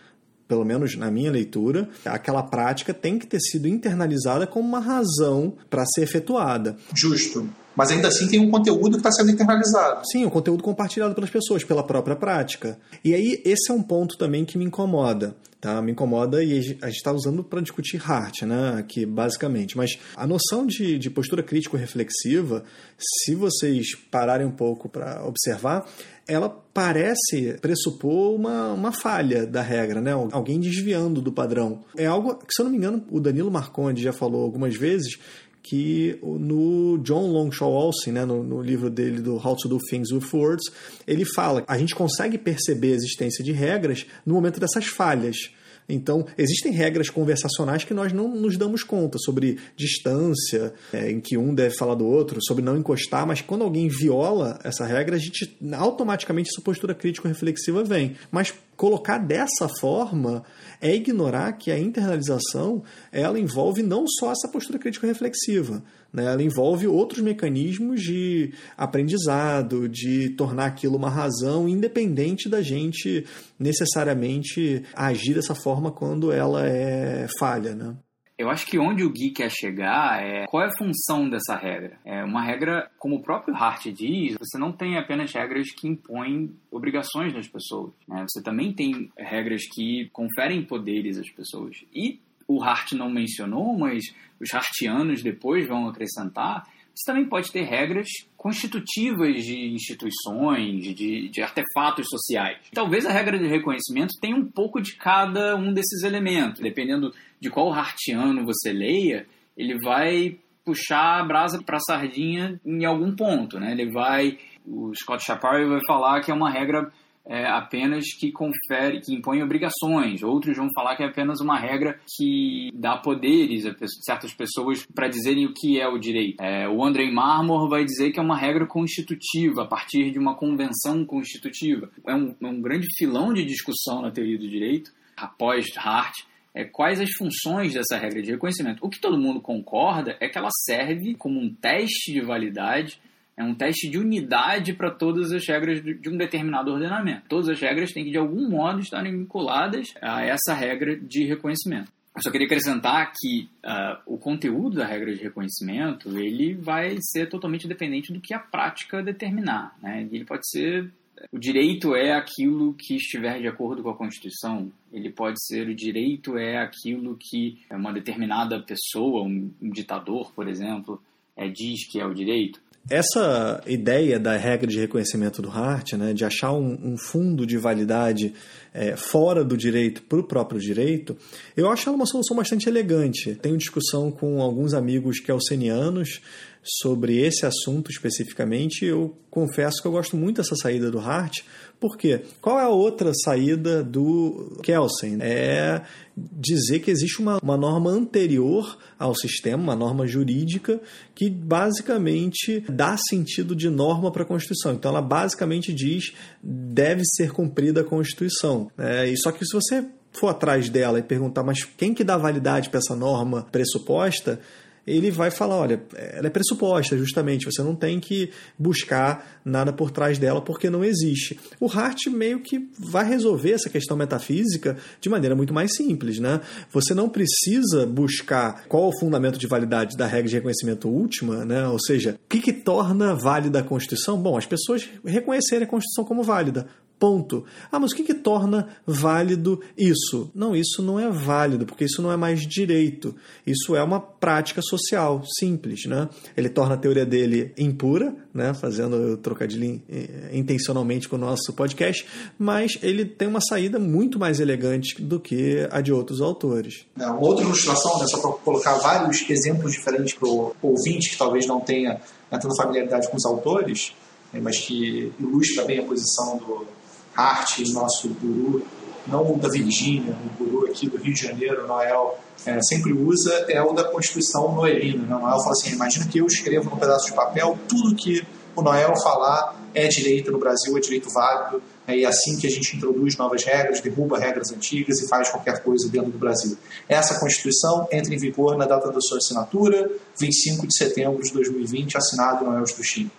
pelo 0.47 0.63
menos 0.63 0.95
na 0.95 1.11
minha 1.11 1.31
leitura, 1.31 1.89
aquela 2.05 2.43
prática 2.43 2.93
tem 2.93 3.17
que 3.17 3.27
ter 3.27 3.39
sido 3.39 3.67
internalizada 3.67 4.45
como 4.47 4.67
uma 4.67 4.79
razão 4.79 5.55
para 5.69 5.85
ser 5.85 6.03
efetuada. 6.03 6.77
Justo. 6.93 7.49
Mas 7.75 7.91
ainda 7.91 8.07
assim 8.07 8.27
tem 8.27 8.39
um 8.39 8.49
conteúdo 8.49 8.91
que 8.91 8.97
está 8.97 9.11
sendo 9.11 9.31
internalizado. 9.31 10.01
Sim, 10.09 10.25
um 10.25 10.29
conteúdo 10.29 10.63
compartilhado 10.63 11.13
pelas 11.13 11.29
pessoas, 11.29 11.63
pela 11.63 11.83
própria 11.83 12.15
prática. 12.15 12.77
E 13.03 13.13
aí, 13.13 13.41
esse 13.43 13.71
é 13.71 13.73
um 13.73 13.83
ponto 13.83 14.17
também 14.17 14.45
que 14.45 14.57
me 14.57 14.65
incomoda. 14.65 15.35
Tá? 15.59 15.81
Me 15.81 15.93
incomoda 15.93 16.43
e 16.43 16.59
a 16.59 16.61
gente 16.61 16.97
está 16.97 17.11
usando 17.11 17.43
para 17.43 17.59
discutir 17.59 17.99
Hart, 17.99 18.43
né? 18.43 18.75
aqui, 18.77 19.05
basicamente. 19.05 19.75
Mas 19.75 19.97
a 20.15 20.27
noção 20.27 20.65
de, 20.65 20.99
de 20.99 21.09
postura 21.09 21.41
crítico-reflexiva, 21.41 22.63
se 22.99 23.33
vocês 23.33 23.95
pararem 24.11 24.45
um 24.45 24.51
pouco 24.51 24.87
para 24.87 25.25
observar, 25.25 25.87
ela 26.27 26.49
parece 26.49 27.55
pressupor 27.61 28.35
uma, 28.35 28.73
uma 28.73 28.91
falha 28.91 29.45
da 29.45 29.61
regra, 29.61 30.01
né? 30.01 30.11
Alguém 30.31 30.59
desviando 30.59 31.21
do 31.21 31.31
padrão. 31.31 31.83
É 31.95 32.05
algo 32.05 32.35
que, 32.35 32.53
se 32.53 32.61
eu 32.61 32.65
não 32.65 32.71
me 32.71 32.77
engano, 32.77 33.03
o 33.11 33.19
Danilo 33.19 33.51
Marconde 33.51 34.01
já 34.01 34.11
falou 34.11 34.43
algumas 34.43 34.75
vezes, 34.75 35.19
que 35.67 36.19
no 36.21 36.99
John 36.99 37.27
Longshaw 37.31 37.71
Olsen, 37.71 38.13
né, 38.13 38.23
no, 38.23 38.43
no, 38.43 38.61
livro 38.61 38.87
dele 38.87 39.19
do 39.19 39.35
How 39.35 39.55
to 39.55 39.67
Do 39.67 39.79
Things 39.89 40.11
with 40.11 40.27
Words, 40.31 40.71
ele 41.07 41.25
fala 41.25 41.63
a 41.67 41.75
gente 41.75 41.95
consegue 41.95 42.37
perceber 42.37 42.91
a 42.91 42.95
existência 42.95 43.43
de 43.43 43.51
regras 43.51 44.05
no 44.23 44.35
momento 44.35 44.59
dessas 44.59 44.85
falhas. 44.85 45.49
Então, 45.87 46.25
existem 46.37 46.71
regras 46.71 47.09
conversacionais 47.09 47.83
que 47.83 47.93
nós 47.93 48.11
não 48.11 48.27
nos 48.27 48.57
damos 48.57 48.83
conta 48.83 49.17
sobre 49.19 49.59
distância, 49.75 50.73
é, 50.91 51.11
em 51.11 51.19
que 51.19 51.37
um 51.37 51.53
deve 51.53 51.75
falar 51.75 51.95
do 51.95 52.05
outro, 52.05 52.39
sobre 52.43 52.63
não 52.63 52.77
encostar, 52.77 53.25
mas 53.25 53.41
quando 53.41 53.63
alguém 53.63 53.87
viola 53.87 54.59
essa 54.63 54.85
regra, 54.85 55.15
a 55.15 55.19
gente 55.19 55.57
automaticamente 55.73 56.49
essa 56.51 56.61
postura 56.61 56.95
crítico-reflexiva 56.95 57.83
vem. 57.83 58.15
Mas 58.31 58.53
colocar 58.75 59.17
dessa 59.17 59.67
forma 59.79 60.43
é 60.81 60.93
ignorar 60.93 61.53
que 61.53 61.71
a 61.71 61.79
internalização 61.79 62.83
ela 63.11 63.39
envolve 63.39 63.81
não 63.81 64.05
só 64.07 64.31
essa 64.31 64.47
postura 64.47 64.77
crítico-reflexiva, 64.79 65.83
né? 66.13 66.25
ela 66.25 66.43
envolve 66.43 66.87
outros 66.87 67.21
mecanismos 67.21 68.01
de 68.01 68.53
aprendizado, 68.77 69.87
de 69.89 70.29
tornar 70.29 70.65
aquilo 70.65 70.97
uma 70.97 71.09
razão, 71.09 71.67
independente 71.67 72.49
da 72.49 72.61
gente 72.61 73.25
necessariamente 73.59 74.83
agir 74.93 75.33
dessa 75.33 75.55
forma 75.55 75.91
quando 75.91 76.31
ela 76.31 76.67
é 76.67 77.27
falha. 77.39 77.75
Né? 77.75 77.95
Eu 78.37 78.49
acho 78.49 78.65
que 78.65 78.77
onde 78.77 79.03
o 79.03 79.09
Gui 79.09 79.31
quer 79.31 79.49
chegar 79.49 80.21
é 80.21 80.45
qual 80.45 80.63
é 80.63 80.67
a 80.67 80.77
função 80.77 81.29
dessa 81.29 81.55
regra. 81.55 81.97
É 82.03 82.21
uma 82.23 82.43
regra, 82.43 82.91
como 82.99 83.15
o 83.15 83.21
próprio 83.21 83.55
Hart 83.55 83.87
diz, 83.87 84.35
você 84.37 84.57
não 84.57 84.73
tem 84.73 84.97
apenas 84.97 85.31
regras 85.31 85.71
que 85.71 85.87
impõem 85.87 86.53
obrigações 86.69 87.33
nas 87.33 87.47
pessoas. 87.47 87.93
Né? 88.05 88.25
Você 88.27 88.43
também 88.43 88.73
tem 88.73 89.09
regras 89.17 89.61
que 89.73 90.09
conferem 90.11 90.65
poderes 90.65 91.17
às 91.17 91.29
pessoas. 91.29 91.77
E 91.93 92.19
o 92.45 92.61
Hart 92.61 92.91
não 92.91 93.09
mencionou, 93.09 93.77
mas 93.77 94.03
os 94.39 94.53
Hartianos 94.53 95.23
depois 95.23 95.65
vão 95.65 95.87
acrescentar 95.87 96.65
você 96.95 97.11
também 97.11 97.25
pode 97.25 97.51
ter 97.51 97.63
regras 97.63 98.07
constitutivas 98.37 99.43
de 99.43 99.73
instituições, 99.73 100.95
de, 100.95 101.27
de 101.27 101.41
artefatos 101.41 102.07
sociais. 102.07 102.57
Talvez 102.73 103.05
a 103.05 103.11
regra 103.11 103.37
de 103.37 103.47
reconhecimento 103.47 104.13
tenha 104.21 104.35
um 104.35 104.45
pouco 104.45 104.79
de 104.81 104.95
cada 104.95 105.57
um 105.57 105.73
desses 105.73 106.03
elementos. 106.03 106.61
Dependendo 106.61 107.13
de 107.45 107.51
qual 107.51 107.71
hartiano 107.71 108.43
você 108.43 108.73
leia, 108.73 109.27
ele 109.55 109.77
vai 109.77 110.39
puxar 110.65 111.19
a 111.19 111.23
brasa 111.23 111.61
para 111.63 111.77
a 111.77 111.79
sardinha 111.79 112.59
em 112.65 112.83
algum 112.85 113.15
ponto. 113.15 113.59
Né? 113.59 113.71
Ele 113.71 113.91
vai. 113.91 114.39
O 114.65 114.91
Scott 114.95 115.23
Shapiro 115.23 115.69
vai 115.69 115.81
falar 115.87 116.21
que 116.21 116.31
é 116.31 116.33
uma 116.33 116.49
regra 116.49 116.91
é, 117.23 117.45
apenas 117.45 118.05
que 118.19 118.31
confere, 118.31 118.99
que 118.99 119.13
impõe 119.13 119.43
obrigações. 119.43 120.23
Outros 120.23 120.57
vão 120.57 120.67
falar 120.73 120.95
que 120.95 121.03
é 121.03 121.05
apenas 121.05 121.39
uma 121.39 121.59
regra 121.59 121.99
que 122.17 122.71
dá 122.73 122.97
poderes 122.97 123.67
a 123.67 123.75
certas 124.03 124.33
pessoas 124.33 124.83
para 124.87 125.07
dizerem 125.07 125.45
o 125.45 125.53
que 125.53 125.79
é 125.79 125.87
o 125.87 125.99
direito. 125.99 126.41
É, 126.41 126.67
o 126.67 126.83
Andrei 126.83 127.11
Marmor 127.11 127.69
vai 127.69 127.85
dizer 127.85 128.11
que 128.11 128.19
é 128.19 128.23
uma 128.23 128.35
regra 128.37 128.65
constitutiva, 128.65 129.61
a 129.61 129.67
partir 129.67 130.09
de 130.09 130.17
uma 130.17 130.33
convenção 130.33 131.05
constitutiva. 131.05 131.91
É 132.07 132.15
um, 132.15 132.35
é 132.41 132.47
um 132.47 132.59
grande 132.59 132.87
filão 132.97 133.31
de 133.31 133.45
discussão 133.45 134.01
na 134.01 134.09
teoria 134.09 134.39
do 134.39 134.49
direito, 134.49 134.91
após 135.15 135.67
Hart, 135.77 136.15
é, 136.55 136.63
quais 136.63 137.01
as 137.01 137.11
funções 137.11 137.73
dessa 137.73 137.97
regra 137.97 138.21
de 138.21 138.31
reconhecimento. 138.31 138.83
O 138.83 138.89
que 138.89 138.99
todo 138.99 139.19
mundo 139.19 139.41
concorda 139.41 140.17
é 140.21 140.29
que 140.29 140.37
ela 140.37 140.49
serve 140.63 141.13
como 141.15 141.39
um 141.39 141.53
teste 141.53 142.13
de 142.13 142.21
validade 142.21 142.99
é 143.37 143.43
um 143.43 143.53
teste 143.53 143.89
de 143.89 143.97
unidade 143.97 144.73
para 144.73 144.89
todas 144.89 145.33
as 145.33 145.45
regras 145.45 145.83
de 145.83 146.09
um 146.09 146.15
determinado 146.15 146.71
ordenamento. 146.71 147.27
Todas 147.27 147.49
as 147.49 147.59
regras 147.59 147.91
têm 147.91 148.05
que, 148.05 148.11
de 148.11 148.17
algum 148.17 148.49
modo, 148.49 148.79
estarem 148.79 149.11
vinculadas 149.11 149.93
a 150.01 150.23
essa 150.23 150.53
regra 150.53 150.95
de 150.97 151.25
reconhecimento. 151.25 151.91
Eu 152.15 152.21
só 152.21 152.31
queria 152.31 152.47
acrescentar 152.47 153.11
que 153.13 153.49
uh, 153.65 154.01
o 154.05 154.17
conteúdo 154.17 154.77
da 154.77 154.85
regra 154.85 155.13
de 155.13 155.21
reconhecimento 155.21 156.17
ele 156.17 156.53
vai 156.53 156.95
ser 157.01 157.27
totalmente 157.27 157.67
dependente 157.67 158.13
do 158.13 158.21
que 158.21 158.33
a 158.33 158.39
prática 158.39 159.03
determinar. 159.03 159.75
Né? 159.81 160.07
Ele 160.09 160.23
pode 160.23 160.49
ser 160.49 160.89
o 161.31 161.39
direito 161.39 161.95
é 161.95 162.13
aquilo 162.13 162.73
que 162.73 162.95
estiver 162.95 163.39
de 163.39 163.47
acordo 163.47 163.81
com 163.81 163.89
a 163.89 163.95
Constituição. 163.95 164.71
Ele 164.91 165.11
pode 165.11 165.43
ser 165.43 165.67
o 165.67 165.75
direito 165.75 166.37
é 166.37 166.57
aquilo 166.57 167.17
que 167.19 167.59
uma 167.71 167.93
determinada 167.93 168.61
pessoa, 168.61 169.23
um, 169.23 169.51
ditador, 169.61 170.31
por 170.33 170.47
exemplo, 170.47 171.01
é, 171.35 171.47
diz 171.47 171.87
que 171.89 171.99
é 171.99 172.05
o 172.05 172.13
direito. 172.13 172.59
Essa 172.87 173.63
ideia 173.65 174.19
da 174.19 174.37
regra 174.37 174.67
de 174.67 174.79
reconhecimento 174.79 175.41
do 175.41 175.49
Hart, 175.49 175.93
né, 175.93 176.13
de 176.13 176.23
achar 176.23 176.53
um, 176.53 176.77
um 176.83 176.95
fundo 176.97 177.43
de 177.43 177.57
validade 177.57 178.31
é, 178.71 178.95
fora 178.95 179.43
do 179.43 179.57
direito 179.57 180.03
para 180.03 180.19
o 180.19 180.23
próprio 180.23 180.59
direito, 180.59 181.17
eu 181.57 181.67
acho 181.71 181.89
ela 181.89 181.95
uma 181.95 182.05
solução 182.05 182.37
bastante 182.37 182.69
elegante. 182.69 183.33
Tenho 183.41 183.57
discussão 183.57 184.11
com 184.11 184.39
alguns 184.39 184.75
amigos 184.75 185.19
kelsenianos 185.19 186.21
sobre 186.65 187.19
esse 187.19 187.45
assunto 187.45 187.91
especificamente. 187.91 188.83
Eu 188.83 189.15
confesso 189.29 189.81
que 189.81 189.87
eu 189.87 189.91
gosto 189.91 190.17
muito 190.17 190.37
dessa 190.37 190.55
saída 190.55 190.89
do 190.89 190.99
Hart. 190.99 191.41
Por 191.79 191.97
quê? 191.97 192.21
Qual 192.41 192.59
é 192.59 192.63
a 192.63 192.69
outra 192.69 193.11
saída 193.13 193.83
do 193.83 194.59
Kelsen? 194.63 195.17
É 195.21 195.83
dizer 196.17 196.79
que 196.79 196.89
existe 196.89 197.19
uma, 197.19 197.37
uma 197.43 197.57
norma 197.57 197.91
anterior 197.91 198.77
ao 198.97 199.13
sistema, 199.13 199.61
uma 199.61 199.75
norma 199.75 200.07
jurídica, 200.07 200.79
que 201.13 201.29
basicamente 201.29 202.63
dá 202.69 202.95
sentido 202.97 203.55
de 203.55 203.69
norma 203.69 204.11
para 204.11 204.23
a 204.23 204.25
Constituição. 204.25 204.73
Então, 204.73 204.89
ela 204.89 205.01
basicamente 205.01 205.73
diz 205.73 206.13
deve 206.41 207.01
ser 207.05 207.31
cumprida 207.31 207.81
a 207.81 207.83
Constituição. 207.83 208.71
É, 208.77 209.07
e 209.07 209.17
só 209.17 209.31
que 209.31 209.45
se 209.45 209.53
você 209.53 209.85
for 210.13 210.29
atrás 210.29 210.69
dela 210.69 210.97
e 210.97 211.03
perguntar, 211.03 211.43
mas 211.43 211.63
quem 211.63 211.93
que 211.93 212.03
dá 212.03 212.17
validade 212.17 212.69
para 212.69 212.79
essa 212.79 212.95
norma 212.95 213.45
pressuposta? 213.51 214.39
Ele 214.85 215.11
vai 215.11 215.31
falar: 215.31 215.55
olha, 215.55 215.81
ela 215.95 216.27
é 216.27 216.29
pressuposta, 216.29 216.97
justamente, 216.97 217.45
você 217.45 217.61
não 217.61 217.75
tem 217.75 217.99
que 217.99 218.31
buscar 218.57 219.39
nada 219.43 219.73
por 219.73 219.91
trás 219.91 220.17
dela 220.17 220.41
porque 220.41 220.69
não 220.69 220.83
existe. 220.83 221.39
O 221.59 221.67
Hart 221.67 222.07
meio 222.07 222.39
que 222.39 222.69
vai 222.77 223.07
resolver 223.07 223.51
essa 223.51 223.69
questão 223.69 223.97
metafísica 223.97 224.77
de 224.99 225.09
maneira 225.09 225.35
muito 225.35 225.53
mais 225.53 225.75
simples, 225.75 226.19
né? 226.19 226.41
Você 226.71 226.93
não 226.93 227.09
precisa 227.09 227.85
buscar 227.85 228.65
qual 228.67 228.89
o 228.89 228.99
fundamento 228.99 229.37
de 229.37 229.47
validade 229.47 229.97
da 229.97 230.05
regra 230.05 230.29
de 230.29 230.35
reconhecimento 230.35 230.87
última, 230.87 231.45
né? 231.45 231.67
Ou 231.67 231.79
seja, 231.79 232.19
o 232.25 232.29
que, 232.29 232.39
que 232.39 232.53
torna 232.53 233.15
válida 233.15 233.59
a 233.59 233.63
Constituição? 233.63 234.21
Bom, 234.21 234.37
as 234.37 234.45
pessoas 234.45 234.87
reconhecerem 235.03 235.65
a 235.65 235.69
Constituição 235.69 236.05
como 236.05 236.23
válida. 236.23 236.67
Ponto. 237.05 237.45
Ah, 237.71 237.77
mas 237.79 237.91
o 237.91 237.95
que, 237.95 238.01
que 238.01 238.15
torna 238.15 238.67
válido 238.83 239.61
isso? 239.77 240.31
Não, 240.33 240.55
isso 240.55 240.81
não 240.81 240.99
é 240.99 241.07
válido, 241.07 241.63
porque 241.63 241.85
isso 241.85 242.01
não 242.01 242.11
é 242.11 242.17
mais 242.17 242.47
direito. 242.47 243.13
Isso 243.45 243.75
é 243.75 243.83
uma 243.83 243.99
prática 243.99 244.59
social 244.59 245.21
simples. 245.37 245.85
Né? 245.85 246.09
Ele 246.35 246.49
torna 246.49 246.73
a 246.73 246.77
teoria 246.79 247.05
dele 247.05 247.53
impura, 247.59 248.11
né? 248.33 248.55
fazendo 248.55 249.17
trocadilho 249.17 249.79
eh, 249.87 250.31
intencionalmente 250.33 251.07
com 251.07 251.15
o 251.15 251.19
nosso 251.19 251.53
podcast, 251.53 252.07
mas 252.39 252.79
ele 252.81 253.05
tem 253.05 253.27
uma 253.27 253.39
saída 253.39 253.77
muito 253.77 254.17
mais 254.17 254.39
elegante 254.39 254.99
do 254.99 255.19
que 255.19 255.67
a 255.69 255.81
de 255.81 255.93
outros 255.93 256.21
autores. 256.21 256.87
É, 256.99 257.05
uma 257.05 257.21
outra 257.21 257.45
ilustração, 257.45 257.99
né, 257.99 258.07
só 258.07 258.17
para 258.19 258.31
colocar 258.31 258.79
vários 258.79 259.29
exemplos 259.29 259.73
diferentes 259.73 260.15
para 260.15 260.27
o 260.27 260.55
ouvinte 260.59 261.11
que 261.11 261.17
talvez 261.19 261.45
não 261.45 261.59
tenha 261.59 262.01
tanta 262.31 262.49
familiaridade 262.57 263.07
com 263.11 263.17
os 263.17 263.25
autores, 263.27 263.93
né, 264.33 264.39
mas 264.41 264.57
que 264.57 265.13
ilustra 265.19 265.65
bem 265.65 265.77
a 265.77 265.83
posição 265.83 266.39
do 266.39 266.74
Arte, 267.15 267.71
nosso 267.71 268.09
guru, 268.09 268.65
não 269.07 269.33
o 269.33 269.37
da 269.37 269.49
Virgínia, 269.49 270.13
o 270.13 270.43
guru 270.43 270.65
aqui 270.65 270.89
do 270.89 270.97
Rio 270.97 271.13
de 271.13 271.21
Janeiro, 271.21 271.67
Noel, 271.67 272.19
é, 272.45 272.59
sempre 272.61 272.91
usa, 272.91 273.45
é 273.49 273.61
o 273.61 273.71
da 273.71 273.83
Constituição 273.83 274.53
Noelina. 274.53 275.03
Né? 275.03 275.09
Noel 275.09 275.39
fala 275.39 275.51
assim: 275.51 275.71
imagina 275.71 276.05
que 276.07 276.19
eu 276.19 276.25
escrevo 276.25 276.69
num 276.69 276.77
pedaço 276.77 277.07
de 277.07 277.13
papel 277.13 277.57
tudo 277.67 277.95
que 277.95 278.25
o 278.55 278.61
Noel 278.61 278.95
falar 279.01 279.61
é 279.73 279.87
direito 279.87 280.31
no 280.31 280.39
Brasil, 280.39 280.75
é 280.77 280.79
direito 280.79 281.09
válido, 281.09 281.61
é, 281.87 281.97
e 281.97 282.05
assim 282.05 282.37
que 282.37 282.47
a 282.47 282.49
gente 282.49 282.75
introduz 282.75 283.17
novas 283.17 283.43
regras, 283.43 283.81
derruba 283.81 284.17
regras 284.17 284.51
antigas 284.51 285.01
e 285.01 285.07
faz 285.07 285.29
qualquer 285.29 285.61
coisa 285.61 285.89
dentro 285.89 286.11
do 286.11 286.17
Brasil. 286.17 286.57
Essa 286.87 287.19
Constituição 287.19 287.87
entra 287.91 288.13
em 288.13 288.17
vigor 288.17 288.57
na 288.57 288.65
data 288.65 288.91
da 288.91 289.01
sua 289.01 289.17
assinatura, 289.17 289.91
25 290.17 290.67
de 290.67 290.77
setembro 290.77 291.21
de 291.21 291.31
2020, 291.31 291.97
assinado 291.97 292.45
Noel 292.45 292.63
Struchin. 292.63 293.11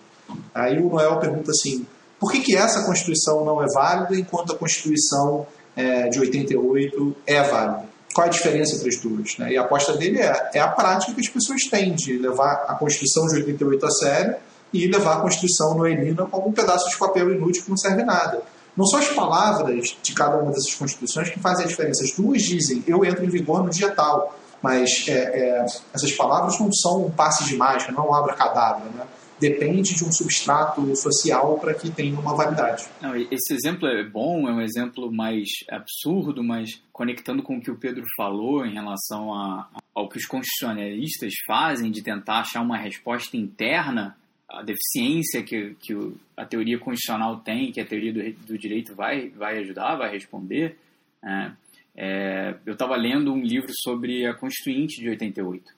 Aí 0.53 0.79
o 0.79 0.89
Noel 0.89 1.17
pergunta 1.19 1.51
assim: 1.51 1.85
por 2.19 2.31
que, 2.31 2.39
que 2.39 2.55
essa 2.55 2.83
Constituição 2.83 3.45
não 3.45 3.61
é 3.63 3.67
válida 3.67 4.15
enquanto 4.15 4.53
a 4.53 4.57
Constituição 4.57 5.45
é, 5.75 6.09
de 6.09 6.19
88 6.19 7.15
é 7.25 7.43
válida? 7.43 7.85
Qual 8.13 8.25
é 8.25 8.29
a 8.29 8.31
diferença 8.31 8.75
entre 8.75 8.89
as 8.89 8.97
duas? 8.97 9.37
Né? 9.37 9.53
E 9.53 9.57
a 9.57 9.61
aposta 9.61 9.95
dele 9.95 10.19
é, 10.19 10.49
é 10.55 10.59
a 10.59 10.67
prática 10.67 11.13
que 11.13 11.21
as 11.21 11.27
pessoas 11.27 11.63
têm 11.69 11.93
de 11.93 12.17
levar 12.17 12.65
a 12.67 12.73
Constituição 12.73 13.27
de 13.27 13.35
88 13.35 13.85
a 13.85 13.91
sério 13.91 14.35
e 14.73 14.87
levar 14.87 15.17
a 15.17 15.21
Constituição 15.21 15.75
noelina 15.75 16.25
como 16.25 16.47
um 16.47 16.51
pedaço 16.51 16.89
de 16.89 16.97
papel 16.97 17.31
inútil 17.31 17.63
que 17.63 17.69
não 17.69 17.77
serve 17.77 18.03
nada. 18.03 18.41
Não 18.75 18.85
são 18.85 18.99
as 18.99 19.09
palavras 19.09 19.97
de 20.01 20.13
cada 20.13 20.37
uma 20.37 20.51
dessas 20.51 20.73
constituições 20.75 21.29
que 21.29 21.39
fazem 21.39 21.65
a 21.65 21.67
diferença. 21.67 22.03
As 22.03 22.11
duas 22.11 22.41
dizem, 22.43 22.83
eu 22.87 23.03
entro 23.03 23.23
em 23.23 23.29
vigor 23.29 23.63
no 23.63 23.69
dia 23.69 23.89
tal, 23.91 24.35
mas 24.61 25.05
é, 25.07 25.13
é, 25.13 25.65
essas 25.93 26.11
palavras 26.13 26.59
não 26.59 26.71
são 26.71 27.05
um 27.05 27.11
passe 27.11 27.43
de 27.45 27.55
mágica, 27.55 27.91
não 27.91 28.13
abra 28.13 28.33
cadáver. 28.33 28.85
Né? 28.93 29.03
Depende 29.39 29.95
de 29.95 30.03
um 30.03 30.11
substrato 30.11 30.95
social 30.95 31.59
para 31.59 31.73
que 31.73 31.89
tenha 31.91 32.19
uma 32.19 32.35
validade. 32.35 32.85
Não, 33.01 33.15
esse 33.15 33.53
exemplo 33.53 33.87
é 33.87 34.03
bom, 34.03 34.47
é 34.47 34.53
um 34.53 34.61
exemplo 34.61 35.11
mais 35.11 35.47
absurdo, 35.69 36.43
mas 36.43 36.81
conectando 36.91 37.43
com 37.43 37.57
o 37.57 37.61
que 37.61 37.71
o 37.71 37.77
Pedro 37.77 38.03
falou 38.15 38.65
em 38.65 38.73
relação 38.73 39.33
a, 39.33 39.69
ao 39.93 40.09
que 40.09 40.17
os 40.17 40.25
constitucionalistas 40.25 41.33
fazem 41.45 41.91
de 41.91 42.01
tentar 42.01 42.39
achar 42.39 42.61
uma 42.61 42.77
resposta 42.77 43.37
interna 43.37 44.17
à 44.49 44.63
deficiência 44.63 45.43
que, 45.43 45.75
que 45.79 45.93
a 46.35 46.45
teoria 46.45 46.79
constitucional 46.79 47.37
tem, 47.39 47.71
que 47.71 47.81
a 47.81 47.85
teoria 47.85 48.13
do, 48.13 48.45
do 48.45 48.57
direito 48.57 48.95
vai, 48.95 49.29
vai 49.29 49.59
ajudar, 49.59 49.97
vai 49.97 50.11
responder. 50.11 50.77
Né? 51.21 51.55
É, 51.95 52.55
eu 52.65 52.73
estava 52.73 52.95
lendo 52.95 53.33
um 53.33 53.41
livro 53.41 53.71
sobre 53.83 54.25
a 54.25 54.33
Constituinte 54.33 55.01
de 55.01 55.09
88. 55.09 55.73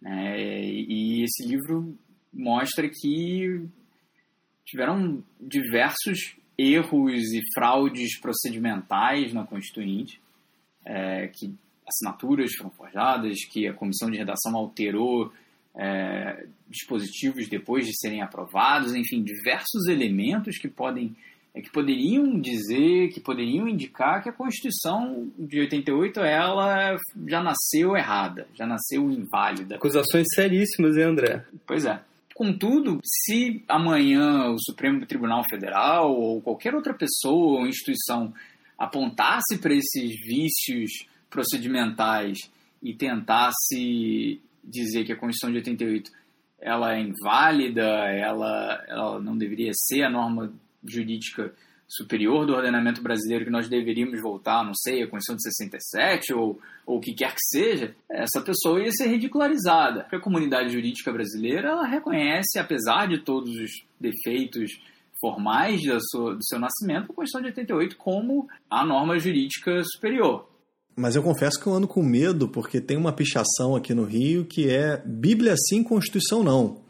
Né? 0.00 0.38
E 0.38 1.24
esse 1.24 1.46
livro 1.46 1.96
mostra 2.34 2.88
que 2.88 3.60
tiveram 4.64 5.22
diversos 5.40 6.36
erros 6.58 7.32
e 7.32 7.40
fraudes 7.54 8.18
procedimentais 8.20 9.32
na 9.32 9.44
Constituinte, 9.44 10.20
é, 10.84 11.28
que 11.28 11.54
assinaturas 11.86 12.52
foram 12.56 12.70
forjadas, 12.70 13.44
que 13.50 13.66
a 13.66 13.74
comissão 13.74 14.10
de 14.10 14.16
redação 14.16 14.54
alterou 14.56 15.32
é, 15.74 16.46
dispositivos 16.68 17.48
depois 17.48 17.86
de 17.86 17.96
serem 17.98 18.22
aprovados, 18.22 18.94
enfim, 18.94 19.22
diversos 19.22 19.86
elementos 19.88 20.56
que 20.58 20.68
podem 20.68 21.14
é, 21.54 21.60
que 21.60 21.70
poderiam 21.70 22.40
dizer, 22.40 23.10
que 23.10 23.20
poderiam 23.20 23.68
indicar 23.68 24.22
que 24.22 24.28
a 24.28 24.32
Constituição 24.32 25.30
de 25.38 25.60
88 25.60 26.20
ela 26.20 26.96
já 27.28 27.42
nasceu 27.42 27.96
errada, 27.96 28.48
já 28.54 28.66
nasceu 28.66 29.08
inválida. 29.08 29.76
Acusações 29.76 30.26
seríssimas, 30.34 30.96
hein, 30.96 31.04
André? 31.04 31.44
Pois 31.64 31.84
é. 31.84 32.00
Contudo, 32.34 33.00
se 33.04 33.62
amanhã 33.68 34.50
o 34.50 34.58
Supremo 34.58 35.06
Tribunal 35.06 35.44
Federal 35.48 36.12
ou 36.12 36.42
qualquer 36.42 36.74
outra 36.74 36.92
pessoa 36.92 37.60
ou 37.60 37.66
instituição 37.66 38.34
apontasse 38.76 39.58
para 39.58 39.72
esses 39.72 40.10
vícios 40.20 41.06
procedimentais 41.30 42.38
e 42.82 42.92
tentasse 42.92 44.40
dizer 44.64 45.04
que 45.04 45.12
a 45.12 45.16
Constituição 45.16 45.50
de 45.50 45.58
88 45.58 46.10
ela 46.60 46.96
é 46.96 47.00
inválida, 47.00 47.82
ela, 47.82 48.84
ela 48.88 49.20
não 49.20 49.36
deveria 49.36 49.70
ser 49.74 50.02
a 50.02 50.10
norma 50.10 50.52
jurídica 50.82 51.54
superior 51.88 52.46
do 52.46 52.54
ordenamento 52.54 53.02
brasileiro 53.02 53.44
que 53.44 53.50
nós 53.50 53.68
deveríamos 53.68 54.20
voltar, 54.20 54.64
não 54.64 54.74
sei, 54.74 55.02
a 55.02 55.08
Constituição 55.08 55.36
de 55.36 55.42
67 55.42 56.34
ou, 56.34 56.58
o 56.86 57.00
que 57.00 57.14
quer 57.14 57.32
que 57.32 57.42
seja, 57.50 57.94
essa 58.10 58.40
pessoa 58.40 58.82
ia 58.82 58.90
ser 58.92 59.08
ridicularizada. 59.08 60.00
Porque 60.02 60.16
a 60.16 60.20
comunidade 60.20 60.70
jurídica 60.70 61.12
brasileira 61.12 61.70
ela 61.70 61.86
reconhece, 61.86 62.58
apesar 62.58 63.06
de 63.06 63.18
todos 63.18 63.54
os 63.54 63.70
defeitos 64.00 64.70
formais 65.20 65.80
seu, 66.10 66.34
do 66.34 66.44
seu 66.44 66.58
nascimento, 66.58 67.12
a 67.12 67.14
Constituição 67.14 67.40
de 67.40 67.48
88 67.48 67.96
como 67.96 68.48
a 68.68 68.84
norma 68.84 69.18
jurídica 69.18 69.82
superior. 69.84 70.48
Mas 70.96 71.16
eu 71.16 71.22
confesso 71.22 71.60
que 71.60 71.66
eu 71.66 71.74
ando 71.74 71.88
com 71.88 72.02
medo, 72.02 72.48
porque 72.48 72.80
tem 72.80 72.96
uma 72.96 73.12
pichação 73.12 73.74
aqui 73.74 73.92
no 73.92 74.04
Rio 74.04 74.44
que 74.44 74.70
é 74.70 75.02
Bíblia 75.04 75.54
sim, 75.56 75.82
Constituição 75.82 76.44
não. 76.44 76.83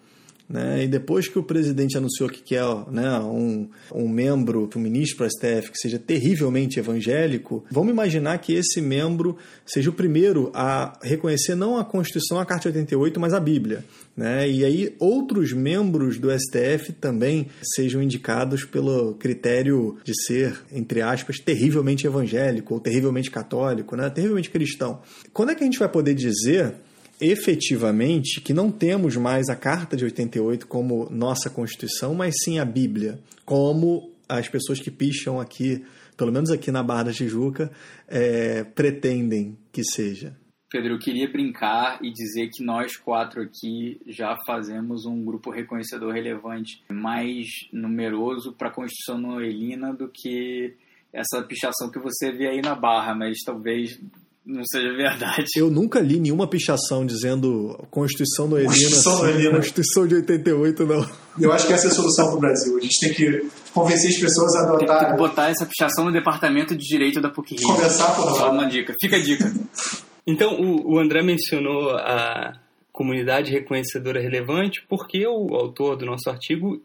Né? 0.49 0.85
E 0.85 0.89
depois 0.89 1.27
que 1.27 1.39
o 1.39 1.43
presidente 1.43 1.97
anunciou 1.97 2.29
que 2.29 2.43
quer 2.43 2.65
né, 2.91 3.19
um, 3.21 3.69
um 3.93 4.09
membro, 4.09 4.69
um 4.77 4.79
ministro 4.79 5.27
do 5.27 5.31
STF 5.31 5.71
que 5.71 5.79
seja 5.79 5.99
terrivelmente 5.99 6.79
evangélico, 6.79 7.65
vamos 7.71 7.93
imaginar 7.93 8.37
que 8.39 8.55
esse 8.55 8.81
membro 8.81 9.39
seja 9.65 9.89
o 9.89 9.93
primeiro 9.93 10.51
a 10.55 10.99
reconhecer 11.03 11.55
não 11.55 11.79
a 11.79 11.85
Constituição, 11.85 12.39
a 12.39 12.45
Carta 12.45 12.69
88, 12.69 13.19
mas 13.19 13.33
a 13.33 13.41
Bíblia. 13.41 13.85
Né? 14.15 14.49
E 14.49 14.65
aí 14.65 14.95
outros 14.99 15.53
membros 15.53 16.19
do 16.19 16.29
STF 16.31 16.93
também 16.93 17.49
sejam 17.75 18.03
indicados 18.03 18.65
pelo 18.65 19.15
critério 19.15 19.97
de 20.05 20.13
ser, 20.27 20.57
entre 20.71 21.01
aspas, 21.01 21.39
terrivelmente 21.39 22.07
evangélico 22.07 22.75
ou 22.75 22.81
terrivelmente 22.81 23.31
católico, 23.31 23.97
né? 23.97 24.11
terrivelmente 24.11 24.51
cristão. 24.51 25.01
Quando 25.33 25.51
é 25.51 25.55
que 25.55 25.63
a 25.63 25.67
gente 25.67 25.79
vai 25.79 25.89
poder 25.89 26.15
dizer 26.15 26.75
efetivamente 27.21 28.41
que 28.41 28.53
não 28.53 28.71
temos 28.71 29.17
mais 29.17 29.49
a 29.49 29.57
Carta 29.57 29.97
de 29.97 30.05
88 30.05 30.67
como 30.67 31.09
nossa 31.11 31.49
Constituição, 31.51 32.15
mas 32.15 32.35
sim 32.43 32.59
a 32.59 32.65
Bíblia, 32.65 33.19
como 33.45 34.13
as 34.29 34.49
pessoas 34.49 34.81
que 34.81 34.91
picham 34.91 35.41
aqui, 35.41 35.85
pelo 36.17 36.33
menos 36.33 36.51
aqui 36.51 36.71
na 36.71 36.83
Barra 36.83 37.05
da 37.05 37.13
Tijuca, 37.13 37.71
é, 38.09 38.65
pretendem 38.65 39.57
que 39.73 39.85
seja. 39.85 40.37
Pedro, 40.71 40.95
eu 40.95 40.99
queria 40.99 41.31
brincar 41.31 42.01
e 42.03 42.11
dizer 42.11 42.49
que 42.53 42.65
nós 42.65 42.97
quatro 42.97 43.41
aqui 43.41 44.01
já 44.09 44.37
fazemos 44.45 45.07
um 45.07 45.25
grupo 45.25 45.51
reconhecedor 45.51 46.13
relevante 46.13 46.83
mais 46.91 47.47
numeroso 47.73 48.53
para 48.53 48.69
a 48.69 48.73
Constituição 48.73 49.17
noelina 49.17 49.95
do 49.95 50.09
que 50.09 50.75
essa 51.13 51.41
pichação 51.45 51.93
que 51.93 52.01
você 52.01 52.33
vê 52.33 52.49
aí 52.49 52.61
na 52.61 52.75
Barra, 52.75 53.15
mas 53.15 53.39
talvez 53.47 54.01
não 54.47 54.63
seja 54.65 54.93
verdade. 54.93 55.47
Eu 55.57 55.71
nunca 55.71 56.01
li 56.01 56.21
nenhuma 56.21 56.47
pichação 56.47 57.07
dizendo 57.07 57.79
Constituição 57.91 58.47
noelina, 58.47 58.73
Constituição 58.73 59.17
sim, 59.17 59.23
noelina. 59.23 59.57
Constituição 59.57 60.07
de 60.07 60.15
88, 60.17 60.87
não. 60.87 61.11
Eu 61.41 61.53
acho 61.53 61.67
que 61.67 61.73
essa 61.73 61.87
é 61.89 61.91
a 61.91 61.95
solução 61.95 62.27
para 62.27 62.37
o 62.37 62.41
Brasil. 62.41 62.77
A 62.77 62.81
gente 62.81 63.01
tem 63.01 63.15
que 63.15 63.49
convencer 63.73 64.11
as 64.11 64.19
pessoas 64.19 64.55
a 64.57 64.77
Tem 64.77 64.87
que 64.87 64.93
adotar, 64.93 65.17
botar 65.17 65.51
essa 65.51 65.65
pichação 65.65 66.05
no 66.05 66.13
Departamento 66.13 66.77
de 66.77 66.85
Direito 66.85 67.21
da 67.21 67.31
PUC 67.31 67.57
Rio. 67.57 67.69
começar 67.69 68.15
por 68.15 68.33
lá. 68.33 68.51
uma 68.51 68.67
dica. 68.69 68.93
Fica 69.01 69.17
a 69.17 69.23
dica. 69.23 69.53
Então, 70.27 70.59
o, 70.59 70.95
o 70.95 70.99
André 70.99 71.23
mencionou 71.23 71.91
a 71.91 72.55
comunidade 72.91 73.51
reconhecedora 73.51 74.23
relevante 74.23 74.83
porque 74.89 75.27
o 75.27 75.55
autor 75.55 75.99
do 75.99 76.07
nosso 76.07 76.31
artigo 76.31 76.81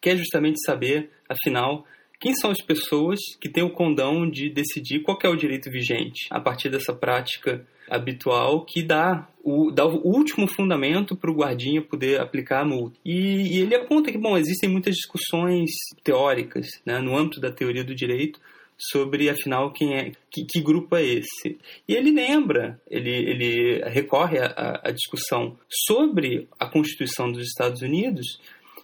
quer 0.00 0.16
justamente 0.16 0.64
saber, 0.64 1.10
afinal, 1.28 1.84
quem 2.20 2.34
são 2.34 2.50
as 2.50 2.60
pessoas 2.60 3.18
que 3.40 3.48
têm 3.48 3.62
o 3.62 3.70
condão 3.70 4.28
de 4.28 4.50
decidir 4.50 5.00
qual 5.00 5.18
é 5.22 5.28
o 5.28 5.36
direito 5.36 5.70
vigente 5.70 6.26
a 6.30 6.40
partir 6.40 6.68
dessa 6.68 6.92
prática 6.92 7.64
habitual 7.88 8.64
que 8.64 8.82
dá 8.82 9.26
o, 9.42 9.70
dá 9.70 9.86
o 9.86 10.06
último 10.06 10.46
fundamento 10.46 11.16
para 11.16 11.30
o 11.30 11.34
guardinha 11.34 11.80
poder 11.80 12.20
aplicar 12.20 12.60
a 12.60 12.64
multa. 12.64 12.98
E, 13.04 13.56
e 13.56 13.60
ele 13.60 13.74
aponta 13.74 14.12
que, 14.12 14.18
bom, 14.18 14.36
existem 14.36 14.68
muitas 14.68 14.94
discussões 14.94 15.70
teóricas 16.04 16.66
né, 16.84 16.98
no 16.98 17.16
âmbito 17.16 17.40
da 17.40 17.50
teoria 17.50 17.84
do 17.84 17.94
direito 17.94 18.38
sobre, 18.78 19.28
afinal, 19.28 19.72
quem 19.72 19.96
é, 19.96 20.12
que, 20.30 20.44
que 20.44 20.60
grupo 20.60 20.94
é 20.96 21.04
esse. 21.04 21.58
E 21.88 21.94
ele 21.94 22.12
lembra, 22.12 22.80
ele, 22.88 23.10
ele 23.10 23.82
recorre 23.88 24.38
à 24.38 24.90
discussão 24.92 25.56
sobre 25.86 26.46
a 26.58 26.66
Constituição 26.66 27.32
dos 27.32 27.42
Estados 27.42 27.82
Unidos 27.82 28.38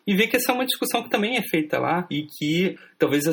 e 0.07 0.15
vê 0.15 0.27
que 0.27 0.37
essa 0.37 0.53
é 0.53 0.55
uma 0.55 0.67
discussão 0.67 1.03
que 1.03 1.11
também 1.11 1.37
é 1.37 1.43
feita 1.43 1.79
lá 1.79 2.07
e 2.11 2.27
que 2.27 2.77
talvez 2.99 3.25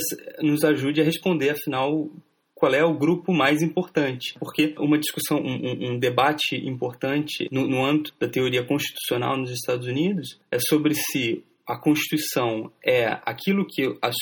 nos 0.41 0.63
ajude 0.63 1.01
a 1.01 1.03
responder, 1.03 1.49
afinal, 1.49 2.09
qual 2.55 2.73
é 2.73 2.83
o 2.83 2.93
grupo 2.93 3.33
mais 3.33 3.61
importante. 3.61 4.35
Porque 4.39 4.75
uma 4.77 4.99
discussão, 4.99 5.37
um, 5.39 5.93
um 5.93 5.99
debate 5.99 6.55
importante 6.55 7.47
no, 7.51 7.67
no 7.67 7.83
âmbito 7.83 8.13
da 8.19 8.27
teoria 8.27 8.63
constitucional 8.63 9.35
nos 9.35 9.51
Estados 9.51 9.87
Unidos 9.87 10.39
é 10.51 10.59
sobre 10.59 10.93
se 10.93 11.43
a 11.67 11.77
Constituição 11.77 12.71
é 12.85 13.19
aquilo 13.25 13.65
que 13.67 13.97
as 14.01 14.15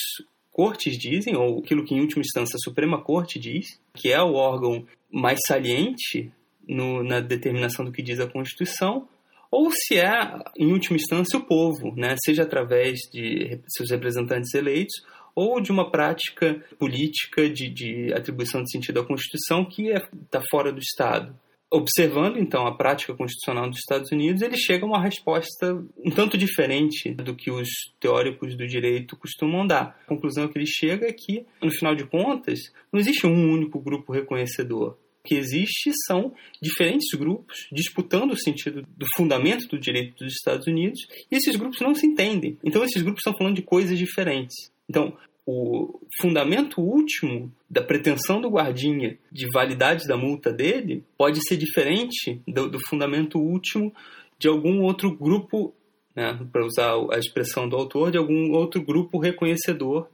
cortes 0.51 0.97
dizem, 0.97 1.35
ou 1.35 1.59
aquilo 1.59 1.83
que 1.85 1.93
em 1.93 2.01
última 2.01 2.21
instância 2.21 2.55
a 2.55 2.63
Suprema 2.63 3.01
Corte 3.01 3.39
diz, 3.39 3.79
que 3.93 4.09
é 4.11 4.21
o 4.21 4.33
órgão 4.33 4.85
mais 5.11 5.39
saliente 5.45 6.31
no, 6.67 7.03
na 7.03 7.19
determinação 7.19 7.83
do 7.83 7.91
que 7.91 8.01
diz 8.01 8.19
a 8.19 8.27
Constituição, 8.27 9.07
ou 9.51 9.71
se 9.71 9.97
é, 9.97 10.39
em 10.57 10.71
última 10.71 10.97
instância, 10.97 11.37
o 11.37 11.45
povo, 11.45 11.93
né? 11.95 12.15
seja 12.23 12.43
através 12.43 12.99
de 13.11 13.59
seus 13.67 13.89
representantes 13.89 14.53
eleitos 14.53 14.93
ou 15.35 15.59
de 15.61 15.71
uma 15.71 15.89
prática 15.89 16.63
política 16.77 17.49
de, 17.49 17.69
de 17.69 18.13
atribuição 18.13 18.61
de 18.61 18.71
sentido 18.71 18.99
à 18.99 19.05
Constituição 19.05 19.65
que 19.65 19.87
está 19.87 20.07
é, 20.07 20.11
tá 20.29 20.41
fora 20.51 20.71
do 20.71 20.79
Estado. 20.79 21.35
Observando, 21.71 22.37
então, 22.39 22.65
a 22.65 22.75
prática 22.75 23.13
constitucional 23.13 23.69
dos 23.69 23.77
Estados 23.77 24.11
Unidos, 24.11 24.41
ele 24.41 24.57
chega 24.57 24.83
a 24.85 24.87
uma 24.87 25.01
resposta 25.01 25.75
um 26.03 26.09
tanto 26.09 26.35
diferente 26.35 27.13
do 27.13 27.35
que 27.35 27.51
os 27.51 27.69
teóricos 27.99 28.55
do 28.55 28.67
direito 28.67 29.15
costumam 29.15 29.67
dar. 29.67 29.99
A 30.03 30.09
conclusão 30.09 30.47
que 30.47 30.57
ele 30.57 30.65
chega 30.65 31.07
é 31.07 31.13
que, 31.13 31.45
no 31.61 31.71
final 31.71 31.93
de 31.93 32.05
contas, 32.05 32.59
não 32.91 32.99
existe 32.99 33.27
um 33.27 33.53
único 33.53 33.79
grupo 33.79 34.11
reconhecedor. 34.11 34.97
Que 35.23 35.35
existe 35.35 35.91
são 36.07 36.33
diferentes 36.61 37.17
grupos 37.17 37.67
disputando 37.71 38.31
o 38.31 38.39
sentido 38.39 38.81
do 38.97 39.05
fundamento 39.15 39.67
do 39.67 39.79
direito 39.79 40.23
dos 40.23 40.33
Estados 40.33 40.65
Unidos 40.67 40.99
e 41.31 41.35
esses 41.35 41.55
grupos 41.55 41.79
não 41.81 41.93
se 41.93 42.07
entendem. 42.07 42.57
Então, 42.63 42.83
esses 42.83 43.01
grupos 43.01 43.19
estão 43.19 43.37
falando 43.37 43.55
de 43.55 43.61
coisas 43.61 43.97
diferentes. 43.97 44.55
Então, 44.89 45.15
o 45.51 45.99
fundamento 46.21 46.79
último 46.79 47.51
da 47.67 47.81
pretensão 47.81 48.39
do 48.39 48.49
guardinha 48.49 49.17
de 49.31 49.47
validade 49.51 50.07
da 50.07 50.15
multa 50.15 50.53
dele 50.53 51.03
pode 51.17 51.39
ser 51.47 51.57
diferente 51.57 52.39
do, 52.47 52.69
do 52.69 52.79
fundamento 52.87 53.39
último 53.39 53.91
de 54.37 54.47
algum 54.47 54.83
outro 54.83 55.15
grupo, 55.15 55.73
né, 56.15 56.39
para 56.51 56.63
usar 56.63 56.93
a 57.11 57.17
expressão 57.17 57.67
do 57.67 57.75
autor, 57.75 58.11
de 58.11 58.17
algum 58.17 58.51
outro 58.51 58.83
grupo 58.83 59.17
reconhecedor 59.17 60.07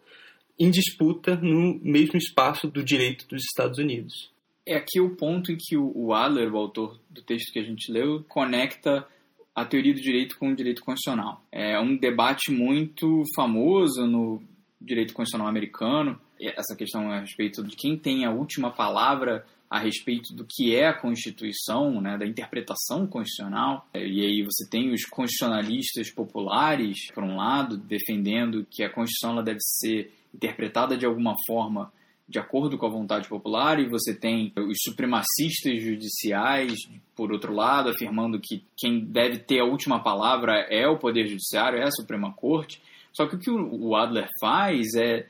em 0.57 0.71
disputa 0.71 1.35
no 1.35 1.79
mesmo 1.83 2.17
espaço 2.17 2.67
do 2.67 2.81
direito 2.81 3.27
dos 3.27 3.43
Estados 3.43 3.77
Unidos. 3.77 4.31
É 4.65 4.75
aqui 4.75 4.99
o 4.99 5.15
ponto 5.15 5.51
em 5.51 5.57
que 5.59 5.77
o 5.77 6.13
Adler, 6.13 6.51
o 6.53 6.57
autor 6.57 6.99
do 7.09 7.21
texto 7.21 7.53
que 7.53 7.59
a 7.59 7.63
gente 7.63 7.91
leu, 7.91 8.23
conecta 8.27 9.07
a 9.53 9.63
teoria 9.63 9.93
do 9.93 10.01
direito 10.01 10.37
com 10.37 10.49
o 10.49 10.55
direito 10.55 10.81
constitucional. 10.81 11.41
É 11.51 11.79
um 11.79 11.95
debate 11.95 12.51
muito 12.51 13.23
famoso 13.35 14.05
no 14.07 14.41
direito 14.81 15.13
constitucional 15.13 15.47
americano, 15.47 16.19
essa 16.39 16.75
questão 16.75 17.09
a 17.11 17.19
respeito 17.19 17.63
de 17.63 17.75
quem 17.75 17.97
tem 17.97 18.25
a 18.25 18.31
última 18.31 18.71
palavra 18.71 19.45
a 19.69 19.79
respeito 19.79 20.33
do 20.33 20.45
que 20.47 20.75
é 20.75 20.87
a 20.87 20.93
Constituição, 20.93 21.99
né, 21.99 22.17
da 22.17 22.25
interpretação 22.25 23.07
constitucional. 23.07 23.87
E 23.93 24.21
aí 24.21 24.43
você 24.43 24.67
tem 24.69 24.93
os 24.93 25.05
constitucionalistas 25.05 26.11
populares, 26.11 27.11
por 27.13 27.23
um 27.23 27.35
lado, 27.35 27.77
defendendo 27.77 28.65
que 28.69 28.83
a 28.83 28.89
Constituição 28.89 29.31
ela 29.31 29.43
deve 29.43 29.59
ser 29.61 30.13
interpretada 30.33 30.97
de 30.97 31.05
alguma 31.05 31.35
forma 31.47 31.91
de 32.27 32.39
acordo 32.39 32.77
com 32.77 32.85
a 32.85 32.89
vontade 32.89 33.27
popular, 33.27 33.79
e 33.79 33.87
você 33.87 34.13
tem 34.13 34.51
os 34.57 34.77
supremacistas 34.83 35.81
judiciais, 35.81 36.73
por 37.15 37.31
outro 37.31 37.53
lado, 37.53 37.89
afirmando 37.89 38.39
que 38.41 38.63
quem 38.75 38.99
deve 38.99 39.37
ter 39.39 39.59
a 39.59 39.65
última 39.65 40.01
palavra 40.01 40.65
é 40.69 40.87
o 40.87 40.97
Poder 40.97 41.27
Judiciário, 41.27 41.79
é 41.79 41.83
a 41.83 41.91
Suprema 41.91 42.33
Corte. 42.33 42.81
Só 43.13 43.27
que 43.27 43.35
o 43.35 43.39
que 43.39 43.49
o 43.49 43.95
Adler 43.95 44.27
faz 44.41 44.93
é 44.95 45.27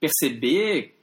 perceber, 0.00 0.94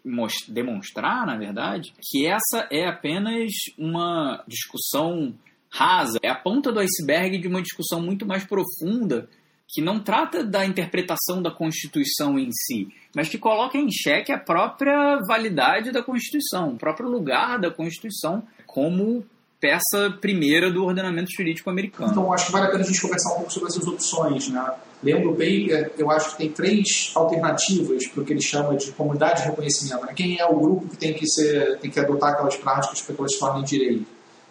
demonstrar, 0.48 1.26
na 1.26 1.38
verdade, 1.38 1.94
que 2.02 2.26
essa 2.26 2.68
é 2.72 2.88
apenas 2.88 3.52
uma 3.78 4.44
discussão 4.48 5.34
rasa, 5.70 6.18
é 6.24 6.30
a 6.30 6.36
ponta 6.36 6.72
do 6.72 6.80
iceberg 6.80 7.38
de 7.38 7.48
uma 7.48 7.62
discussão 7.62 8.02
muito 8.02 8.26
mais 8.26 8.46
profunda 8.46 9.30
que 9.68 9.82
não 9.82 10.00
trata 10.00 10.44
da 10.44 10.66
interpretação 10.66 11.42
da 11.42 11.52
Constituição 11.52 12.38
em 12.38 12.50
si, 12.52 12.88
mas 13.16 13.28
que 13.28 13.38
coloca 13.38 13.78
em 13.78 13.92
xeque 13.92 14.32
a 14.32 14.38
própria 14.38 15.20
validade 15.28 15.92
da 15.92 16.04
Constituição, 16.04 16.70
o 16.70 16.78
próprio 16.78 17.10
lugar 17.10 17.60
da 17.60 17.72
Constituição 17.72 18.44
como 18.66 19.26
peça 19.60 20.16
primeira 20.22 20.72
do 20.72 20.86
ordenamento 20.86 21.32
jurídico 21.36 21.70
americano. 21.70 22.12
Então, 22.12 22.32
acho 22.32 22.48
que 22.48 22.52
vale 22.52 22.68
a 22.68 22.70
pena 22.70 22.84
a 22.84 22.88
gente 22.88 23.02
conversar 23.02 23.32
um 23.32 23.36
pouco 23.38 23.52
sobre 23.52 23.70
essas 23.70 23.88
opções. 23.88 24.50
Né? 24.50 24.74
Lembro 25.02 25.34
bem, 25.34 25.70
eu 25.98 26.12
acho 26.12 26.32
que 26.32 26.38
tem 26.38 26.52
três 26.52 27.12
alternativas 27.16 28.06
para 28.08 28.22
o 28.22 28.26
que 28.26 28.34
ele 28.34 28.42
chama 28.42 28.76
de 28.76 28.92
comunidade 28.92 29.42
de 29.42 29.50
reconhecimento. 29.50 30.06
Né? 30.06 30.14
Quem 30.16 30.38
é 30.40 30.46
o 30.46 30.60
grupo 30.60 30.90
que 30.90 30.98
tem 30.98 31.14
que, 31.14 31.26
ser, 31.26 31.80
tem 31.80 31.90
que 31.90 32.00
adotar 32.00 32.34
aquelas 32.34 32.56
práticas 32.58 33.02
para 33.02 33.16
que 33.16 33.22
elas 33.22 33.34
se 33.34 33.40
tornem 33.40 33.64
direito? 33.64 34.06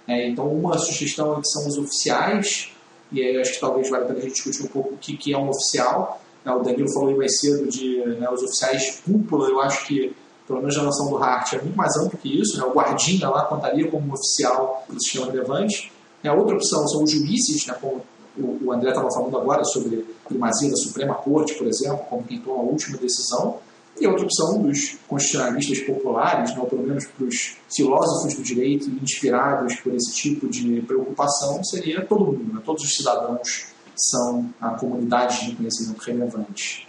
É, 0.08 0.28
então, 0.28 0.48
uma 0.48 0.76
sugestão 0.78 1.38
é 1.38 1.40
que 1.40 1.48
são 1.48 1.66
os 1.68 1.78
oficiais 1.78 2.73
e 3.14 3.22
aí 3.22 3.40
acho 3.40 3.54
que 3.54 3.60
talvez 3.60 3.88
vale 3.88 4.04
a 4.10 4.14
gente 4.14 4.32
discutir 4.32 4.64
um 4.64 4.66
pouco 4.66 4.94
o 4.94 4.98
que, 4.98 5.16
que 5.16 5.32
é 5.32 5.38
um 5.38 5.48
oficial. 5.48 6.20
Né? 6.44 6.52
O 6.52 6.62
Danilo 6.62 6.92
falou 6.92 7.10
aí 7.10 7.16
mais 7.16 7.38
cedo 7.38 7.68
de 7.68 7.98
né, 8.04 8.28
os 8.28 8.42
oficiais 8.42 9.00
cúpula, 9.04 9.48
eu 9.48 9.60
acho 9.60 9.86
que, 9.86 10.14
pelo 10.46 10.58
menos 10.58 10.76
na 10.76 10.82
noção 10.82 11.08
do 11.08 11.16
Hart, 11.16 11.52
é 11.52 11.62
muito 11.62 11.76
mais 11.76 11.96
amplo 11.96 12.18
que 12.18 12.40
isso. 12.40 12.58
Né? 12.58 12.64
O 12.64 12.72
guardinha 12.72 13.28
lá 13.28 13.44
contaria 13.44 13.88
como 13.88 14.08
um 14.08 14.12
oficial 14.12 14.84
do 14.88 15.00
sistema 15.00 15.26
relevante. 15.26 15.92
A 16.24 16.32
outra 16.32 16.56
opção 16.56 16.86
são 16.88 17.02
os 17.02 17.10
juízes, 17.10 17.66
né, 17.66 17.76
como 17.78 18.02
o 18.36 18.72
André 18.72 18.88
estava 18.88 19.10
falando 19.10 19.36
agora 19.36 19.62
sobre 19.62 20.04
primazia 20.26 20.70
da 20.70 20.76
Suprema 20.76 21.14
Corte, 21.14 21.54
por 21.54 21.66
exemplo, 21.66 21.98
como 22.10 22.24
quem 22.24 22.40
toma 22.40 22.62
a 22.62 22.64
última 22.64 22.98
decisão. 22.98 23.58
E 24.00 24.06
outra 24.06 24.24
opção 24.24 24.60
dos 24.60 24.96
constitucionalistas 25.06 25.80
populares, 25.80 26.50
né, 26.50 26.58
ou 26.58 26.66
pelo 26.66 26.82
menos 26.82 27.06
para 27.06 27.26
os 27.26 27.56
filósofos 27.72 28.34
do 28.34 28.42
direito 28.42 28.90
inspirados 29.02 29.76
por 29.76 29.94
esse 29.94 30.12
tipo 30.14 30.48
de 30.48 30.82
preocupação, 30.82 31.62
seria 31.62 32.04
todo 32.04 32.24
mundo, 32.24 32.54
né? 32.54 32.60
todos 32.64 32.82
os 32.82 32.96
cidadãos 32.96 33.66
são 33.96 34.52
a 34.60 34.70
comunidade 34.70 35.46
de 35.46 35.56
conhecimento 35.56 36.00
relevante. 36.00 36.88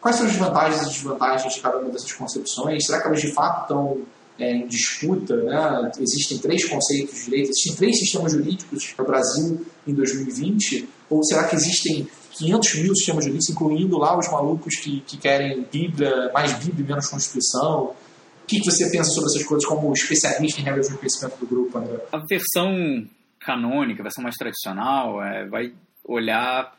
Quais 0.00 0.16
são 0.16 0.26
as 0.26 0.34
vantagens 0.34 0.82
e 0.82 0.86
desvantagens 0.86 1.54
de 1.54 1.60
cada 1.60 1.78
uma 1.78 1.90
dessas 1.90 2.12
concepções? 2.12 2.86
Será 2.86 3.00
que 3.00 3.06
elas 3.06 3.20
de 3.20 3.32
fato 3.32 3.62
estão 3.62 3.98
é, 4.38 4.52
em 4.52 4.66
disputa? 4.66 5.36
Né? 5.36 5.92
Existem 6.00 6.38
três 6.38 6.64
conceitos 6.64 7.14
de 7.14 7.24
direito, 7.26 7.50
existem 7.50 7.74
três 7.76 7.98
sistemas 7.98 8.32
jurídicos 8.32 8.94
no 8.98 9.04
Brasil 9.04 9.66
em 9.86 9.94
2020? 9.94 10.88
Ou 11.10 11.22
será 11.22 11.44
que 11.44 11.54
existem 11.54 12.08
500 12.32 12.74
mil 12.76 12.94
sistemas 12.94 13.24
jurídicos, 13.24 13.50
incluindo 13.50 13.98
lá 13.98 14.18
os 14.18 14.30
malucos 14.30 14.76
que, 14.76 15.00
que 15.00 15.16
querem 15.16 15.66
Bíblia, 15.70 16.30
mais 16.32 16.52
Bíblia 16.54 16.84
e 16.84 16.88
menos 16.88 17.08
Constituição. 17.08 17.94
O 18.42 18.46
que, 18.46 18.60
que 18.60 18.70
você 18.70 18.90
pensa 18.90 19.10
sobre 19.10 19.30
essas 19.30 19.44
coisas 19.44 19.68
como 19.68 19.92
especialista 19.92 20.60
em 20.60 20.64
regras 20.64 20.88
de 20.88 20.96
conhecimento 20.96 21.38
do 21.38 21.46
grupo, 21.46 21.78
André? 21.78 21.98
A 22.12 22.18
versão 22.18 23.06
canônica, 23.40 24.02
a 24.02 24.04
versão 24.04 24.22
mais 24.22 24.36
tradicional, 24.36 25.22
é, 25.22 25.46
vai 25.46 25.72
olhar 26.04 26.74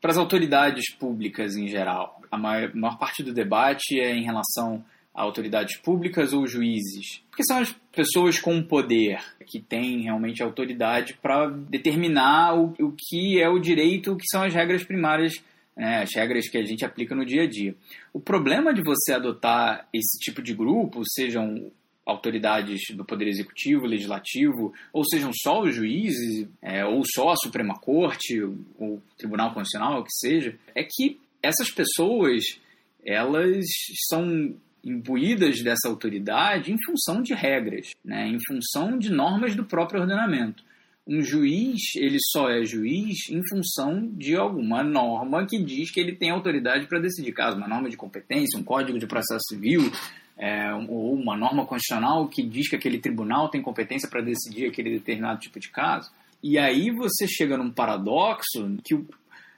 para 0.00 0.10
as 0.10 0.18
autoridades 0.18 0.92
públicas 0.96 1.56
em 1.56 1.68
geral. 1.68 2.20
A 2.30 2.36
maior, 2.36 2.74
maior 2.74 2.98
parte 2.98 3.22
do 3.22 3.32
debate 3.32 3.98
é 3.98 4.14
em 4.14 4.24
relação 4.24 4.76
a 4.76 4.93
autoridades 5.14 5.78
públicas 5.78 6.32
ou 6.32 6.46
juízes? 6.46 7.22
Porque 7.30 7.44
são 7.44 7.58
as 7.58 7.72
pessoas 7.94 8.38
com 8.38 8.62
poder 8.62 9.18
que 9.46 9.60
têm 9.60 10.02
realmente 10.02 10.42
autoridade 10.42 11.14
para 11.22 11.48
determinar 11.48 12.54
o, 12.58 12.74
o 12.80 12.92
que 12.92 13.40
é 13.40 13.48
o 13.48 13.58
direito, 13.58 14.12
o 14.12 14.16
que 14.16 14.26
são 14.30 14.42
as 14.42 14.52
regras 14.52 14.82
primárias, 14.82 15.32
né, 15.76 16.02
as 16.02 16.14
regras 16.14 16.48
que 16.48 16.58
a 16.58 16.64
gente 16.64 16.84
aplica 16.84 17.14
no 17.14 17.24
dia 17.24 17.42
a 17.42 17.48
dia. 17.48 17.74
O 18.12 18.20
problema 18.20 18.74
de 18.74 18.82
você 18.82 19.12
adotar 19.12 19.88
esse 19.92 20.18
tipo 20.18 20.42
de 20.42 20.54
grupo, 20.54 21.02
sejam 21.04 21.70
autoridades 22.06 22.80
do 22.94 23.04
Poder 23.04 23.28
Executivo, 23.28 23.86
Legislativo, 23.86 24.74
ou 24.92 25.04
sejam 25.04 25.30
só 25.32 25.62
os 25.62 25.74
juízes, 25.74 26.46
é, 26.60 26.84
ou 26.84 27.02
só 27.06 27.30
a 27.30 27.36
Suprema 27.36 27.74
Corte, 27.78 28.42
ou 28.42 28.96
o 28.96 29.02
Tribunal 29.16 29.54
Constitucional, 29.54 30.00
o 30.00 30.04
que 30.04 30.12
seja, 30.12 30.54
é 30.74 30.84
que 30.84 31.18
essas 31.42 31.70
pessoas 31.70 32.60
elas 33.06 33.64
são 34.08 34.54
imbuídas 34.84 35.62
dessa 35.62 35.88
autoridade 35.88 36.72
em 36.72 36.76
função 36.84 37.22
de 37.22 37.34
regras, 37.34 37.92
né, 38.04 38.28
em 38.28 38.38
função 38.46 38.98
de 38.98 39.10
normas 39.10 39.54
do 39.54 39.64
próprio 39.64 40.02
ordenamento. 40.02 40.62
Um 41.06 41.22
juiz, 41.22 41.94
ele 41.96 42.18
só 42.30 42.50
é 42.50 42.64
juiz 42.64 43.28
em 43.28 43.40
função 43.48 44.08
de 44.12 44.34
alguma 44.36 44.82
norma 44.82 45.46
que 45.46 45.62
diz 45.62 45.90
que 45.90 46.00
ele 46.00 46.16
tem 46.16 46.30
autoridade 46.30 46.86
para 46.86 46.98
decidir 46.98 47.32
caso, 47.32 47.58
uma 47.58 47.68
norma 47.68 47.90
de 47.90 47.96
competência, 47.96 48.58
um 48.58 48.64
código 48.64 48.98
de 48.98 49.06
processo 49.06 49.44
civil, 49.48 49.92
é, 50.36 50.72
ou 50.88 51.14
uma 51.14 51.36
norma 51.36 51.66
constitucional 51.66 52.26
que 52.28 52.42
diz 52.42 52.68
que 52.68 52.76
aquele 52.76 52.98
tribunal 52.98 53.48
tem 53.48 53.60
competência 53.60 54.08
para 54.08 54.22
decidir 54.22 54.66
aquele 54.66 54.90
determinado 54.90 55.40
tipo 55.40 55.60
de 55.60 55.68
caso. 55.68 56.10
E 56.42 56.58
aí 56.58 56.90
você 56.90 57.26
chega 57.26 57.56
num 57.56 57.70
paradoxo 57.70 58.76
que 58.84 58.94
o 58.94 59.06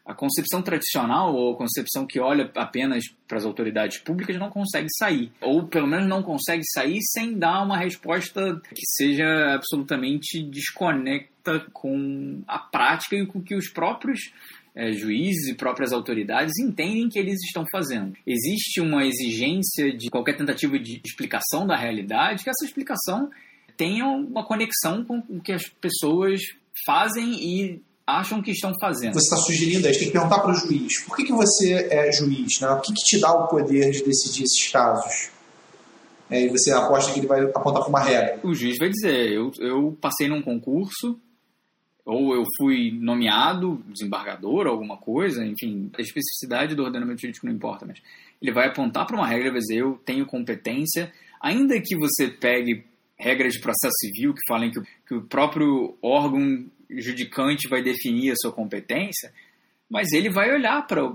a 0.06 0.14
concepção 0.14 0.62
tradicional 0.62 1.34
ou 1.34 1.52
a 1.52 1.56
concepção 1.56 2.06
que 2.06 2.20
olha 2.20 2.50
apenas 2.54 3.04
para 3.26 3.38
as 3.38 3.44
autoridades 3.44 3.98
públicas 3.98 4.38
não 4.38 4.48
consegue 4.48 4.86
sair. 4.96 5.32
Ou 5.40 5.66
pelo 5.66 5.88
menos 5.88 6.08
não 6.08 6.22
consegue 6.22 6.62
sair 6.72 7.00
sem 7.02 7.36
dar 7.36 7.64
uma 7.64 7.76
resposta 7.76 8.60
que 8.72 8.86
seja 8.86 9.54
absolutamente 9.54 10.42
desconecta 10.44 11.66
com 11.72 12.40
a 12.46 12.58
prática 12.58 13.16
e 13.16 13.26
com 13.26 13.42
que 13.42 13.56
os 13.56 13.68
próprios 13.68 14.20
é, 14.76 14.92
juízes 14.92 15.48
e 15.48 15.54
próprias 15.54 15.92
autoridades 15.92 16.56
entendem 16.58 17.08
que 17.08 17.18
eles 17.18 17.42
estão 17.44 17.64
fazendo. 17.72 18.16
Existe 18.24 18.80
uma 18.80 19.04
exigência 19.04 19.92
de 19.92 20.08
qualquer 20.08 20.36
tentativa 20.36 20.78
de 20.78 21.00
explicação 21.04 21.66
da 21.66 21.76
realidade 21.76 22.44
que 22.44 22.50
essa 22.50 22.64
explicação 22.64 23.28
tenha 23.76 24.06
uma 24.06 24.44
conexão 24.44 25.04
com 25.04 25.18
o 25.28 25.40
que 25.40 25.52
as 25.52 25.62
pessoas 25.80 26.40
fazem 26.84 27.32
e 27.32 27.82
acham 28.06 28.40
que 28.40 28.52
estão 28.52 28.72
fazendo. 28.80 29.14
Você 29.14 29.34
está 29.34 29.36
sugerindo, 29.36 29.86
a 29.86 29.92
gente 29.92 29.98
tem 29.98 30.08
que 30.08 30.12
perguntar 30.12 30.38
para 30.38 30.52
o 30.52 30.54
juiz, 30.54 31.02
por 31.04 31.16
que, 31.16 31.24
que 31.24 31.32
você 31.32 31.88
é 31.90 32.12
juiz? 32.12 32.60
Né? 32.60 32.68
O 32.68 32.80
que, 32.80 32.92
que 32.92 33.02
te 33.02 33.20
dá 33.20 33.32
o 33.32 33.48
poder 33.48 33.90
de 33.90 34.04
decidir 34.04 34.44
esses 34.44 34.70
casos? 34.70 35.30
É, 36.30 36.42
e 36.42 36.48
você 36.48 36.72
aposta 36.72 37.12
que 37.12 37.20
ele 37.20 37.26
vai 37.26 37.42
apontar 37.42 37.82
para 37.82 37.88
uma 37.88 38.00
regra. 38.00 38.38
O 38.42 38.54
juiz 38.54 38.78
vai 38.78 38.88
dizer, 38.88 39.32
eu, 39.32 39.52
eu 39.58 39.96
passei 40.00 40.28
num 40.28 40.42
concurso, 40.42 41.20
ou 42.04 42.34
eu 42.34 42.44
fui 42.56 42.92
nomeado 42.92 43.82
desembargador, 43.88 44.68
alguma 44.68 44.96
coisa, 44.96 45.44
enfim, 45.44 45.90
a 45.96 46.00
especificidade 46.00 46.74
do 46.74 46.84
ordenamento 46.84 47.20
jurídico 47.20 47.46
não 47.46 47.52
importa, 47.52 47.84
mas 47.84 48.00
ele 48.40 48.52
vai 48.52 48.68
apontar 48.68 49.06
para 49.06 49.16
uma 49.16 49.26
regra 49.26 49.48
e 49.48 49.50
vai 49.50 49.60
dizer, 49.60 49.78
eu 49.78 50.00
tenho 50.04 50.24
competência, 50.26 51.12
ainda 51.40 51.80
que 51.80 51.96
você 51.96 52.28
pegue 52.28 52.84
regras 53.18 53.54
de 53.54 53.60
processo 53.60 53.94
civil 53.98 54.34
que 54.34 54.40
falem 54.46 54.70
que, 54.70 54.80
que 55.06 55.14
o 55.14 55.22
próprio 55.22 55.96
órgão 56.02 56.66
judicante 56.90 57.68
vai 57.68 57.83
definir 57.83 58.33
a 58.33 58.37
sua 58.37 58.53
competência, 58.53 59.33
mas 59.88 60.12
ele 60.12 60.31
vai 60.31 60.53
olhar 60.53 60.87
para 60.87 61.12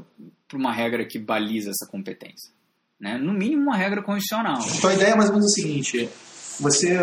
uma 0.53 0.73
regra 0.73 1.05
que 1.05 1.19
baliza 1.19 1.71
essa 1.71 1.89
competência. 1.89 2.51
Né? 2.99 3.17
No 3.17 3.33
mínimo, 3.33 3.63
uma 3.63 3.75
regra 3.75 4.01
constitucional. 4.01 4.61
Então, 4.77 4.89
a 4.89 4.93
ideia 4.93 5.11
é 5.11 5.15
mais 5.15 5.29
ou 5.29 5.35
menos 5.35 5.51
o 5.51 5.55
seguinte: 5.55 6.09
você 6.59 6.97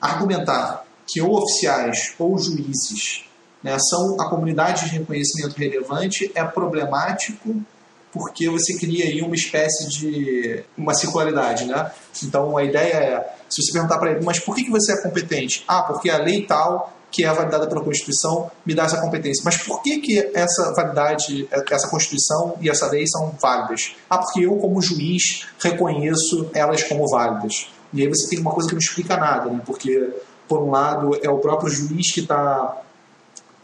argumentar 0.00 0.84
que 1.06 1.20
ou 1.20 1.36
oficiais 1.36 2.14
ou 2.18 2.38
juízes 2.38 3.24
né, 3.62 3.76
são 3.78 4.20
a 4.20 4.28
comunidade 4.28 4.84
de 4.84 4.98
reconhecimento 4.98 5.56
relevante 5.56 6.30
é 6.34 6.44
problemático 6.44 7.64
porque 8.12 8.48
você 8.50 8.78
cria 8.78 9.06
aí 9.06 9.22
uma 9.22 9.34
espécie 9.34 9.88
de 9.88 10.62
uma 10.76 10.92
circularidade, 10.92 11.64
né? 11.64 11.90
Então 12.22 12.58
a 12.58 12.62
ideia 12.62 12.94
é, 12.94 13.34
se 13.48 13.62
você 13.62 13.72
perguntar 13.72 13.98
para 13.98 14.10
ele, 14.10 14.24
mas 14.24 14.38
por 14.38 14.54
que, 14.54 14.64
que 14.64 14.70
você 14.70 14.92
é 14.92 15.02
competente? 15.02 15.64
Ah, 15.66 15.82
porque 15.82 16.10
a 16.10 16.18
lei 16.18 16.44
tal 16.44 16.92
que 17.12 17.24
é 17.24 17.32
validada 17.32 17.68
pela 17.68 17.84
Constituição, 17.84 18.50
me 18.64 18.74
dá 18.74 18.84
essa 18.84 18.98
competência. 18.98 19.42
Mas 19.44 19.58
por 19.58 19.82
que, 19.82 20.00
que 20.00 20.18
essa 20.34 20.72
validade, 20.74 21.46
essa 21.70 21.86
Constituição 21.88 22.56
e 22.58 22.70
essa 22.70 22.88
lei 22.88 23.06
são 23.06 23.36
válidas? 23.40 23.94
Ah, 24.08 24.16
porque 24.16 24.40
eu, 24.40 24.56
como 24.56 24.80
juiz, 24.80 25.46
reconheço 25.62 26.50
elas 26.54 26.82
como 26.84 27.06
válidas. 27.06 27.68
E 27.92 28.00
aí 28.00 28.08
você 28.08 28.30
tem 28.30 28.40
uma 28.40 28.52
coisa 28.52 28.66
que 28.66 28.74
não 28.74 28.80
explica 28.80 29.18
nada, 29.18 29.50
né? 29.50 29.60
porque, 29.66 30.10
por 30.48 30.62
um 30.62 30.70
lado, 30.70 31.10
é 31.22 31.28
o 31.28 31.38
próprio 31.38 31.70
juiz 31.70 32.10
que 32.10 32.20
está 32.20 32.80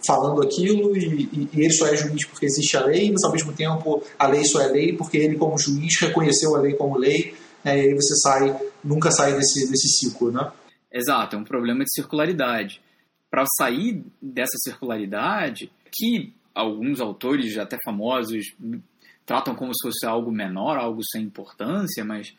falando 0.07 0.43
aquilo 0.43 0.95
e, 0.95 1.29
e, 1.33 1.49
e, 1.55 1.61
ele 1.63 1.73
só 1.73 1.87
é 1.87 1.97
juiz 1.97 2.27
porque 2.27 2.45
existe 2.45 2.77
a 2.77 2.85
lei, 2.85 3.11
mas 3.11 3.25
ao 3.25 3.33
mesmo 3.33 3.53
tempo 3.53 4.03
a 4.19 4.27
lei 4.27 4.45
só 4.45 4.61
é 4.61 4.67
lei 4.67 4.93
porque 4.93 5.17
ele, 5.17 5.37
como 5.37 5.59
juiz, 5.59 5.99
reconheceu 5.99 6.55
a 6.55 6.61
lei 6.61 6.75
como 6.75 6.99
lei, 6.99 7.35
né? 7.65 7.79
e 7.79 7.81
aí 7.89 7.95
você 7.95 8.15
sai, 8.17 8.55
nunca 8.85 9.11
sai 9.11 9.33
desse, 9.33 9.69
desse 9.71 9.89
ciclo, 9.89 10.31
né? 10.31 10.53
Exato, 10.93 11.37
é 11.37 11.39
um 11.39 11.45
problema 11.45 11.85
de 11.85 11.93
circularidade 11.93 12.81
para 13.31 13.45
sair 13.57 14.03
dessa 14.21 14.57
circularidade, 14.65 15.71
que 15.93 16.33
alguns 16.55 17.01
autores 17.01 17.57
até 17.59 17.77
famosos 17.85 18.45
tratam 19.25 19.55
como 19.55 19.73
se 19.75 19.87
fosse 19.87 20.07
algo 20.07 20.33
menor, 20.33 20.79
algo 20.79 21.03
sem 21.05 21.23
importância, 21.23 22.05
mas 22.05 22.35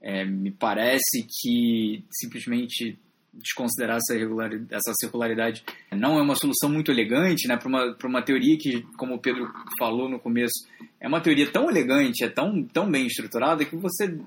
é, 0.00 0.24
me 0.24 0.50
parece 0.50 1.26
que 1.28 2.02
simplesmente 2.10 2.98
desconsiderar 3.32 3.98
essa, 3.98 4.14
essa 4.70 4.92
circularidade 5.00 5.62
não 5.92 6.18
é 6.18 6.22
uma 6.22 6.34
solução 6.34 6.68
muito 6.68 6.90
elegante 6.90 7.46
né, 7.46 7.56
para 7.56 7.68
uma, 7.68 7.96
uma 8.04 8.22
teoria 8.22 8.56
que, 8.58 8.82
como 8.96 9.14
o 9.14 9.20
Pedro 9.20 9.48
falou 9.78 10.08
no 10.08 10.18
começo, 10.18 10.66
é 10.98 11.06
uma 11.06 11.20
teoria 11.20 11.50
tão 11.50 11.70
elegante, 11.70 12.24
é 12.24 12.28
tão, 12.28 12.64
tão 12.64 12.90
bem 12.90 13.06
estruturada 13.06 13.64
que 13.64 13.76
você 13.76 14.18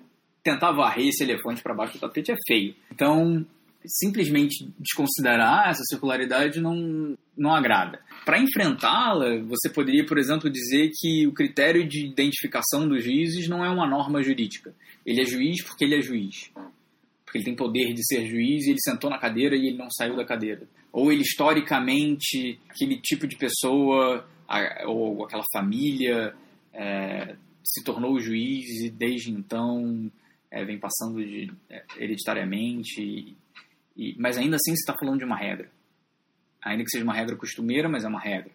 tentar 0.42 0.72
varrer 0.72 1.08
esse 1.08 1.24
elefante 1.24 1.62
para 1.62 1.74
baixo 1.74 1.94
do 1.94 2.00
tapete 2.00 2.32
é 2.32 2.36
feio. 2.48 2.76
Então, 2.92 3.46
simplesmente 3.86 4.72
desconsiderar 4.80 5.70
essa 5.70 5.84
circularidade 5.84 6.60
não, 6.60 7.18
não 7.38 7.54
agrada. 7.54 8.00
Para 8.26 8.40
enfrentá-la, 8.40 9.42
você 9.44 9.70
poderia, 9.70 10.06
por 10.06 10.18
exemplo, 10.18 10.50
dizer 10.50 10.92
que 11.00 11.28
o 11.28 11.34
critério 11.34 11.88
de 11.88 12.06
identificação 12.06 12.88
dos 12.88 13.04
juízes 13.04 13.48
não 13.48 13.64
é 13.64 13.70
uma 13.70 13.88
norma 13.88 14.22
jurídica. 14.22 14.74
Ele 15.06 15.22
é 15.22 15.26
juiz 15.26 15.64
porque 15.64 15.84
ele 15.84 15.96
é 15.96 16.02
juiz. 16.02 16.52
Porque 17.26 17.40
ele 17.40 17.46
tem 17.46 17.56
poder 17.56 17.94
de 17.94 18.06
ser 18.06 18.26
juiz 18.28 18.66
e 18.66 18.72
ele 18.72 18.82
sentou 18.82 19.10
na 19.10 19.18
cadeira 19.18 19.56
e 19.56 19.68
ele 19.68 19.78
não 19.78 19.90
saiu 19.90 20.16
da 20.16 20.26
cadeira. 20.26 20.68
Ou 20.92 21.12
ele, 21.12 21.22
historicamente, 21.22 22.60
aquele 22.70 22.98
tipo 23.02 23.28
de 23.28 23.36
pessoa 23.36 24.26
ou 24.86 25.26
aquela 25.26 25.44
família 25.52 26.34
é, 26.74 27.36
se 27.64 27.84
tornou 27.84 28.20
juiz 28.20 28.66
e 28.82 28.90
desde 28.90 29.32
então 29.32 30.12
é, 30.52 30.64
vem 30.64 30.78
passando 30.78 31.24
de, 31.24 31.52
é, 31.70 31.84
hereditariamente 31.98 33.36
e, 33.96 34.16
mas 34.20 34.38
ainda 34.38 34.56
assim 34.56 34.76
você 34.76 34.82
está 34.82 34.96
falando 34.98 35.20
de 35.20 35.26
uma 35.26 35.38
regra. 35.38 35.70
Ainda 36.64 36.84
que 36.84 36.90
seja 36.90 37.04
uma 37.04 37.14
regra 37.14 37.36
costumeira, 37.36 37.90
mas 37.90 38.04
é 38.04 38.08
uma 38.08 38.20
regra. 38.20 38.52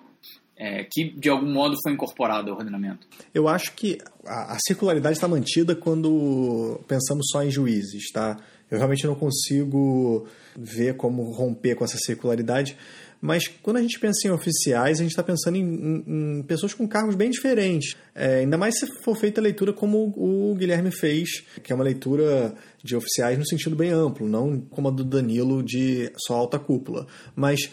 é, 0.59 0.85
que 0.91 1.11
de 1.11 1.29
algum 1.29 1.51
modo 1.51 1.77
foi 1.83 1.93
incorporado 1.93 2.51
ao 2.51 2.57
ordenamento? 2.59 3.07
Eu 3.33 3.47
acho 3.47 3.73
que 3.75 3.99
a, 4.27 4.55
a 4.55 4.59
circularidade 4.67 5.17
está 5.17 5.29
mantida 5.29 5.77
quando 5.77 6.81
pensamos 6.89 7.27
só 7.31 7.45
em 7.45 7.51
juízes, 7.51 8.11
tá? 8.11 8.37
Eu 8.69 8.77
realmente 8.77 9.07
não 9.07 9.15
consigo 9.15 10.27
ver 10.57 10.97
como 10.97 11.31
romper 11.31 11.77
com 11.77 11.85
essa 11.85 11.97
circularidade, 11.97 12.77
mas 13.21 13.49
quando 13.49 13.79
a 13.79 13.83
gente 13.83 13.99
pensa 13.99 14.29
em 14.29 14.31
oficiais, 14.31 14.99
a 14.99 15.03
gente 15.03 15.11
está 15.11 15.23
pensando 15.23 15.57
em, 15.57 15.63
em, 15.63 16.05
em, 16.39 16.43
pessoas 16.43 16.73
com 16.73 16.87
cargos 16.87 17.17
bem 17.17 17.31
diferentes. 17.31 17.97
É, 18.15 18.37
ainda 18.37 18.57
mais 18.57 18.79
se 18.79 18.87
for 19.03 19.17
feita 19.17 19.41
a 19.41 19.43
leitura 19.43 19.73
como 19.73 20.15
o 20.17 20.55
Guilherme 20.55 20.91
fez, 20.91 21.45
que 21.63 21.73
é 21.73 21.75
uma 21.75 21.85
leitura 21.85 22.55
de 22.83 22.95
oficiais 22.95 23.37
no 23.39 23.47
sentido 23.47 23.75
bem 23.75 23.91
amplo, 23.91 24.29
não 24.29 24.61
como 24.61 24.89
a 24.89 24.91
do 24.91 25.05
Danilo 25.05 25.63
de 25.63 26.13
só 26.17 26.35
alta 26.35 26.59
cúpula. 26.59 27.07
Mas 27.35 27.71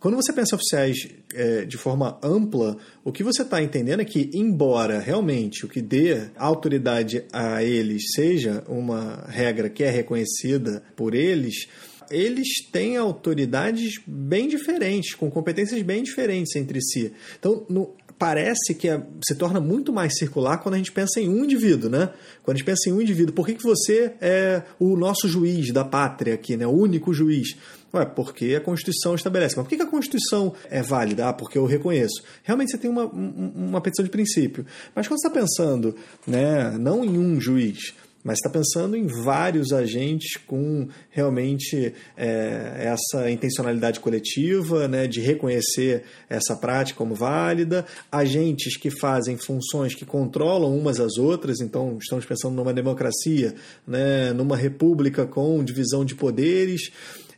quando 0.00 0.16
você 0.16 0.32
pensa 0.32 0.56
oficiais 0.56 0.96
é, 1.34 1.66
de 1.66 1.76
forma 1.76 2.18
ampla, 2.22 2.76
o 3.04 3.12
que 3.12 3.22
você 3.22 3.42
está 3.42 3.62
entendendo 3.62 4.00
é 4.00 4.04
que, 4.04 4.30
embora 4.32 4.98
realmente 4.98 5.66
o 5.66 5.68
que 5.68 5.82
dê 5.82 6.30
autoridade 6.36 7.22
a 7.32 7.62
eles 7.62 8.04
seja 8.14 8.64
uma 8.66 9.26
regra 9.28 9.68
que 9.68 9.84
é 9.84 9.90
reconhecida 9.90 10.82
por 10.96 11.14
eles, 11.14 11.68
eles 12.10 12.48
têm 12.70 12.96
autoridades 12.96 14.00
bem 14.06 14.48
diferentes, 14.48 15.14
com 15.14 15.30
competências 15.30 15.80
bem 15.82 16.02
diferentes 16.02 16.54
entre 16.56 16.80
si. 16.82 17.12
Então, 17.38 17.64
no, 17.68 17.94
parece 18.20 18.74
que 18.74 18.86
é, 18.86 19.02
se 19.24 19.34
torna 19.34 19.60
muito 19.60 19.94
mais 19.94 20.18
circular 20.18 20.58
quando 20.58 20.74
a 20.74 20.78
gente 20.78 20.92
pensa 20.92 21.20
em 21.20 21.28
um 21.28 21.42
indivíduo, 21.42 21.88
né? 21.88 22.10
Quando 22.42 22.56
a 22.56 22.58
gente 22.58 22.66
pensa 22.66 22.90
em 22.90 22.92
um 22.92 23.00
indivíduo, 23.00 23.34
por 23.34 23.46
que, 23.46 23.54
que 23.54 23.62
você 23.62 24.12
é 24.20 24.62
o 24.78 24.94
nosso 24.94 25.26
juiz 25.26 25.72
da 25.72 25.84
pátria 25.84 26.34
aqui, 26.34 26.54
né? 26.54 26.66
O 26.66 26.70
único 26.70 27.14
juiz? 27.14 27.56
Ué, 27.94 28.04
porque 28.04 28.54
a 28.54 28.60
Constituição 28.60 29.14
estabelece. 29.14 29.56
Mas 29.56 29.66
por 29.66 29.74
que 29.74 29.82
a 29.82 29.86
Constituição 29.86 30.54
é 30.68 30.82
válida? 30.82 31.28
Ah, 31.28 31.32
porque 31.32 31.56
eu 31.56 31.64
reconheço. 31.64 32.22
Realmente 32.44 32.72
você 32.72 32.78
tem 32.78 32.90
uma, 32.90 33.06
uma 33.06 33.80
petição 33.80 34.04
de 34.04 34.10
princípio. 34.10 34.66
Mas 34.94 35.08
quando 35.08 35.20
você 35.20 35.26
está 35.26 35.40
pensando 35.40 35.96
né, 36.26 36.76
não 36.78 37.02
em 37.02 37.18
um 37.18 37.40
juiz, 37.40 37.94
mas 38.22 38.38
está 38.38 38.50
pensando 38.50 38.96
em 38.96 39.06
vários 39.06 39.72
agentes 39.72 40.36
com 40.36 40.88
realmente 41.10 41.94
é, 42.16 42.92
essa 42.92 43.30
intencionalidade 43.30 44.00
coletiva, 44.00 44.86
né, 44.86 45.06
de 45.06 45.20
reconhecer 45.20 46.04
essa 46.28 46.54
prática 46.54 46.98
como 46.98 47.14
válida, 47.14 47.86
agentes 48.10 48.76
que 48.76 48.90
fazem 48.90 49.36
funções 49.36 49.94
que 49.94 50.04
controlam 50.04 50.76
umas 50.76 51.00
às 51.00 51.16
outras, 51.16 51.60
então 51.60 51.98
estamos 52.00 52.24
pensando 52.24 52.54
numa 52.54 52.72
democracia, 52.72 53.54
né, 53.86 54.32
numa 54.32 54.56
república 54.56 55.26
com 55.26 55.64
divisão 55.64 56.04
de 56.04 56.14
poderes. 56.14 56.90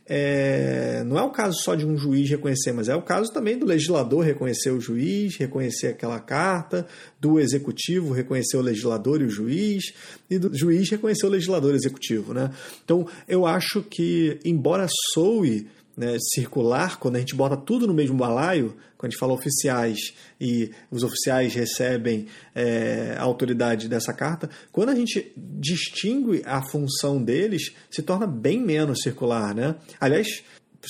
É, 0.05 1.01
não 1.05 1.17
é 1.17 1.21
o 1.21 1.31
caso 1.31 1.57
só 1.61 1.75
de 1.75 1.85
um 1.85 1.97
juiz 1.97 2.29
reconhecer, 2.29 2.73
mas 2.73 2.89
é 2.89 2.95
o 2.95 3.01
caso 3.01 3.31
também 3.31 3.57
do 3.57 3.65
legislador 3.65 4.23
reconhecer 4.23 4.71
o 4.71 4.81
juiz, 4.81 5.37
reconhecer 5.37 5.87
aquela 5.87 6.19
carta, 6.19 6.85
do 7.19 7.39
executivo 7.39 8.13
reconhecer 8.13 8.57
o 8.57 8.61
legislador 8.61 9.21
e 9.21 9.25
o 9.25 9.29
juiz, 9.29 9.93
e 10.29 10.37
do 10.37 10.53
juiz 10.53 10.89
reconhecer 10.89 11.25
o 11.25 11.29
legislador 11.29 11.71
e 11.71 11.73
o 11.73 11.77
executivo. 11.77 12.33
Né? 12.33 12.51
Então, 12.83 13.07
eu 13.27 13.45
acho 13.45 13.81
que, 13.81 14.39
embora 14.43 14.87
soe 15.13 15.67
né, 15.95 16.17
circular, 16.33 16.99
quando 16.99 17.15
a 17.15 17.19
gente 17.19 17.35
bota 17.35 17.55
tudo 17.55 17.85
no 17.85 17.93
mesmo 17.93 18.17
balaio, 18.17 18.75
quando 18.97 19.09
a 19.09 19.11
gente 19.11 19.19
fala 19.19 19.33
oficiais 19.33 20.13
e 20.39 20.71
os 20.89 21.03
oficiais 21.03 21.53
recebem 21.53 22.27
é, 22.55 23.15
a 23.17 23.21
autoridade 23.21 23.87
dessa 23.87 24.13
carta, 24.13 24.49
quando 24.71 24.89
a 24.89 24.95
gente 24.95 25.31
distingue 25.37 26.41
a 26.45 26.61
função 26.61 27.21
deles, 27.21 27.73
se 27.91 28.01
torna 28.01 28.25
bem 28.25 28.59
menos 28.59 29.01
circular. 29.01 29.53
Né? 29.53 29.75
Aliás, 29.99 30.43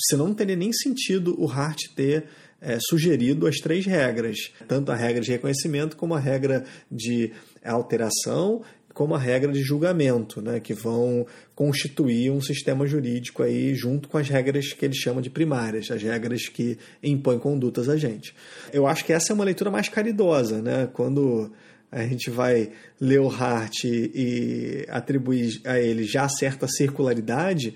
senão 0.08 0.28
não 0.28 0.34
teria 0.34 0.56
nem 0.56 0.72
sentido 0.72 1.34
o 1.38 1.50
Hart 1.50 1.88
ter 1.94 2.24
é, 2.60 2.78
sugerido 2.80 3.46
as 3.46 3.56
três 3.56 3.84
regras, 3.84 4.52
tanto 4.66 4.90
a 4.90 4.96
regra 4.96 5.20
de 5.20 5.30
reconhecimento 5.30 5.96
como 5.96 6.14
a 6.14 6.18
regra 6.18 6.64
de 6.90 7.30
alteração 7.62 8.62
como 8.94 9.14
a 9.14 9.18
regra 9.18 9.52
de 9.52 9.60
julgamento, 9.60 10.40
né, 10.40 10.60
que 10.60 10.72
vão 10.72 11.26
constituir 11.54 12.30
um 12.30 12.40
sistema 12.40 12.86
jurídico 12.86 13.42
aí 13.42 13.74
junto 13.74 14.08
com 14.08 14.16
as 14.16 14.28
regras 14.28 14.72
que 14.72 14.84
ele 14.84 14.94
chama 14.94 15.20
de 15.20 15.28
primárias, 15.28 15.90
as 15.90 16.00
regras 16.00 16.48
que 16.48 16.78
impõem 17.02 17.40
condutas 17.40 17.88
a 17.88 17.96
gente. 17.96 18.34
Eu 18.72 18.86
acho 18.86 19.04
que 19.04 19.12
essa 19.12 19.32
é 19.32 19.34
uma 19.34 19.44
leitura 19.44 19.70
mais 19.70 19.88
caridosa, 19.88 20.62
né, 20.62 20.88
quando 20.92 21.50
a 21.90 22.02
gente 22.06 22.30
vai 22.30 22.70
ler 23.00 23.20
o 23.20 23.28
Hart 23.28 23.84
e, 23.84 24.86
atribuir 24.88 25.60
a 25.64 25.78
ele 25.78 26.04
já 26.04 26.28
certa 26.28 26.66
circularidade, 26.68 27.74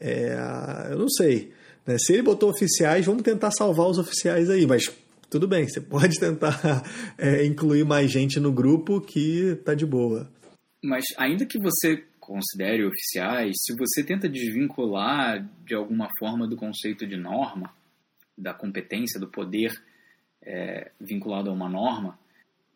é, 0.00 0.36
eu 0.90 0.98
não 0.98 1.08
sei. 1.08 1.50
Né? 1.86 1.96
Se 1.98 2.12
ele 2.12 2.22
botou 2.22 2.50
oficiais, 2.50 3.06
vamos 3.06 3.22
tentar 3.22 3.50
salvar 3.50 3.88
os 3.88 3.98
oficiais 3.98 4.50
aí, 4.50 4.66
mas 4.66 4.90
tudo 5.28 5.46
bem, 5.46 5.68
você 5.68 5.80
pode 5.80 6.18
tentar 6.18 6.82
é, 7.16 7.44
incluir 7.44 7.84
mais 7.84 8.10
gente 8.10 8.40
no 8.40 8.52
grupo 8.52 9.00
que 9.00 9.56
tá 9.64 9.74
de 9.74 9.86
boa. 9.86 10.28
Mas 10.82 11.04
ainda 11.18 11.44
que 11.44 11.58
você 11.58 12.04
considere 12.18 12.86
oficiais, 12.86 13.56
se 13.60 13.74
você 13.76 14.04
tenta 14.04 14.28
desvincular 14.28 15.46
de 15.64 15.74
alguma 15.74 16.08
forma 16.18 16.46
do 16.46 16.56
conceito 16.56 17.06
de 17.06 17.16
norma, 17.16 17.74
da 18.36 18.54
competência, 18.54 19.20
do 19.20 19.28
poder 19.28 19.72
é, 20.42 20.90
vinculado 21.00 21.50
a 21.50 21.52
uma 21.52 21.68
norma, 21.68 22.18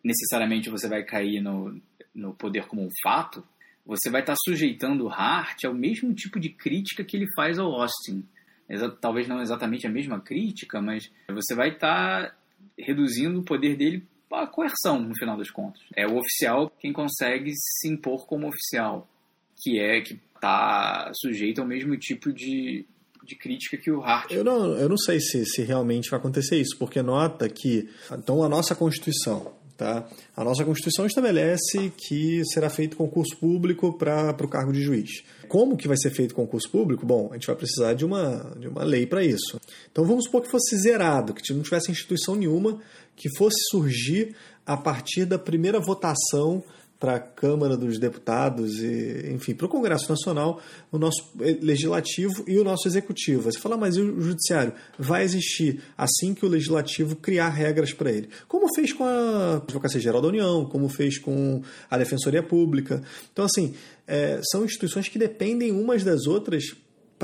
necessariamente 0.02 0.68
você 0.68 0.88
vai 0.88 1.02
cair 1.02 1.40
no, 1.40 1.80
no 2.14 2.34
poder 2.34 2.66
como 2.66 2.82
um 2.82 2.90
fato, 3.02 3.46
você 3.86 4.10
vai 4.10 4.20
estar 4.20 4.34
sujeitando 4.44 5.08
Hart 5.08 5.64
ao 5.64 5.74
mesmo 5.74 6.12
tipo 6.14 6.40
de 6.40 6.50
crítica 6.50 7.04
que 7.04 7.16
ele 7.16 7.26
faz 7.36 7.58
ao 7.58 7.72
Austin. 7.72 8.26
Talvez 9.00 9.28
não 9.28 9.40
exatamente 9.40 9.86
a 9.86 9.90
mesma 9.90 10.20
crítica, 10.20 10.80
mas 10.80 11.10
você 11.28 11.54
vai 11.54 11.70
estar 11.70 12.36
reduzindo 12.78 13.40
o 13.40 13.44
poder 13.44 13.76
dele 13.76 14.06
a 14.34 14.46
coerção, 14.46 15.00
no 15.00 15.14
final 15.16 15.36
das 15.36 15.50
contas. 15.50 15.80
É 15.96 16.06
o 16.06 16.18
oficial 16.18 16.70
quem 16.78 16.92
consegue 16.92 17.52
se 17.54 17.88
impor 17.88 18.26
como 18.26 18.48
oficial, 18.48 19.08
que 19.62 19.78
é 19.78 20.00
que 20.00 20.20
está 20.34 21.10
sujeito 21.14 21.60
ao 21.60 21.66
mesmo 21.66 21.96
tipo 21.96 22.32
de, 22.32 22.86
de 23.24 23.36
crítica 23.36 23.76
que 23.76 23.90
o 23.90 24.02
Hart. 24.02 24.30
Eu 24.30 24.44
não, 24.44 24.76
eu 24.76 24.88
não 24.88 24.98
sei 24.98 25.20
se, 25.20 25.44
se 25.46 25.62
realmente 25.62 26.10
vai 26.10 26.18
acontecer 26.18 26.60
isso, 26.60 26.76
porque 26.78 27.02
nota 27.02 27.48
que 27.48 27.88
então 28.12 28.42
a 28.42 28.48
nossa 28.48 28.74
Constituição, 28.74 29.54
tá? 29.76 30.06
A 30.36 30.44
nossa 30.44 30.64
Constituição 30.64 31.06
estabelece 31.06 31.92
que 31.96 32.42
será 32.46 32.70
feito 32.70 32.96
concurso 32.96 33.36
público 33.36 33.92
para 33.96 34.36
o 34.42 34.48
cargo 34.48 34.72
de 34.72 34.82
juiz. 34.82 35.22
Como 35.48 35.76
que 35.76 35.88
vai 35.88 35.96
ser 35.96 36.10
feito 36.10 36.34
concurso 36.34 36.70
público? 36.70 37.04
Bom, 37.04 37.28
a 37.30 37.34
gente 37.34 37.46
vai 37.46 37.56
precisar 37.56 37.94
de 37.94 38.04
uma, 38.04 38.54
de 38.58 38.68
uma 38.68 38.84
lei 38.84 39.06
para 39.06 39.24
isso. 39.24 39.60
Então 39.90 40.04
vamos 40.04 40.24
supor 40.24 40.42
que 40.42 40.50
fosse 40.50 40.76
zerado, 40.76 41.34
que 41.34 41.52
não 41.52 41.62
tivesse 41.62 41.90
instituição 41.90 42.34
nenhuma 42.34 42.80
que 43.16 43.28
fosse 43.36 43.56
surgir 43.70 44.34
a 44.66 44.76
partir 44.76 45.24
da 45.24 45.38
primeira 45.38 45.78
votação 45.78 46.62
para 47.04 47.16
a 47.16 47.20
Câmara 47.20 47.76
dos 47.76 47.98
Deputados 47.98 48.78
e, 48.80 49.30
enfim, 49.30 49.52
para 49.52 49.66
o 49.66 49.68
Congresso 49.68 50.08
Nacional, 50.08 50.58
o 50.90 50.96
nosso 50.96 51.32
legislativo 51.60 52.42
e 52.48 52.58
o 52.58 52.64
nosso 52.64 52.88
executivo. 52.88 53.42
Você 53.42 53.58
fala, 53.58 53.76
mas 53.76 53.98
o 53.98 54.22
judiciário 54.22 54.72
vai 54.98 55.22
existir 55.22 55.82
assim 55.98 56.32
que 56.32 56.46
o 56.46 56.48
legislativo 56.48 57.14
criar 57.14 57.50
regras 57.50 57.92
para 57.92 58.10
ele. 58.10 58.30
Como 58.48 58.74
fez 58.74 58.90
com 58.94 59.04
a 59.04 59.56
Advocacia 59.56 60.00
Geral 60.00 60.22
da 60.22 60.28
União, 60.28 60.64
como 60.64 60.88
fez 60.88 61.18
com 61.18 61.60
a 61.90 61.98
Defensoria 61.98 62.42
Pública. 62.42 63.02
Então, 63.30 63.44
assim, 63.44 63.74
é, 64.08 64.40
são 64.50 64.64
instituições 64.64 65.06
que 65.06 65.18
dependem 65.18 65.72
umas 65.72 66.02
das 66.02 66.26
outras 66.26 66.74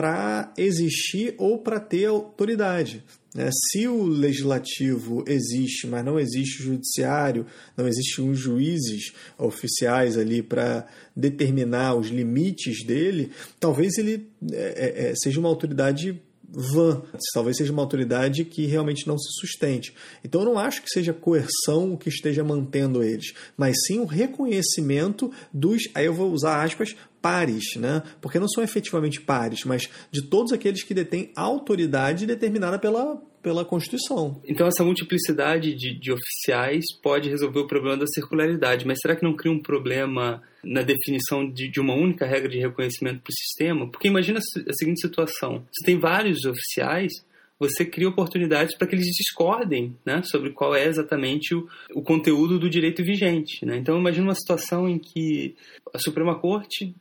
para 0.00 0.50
existir 0.56 1.34
ou 1.36 1.58
para 1.58 1.78
ter 1.78 2.06
autoridade. 2.06 3.04
Né? 3.34 3.50
Se 3.52 3.86
o 3.86 4.02
legislativo 4.02 5.22
existe, 5.28 5.86
mas 5.86 6.02
não 6.02 6.18
existe 6.18 6.62
o 6.62 6.64
judiciário, 6.64 7.44
não 7.76 7.86
existem 7.86 8.30
os 8.30 8.38
juízes 8.38 9.12
oficiais 9.36 10.16
ali 10.16 10.42
para 10.42 10.86
determinar 11.14 11.96
os 11.96 12.08
limites 12.08 12.82
dele, 12.82 13.30
talvez 13.60 13.98
ele 13.98 14.26
é, 14.50 14.56
é, 14.56 15.10
é, 15.10 15.14
seja 15.14 15.38
uma 15.38 15.50
autoridade 15.50 16.18
vã, 16.52 17.02
talvez 17.32 17.56
seja 17.56 17.72
uma 17.72 17.82
autoridade 17.82 18.44
que 18.44 18.66
realmente 18.66 19.06
não 19.06 19.18
se 19.18 19.28
sustente. 19.40 19.94
Então 20.24 20.40
eu 20.40 20.44
não 20.44 20.58
acho 20.58 20.82
que 20.82 20.90
seja 20.90 21.12
coerção 21.12 21.92
o 21.92 21.98
que 21.98 22.08
esteja 22.08 22.42
mantendo 22.42 23.02
eles, 23.02 23.32
mas 23.56 23.76
sim 23.86 24.00
o 24.00 24.04
reconhecimento 24.04 25.30
dos, 25.52 25.82
aí 25.94 26.06
eu 26.06 26.14
vou 26.14 26.32
usar 26.32 26.62
aspas, 26.62 26.96
pares, 27.22 27.76
né? 27.76 28.02
Porque 28.20 28.38
não 28.38 28.48
são 28.48 28.64
efetivamente 28.64 29.20
pares, 29.20 29.64
mas 29.64 29.88
de 30.10 30.22
todos 30.22 30.52
aqueles 30.52 30.82
que 30.82 30.94
detêm 30.94 31.30
autoridade 31.36 32.26
determinada 32.26 32.78
pela, 32.78 33.20
pela 33.42 33.64
Constituição. 33.64 34.40
Então 34.44 34.66
essa 34.66 34.84
multiplicidade 34.84 35.74
de, 35.74 35.98
de 35.98 36.12
oficiais 36.12 36.84
pode 37.02 37.28
resolver 37.28 37.60
o 37.60 37.66
problema 37.66 37.96
da 37.96 38.06
circularidade, 38.06 38.86
mas 38.86 38.98
será 39.00 39.16
que 39.16 39.24
não 39.24 39.34
cria 39.34 39.52
um 39.52 39.62
problema 39.62 40.42
na 40.62 40.82
definição 40.82 41.50
de, 41.50 41.70
de 41.70 41.80
uma 41.80 41.94
única 41.94 42.26
regra 42.26 42.48
de 42.48 42.58
reconhecimento 42.58 43.20
para 43.22 43.30
o 43.30 43.34
sistema? 43.34 43.90
Porque 43.90 44.08
imagina 44.08 44.38
a 44.38 44.72
seguinte 44.72 45.00
situação: 45.00 45.64
você 45.72 45.84
tem 45.84 45.98
vários 45.98 46.44
oficiais 46.44 47.12
você 47.60 47.84
cria 47.84 48.08
oportunidades 48.08 48.74
para 48.74 48.86
que 48.86 48.94
eles 48.94 49.08
discordem 49.08 49.94
né, 50.04 50.22
sobre 50.24 50.50
qual 50.50 50.74
é 50.74 50.86
exatamente 50.86 51.54
o, 51.54 51.68
o 51.94 52.02
conteúdo 52.02 52.58
do 52.58 52.70
direito 52.70 53.04
vigente. 53.04 53.66
Né? 53.66 53.76
Então, 53.76 53.98
imagina 53.98 54.28
uma 54.28 54.34
situação 54.34 54.88
em 54.88 54.98
que 54.98 55.54
a 55.92 55.98
Suprema 55.98 56.40
Corte 56.40 56.94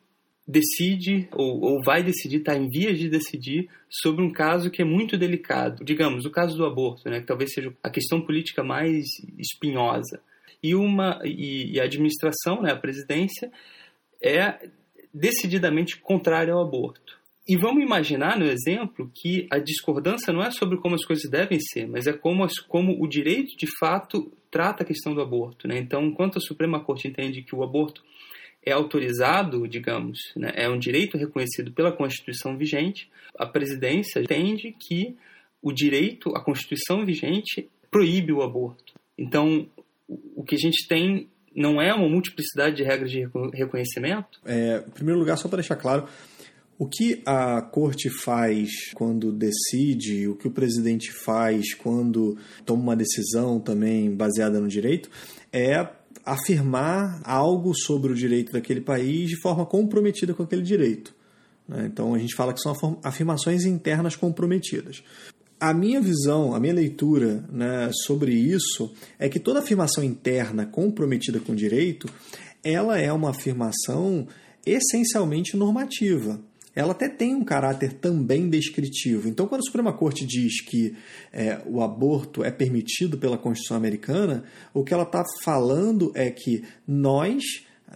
decide 0.49 1.29
ou, 1.31 1.61
ou 1.61 1.83
vai 1.83 2.01
decidir, 2.01 2.37
está 2.37 2.57
em 2.57 2.67
vias 2.67 2.97
de 2.97 3.07
decidir 3.07 3.69
sobre 3.87 4.25
um 4.25 4.31
caso 4.31 4.71
que 4.71 4.81
é 4.81 4.85
muito 4.85 5.15
delicado. 5.15 5.85
Digamos, 5.85 6.25
o 6.25 6.31
caso 6.31 6.57
do 6.57 6.65
aborto, 6.65 7.07
né, 7.07 7.19
que 7.19 7.27
talvez 7.27 7.53
seja 7.53 7.71
a 7.83 7.89
questão 7.89 8.19
política 8.19 8.63
mais 8.63 9.05
espinhosa. 9.37 10.19
E, 10.61 10.73
uma, 10.73 11.21
e, 11.23 11.73
e 11.73 11.79
a 11.79 11.83
administração, 11.83 12.63
né, 12.63 12.71
a 12.71 12.75
presidência, 12.75 13.51
é 14.21 14.67
decididamente 15.13 15.99
contrária 15.99 16.51
ao 16.51 16.65
aborto. 16.65 17.19
E 17.47 17.55
vamos 17.55 17.83
imaginar 17.83 18.37
no 18.37 18.45
exemplo 18.45 19.11
que 19.13 19.47
a 19.51 19.59
discordância 19.59 20.33
não 20.33 20.41
é 20.41 20.49
sobre 20.49 20.77
como 20.77 20.95
as 20.95 21.05
coisas 21.05 21.29
devem 21.29 21.59
ser, 21.59 21.87
mas 21.87 22.07
é 22.07 22.13
como, 22.13 22.43
as, 22.43 22.57
como 22.59 23.03
o 23.03 23.07
direito 23.07 23.55
de 23.55 23.67
fato 23.79 24.31
trata 24.49 24.83
a 24.83 24.85
questão 24.85 25.13
do 25.13 25.21
aborto. 25.21 25.67
Né? 25.67 25.77
Então, 25.77 26.03
enquanto 26.03 26.37
a 26.37 26.41
Suprema 26.41 26.83
Corte 26.83 27.07
entende 27.07 27.43
que 27.43 27.55
o 27.55 27.63
aborto 27.63 28.03
é 28.65 28.71
autorizado, 28.71 29.67
digamos, 29.67 30.19
né, 30.35 30.51
é 30.55 30.69
um 30.69 30.77
direito 30.77 31.17
reconhecido 31.17 31.71
pela 31.71 31.91
Constituição 31.91 32.57
vigente, 32.57 33.09
a 33.37 33.45
presidência 33.45 34.19
entende 34.19 34.75
que 34.77 35.15
o 35.61 35.71
direito, 35.71 36.35
a 36.35 36.43
Constituição 36.43 37.05
vigente, 37.05 37.69
proíbe 37.91 38.31
o 38.31 38.41
aborto. 38.41 38.93
Então, 39.17 39.67
o 40.07 40.43
que 40.43 40.55
a 40.55 40.57
gente 40.57 40.87
tem 40.87 41.27
não 41.55 41.81
é 41.81 41.93
uma 41.93 42.07
multiplicidade 42.07 42.77
de 42.77 42.83
regras 42.83 43.11
de 43.11 43.27
reconhecimento? 43.53 44.39
É, 44.45 44.83
em 44.87 44.91
primeiro 44.91 45.19
lugar, 45.19 45.37
só 45.37 45.47
para 45.47 45.57
deixar 45.57 45.75
claro, 45.75 46.07
o 46.77 46.87
que 46.87 47.21
a 47.25 47.61
corte 47.61 48.09
faz 48.09 48.69
quando 48.93 49.33
decide, 49.33 50.27
o 50.27 50.35
que 50.35 50.47
o 50.47 50.51
presidente 50.51 51.11
faz 51.11 51.73
quando 51.73 52.37
toma 52.65 52.81
uma 52.81 52.95
decisão 52.95 53.59
também 53.59 54.15
baseada 54.15 54.61
no 54.61 54.67
direito, 54.67 55.09
é 55.51 55.85
afirmar 56.25 57.21
algo 57.23 57.73
sobre 57.73 58.11
o 58.11 58.15
direito 58.15 58.51
daquele 58.51 58.81
país 58.81 59.29
de 59.29 59.41
forma 59.41 59.65
comprometida 59.65 60.33
com 60.33 60.43
aquele 60.43 60.61
direito. 60.61 61.13
Né? 61.67 61.85
Então 61.85 62.13
a 62.13 62.19
gente 62.19 62.35
fala 62.35 62.53
que 62.53 62.61
são 62.61 62.73
afirmações 63.03 63.65
internas 63.65 64.15
comprometidas. 64.15 65.03
A 65.59 65.73
minha 65.73 65.99
visão, 65.99 66.55
a 66.55 66.59
minha 66.59 66.73
leitura 66.73 67.43
né, 67.51 67.89
sobre 68.05 68.33
isso 68.33 68.93
é 69.17 69.27
que 69.27 69.39
toda 69.39 69.59
afirmação 69.59 70.03
interna 70.03 70.65
comprometida 70.65 71.39
com 71.39 71.51
o 71.51 71.55
direito, 71.55 72.07
ela 72.63 72.97
é 72.97 73.11
uma 73.11 73.31
afirmação 73.31 74.27
essencialmente 74.65 75.57
normativa 75.57 76.39
ela 76.75 76.91
até 76.91 77.09
tem 77.09 77.35
um 77.35 77.43
caráter 77.43 77.93
também 77.93 78.49
descritivo. 78.49 79.27
Então, 79.27 79.47
quando 79.47 79.61
a 79.61 79.65
Suprema 79.65 79.91
Corte 79.93 80.25
diz 80.25 80.61
que 80.61 80.95
é, 81.33 81.61
o 81.65 81.81
aborto 81.81 82.43
é 82.43 82.51
permitido 82.51 83.17
pela 83.17 83.37
Constituição 83.37 83.75
Americana, 83.77 84.43
o 84.73 84.83
que 84.83 84.93
ela 84.93 85.03
está 85.03 85.23
falando 85.43 86.11
é 86.15 86.29
que 86.29 86.63
nós 86.87 87.43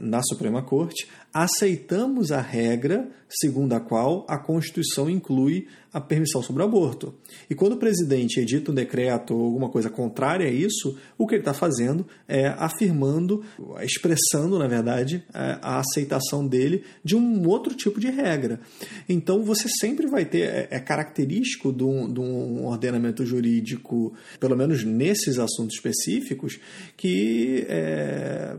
na 0.01 0.21
Suprema 0.23 0.61
Corte, 0.61 1.07
aceitamos 1.33 2.31
a 2.31 2.41
regra 2.41 3.09
segundo 3.29 3.73
a 3.73 3.79
qual 3.79 4.25
a 4.29 4.37
Constituição 4.37 5.09
inclui 5.09 5.67
a 5.91 5.99
permissão 5.99 6.41
sobre 6.41 6.61
o 6.61 6.65
aborto. 6.65 7.13
E 7.49 7.55
quando 7.55 7.73
o 7.73 7.77
presidente 7.77 8.39
edita 8.39 8.71
um 8.71 8.73
decreto 8.73 9.35
ou 9.35 9.45
alguma 9.45 9.69
coisa 9.69 9.89
contrária 9.89 10.47
a 10.47 10.51
isso, 10.51 10.97
o 11.17 11.27
que 11.27 11.35
ele 11.35 11.41
está 11.41 11.53
fazendo 11.53 12.05
é 12.27 12.47
afirmando, 12.47 13.43
expressando, 13.81 14.57
na 14.57 14.67
verdade, 14.67 15.23
a 15.33 15.79
aceitação 15.79 16.47
dele 16.47 16.83
de 17.03 17.15
um 17.15 17.47
outro 17.47 17.75
tipo 17.75 17.99
de 17.99 18.09
regra. 18.09 18.59
Então 19.07 19.43
você 19.43 19.67
sempre 19.67 20.07
vai 20.07 20.25
ter, 20.25 20.41
é, 20.41 20.67
é 20.71 20.79
característico 20.79 21.71
de 21.71 21.83
um, 21.83 22.11
de 22.11 22.19
um 22.19 22.65
ordenamento 22.65 23.25
jurídico, 23.25 24.13
pelo 24.39 24.55
menos 24.55 24.83
nesses 24.83 25.39
assuntos 25.39 25.75
específicos, 25.75 26.59
que 26.95 27.65
é, 27.67 28.57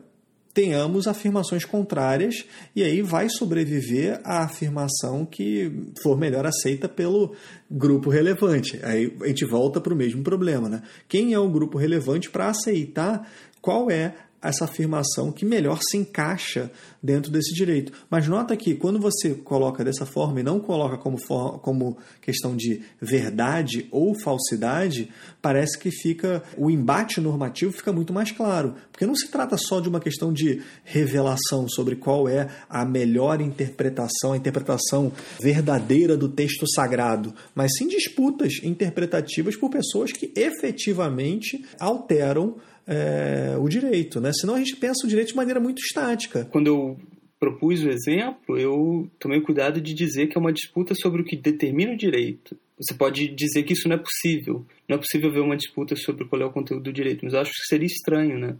tenhamos 0.55 1.09
afirmações 1.09 1.65
contrárias 1.65 2.47
e 2.77 2.83
aí 2.85 3.03
vai 3.03 3.29
sobreviver 3.29 4.21
a 4.23 4.45
afirmação 4.45 5.27
que 5.27 5.91
for 6.01 6.17
melhor 6.17 6.47
aceita 6.47 6.89
pelo 6.89 7.35
grupo 7.69 8.09
relevante. 8.09 8.79
Aí 8.85 9.13
a 9.21 9.27
gente 9.27 9.45
volta 9.45 9.81
para 9.81 9.93
o 9.93 9.97
mesmo 9.97 10.23
problema, 10.23 10.69
né? 10.69 10.83
Quem 11.09 11.35
é 11.35 11.39
o 11.39 11.51
grupo 11.51 11.77
relevante 11.77 12.31
para 12.31 12.49
aceitar 12.49 13.29
qual 13.65 13.91
é 13.91 14.15
essa 14.45 14.67
afirmação 14.67 15.33
que 15.33 15.45
melhor 15.45 15.81
se 15.83 15.97
encaixa 15.97 16.71
dentro 17.03 17.33
desse 17.33 17.55
direito. 17.55 17.93
Mas 18.11 18.29
nota 18.29 18.55
que 18.57 18.75
quando 18.75 19.01
você 19.01 19.31
coloca 19.35 19.83
dessa 19.83 20.05
forma 20.05 20.41
e 20.41 20.43
não 20.43 20.61
coloca 20.61 20.99
como, 20.99 21.17
for, 21.17 21.59
como 21.61 21.97
questão 22.21 22.55
de 22.55 22.83
verdade 23.01 23.89
ou 23.91 24.15
falsidade, 24.21 25.09
parece 25.41 25.79
que 25.79 25.91
fica 25.91 26.43
o 26.59 26.71
embate 26.71 27.21
normativo 27.21 27.73
fica 27.73 27.93
muito 27.93 28.13
mais 28.13 28.31
claro, 28.33 28.75
porque 28.93 29.07
não 29.07 29.15
se 29.15 29.29
trata 29.29 29.57
só 29.57 29.81
de 29.81 29.89
uma 29.89 30.01
questão 30.01 30.31
de 30.33 30.63
revelação 30.85 31.67
sobre 31.67 31.97
qual 31.97 32.29
é 32.29 32.49
a 32.69 32.85
melhor 32.85 33.41
interpretação, 33.41 34.33
a 34.33 34.37
interpretação 34.37 35.11
verdadeira 35.41 36.17
do 36.17 36.29
texto 36.29 36.67
sagrado, 36.71 37.35
mas 37.55 37.73
sim 37.79 37.89
disputas 37.89 38.53
interpretativas 38.63 39.57
por 39.57 39.71
pessoas 39.71 40.13
que 40.13 40.33
efetivamente 40.37 41.65
alteram 41.81 42.57
é, 42.87 43.57
o 43.59 43.69
direito, 43.69 44.21
né? 44.21 44.31
Senão 44.33 44.55
a 44.55 44.59
gente 44.59 44.77
pensa 44.77 45.07
o 45.07 45.09
direito 45.09 45.29
de 45.29 45.37
maneira 45.37 45.61
muito 45.61 45.81
estática. 45.81 46.45
Quando 46.47 46.67
eu 46.67 46.99
propus 47.39 47.83
o 47.83 47.91
exemplo, 47.91 48.59
eu 48.59 49.11
tomei 49.19 49.41
cuidado 49.41 49.81
de 49.81 49.93
dizer 49.95 50.29
que 50.29 50.39
é 50.39 50.41
uma 50.41 50.53
disputa 50.53 50.95
sobre 50.95 51.23
o 51.23 51.25
que 51.25 51.37
determina 51.37 51.93
o 51.93 51.97
direito. 51.97 52.57
Você 52.79 52.95
pode 52.95 53.29
dizer 53.29 53.63
que 53.63 53.73
isso 53.73 53.89
não 53.89 53.97
é 53.97 53.99
possível. 53.99 54.67
Não 54.89 54.97
é 54.97 54.99
possível 54.99 55.31
ver 55.31 55.41
uma 55.41 55.57
disputa 55.57 55.95
sobre 55.97 56.25
qual 56.27 56.43
é 56.43 56.45
o 56.45 56.53
conteúdo 56.53 56.85
do 56.85 56.93
direito, 56.93 57.25
mas 57.25 57.35
eu 57.35 57.41
acho 57.41 57.53
que 57.53 57.69
seria 57.69 57.87
estranho, 57.87 58.39
né? 58.39 58.57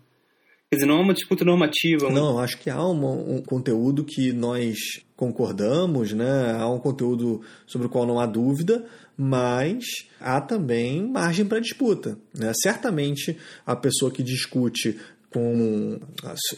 Quer 0.71 0.77
dizer, 0.77 0.87
não 0.87 0.99
é 0.99 1.03
uma 1.03 1.15
disputa 1.15 1.45
normativa. 1.45 2.11
Não, 2.11 2.39
acho 2.39 2.59
que 2.59 2.69
há 2.69 2.83
uma, 2.85 3.11
um 3.11 3.43
conteúdo 3.43 4.05
que 4.05 4.33
nós 4.33 4.77
concordamos, 5.17 6.13
né? 6.13 6.53
Há 6.59 6.69
um 6.69 6.79
conteúdo 6.79 7.43
sobre 7.67 7.87
o 7.87 7.91
qual 7.91 8.07
não 8.07 8.19
há 8.19 8.27
dúvida, 8.27 8.85
mas 9.17 9.85
há 10.21 10.41
também 10.41 11.07
margem 11.07 11.45
para 11.45 11.61
disputa. 11.61 12.19
Né? 12.37 12.53
Certamente 12.63 13.37
a 13.67 13.77
pessoa 13.77 14.11
que 14.11 14.23
discute 14.23 14.99
com. 15.35 15.99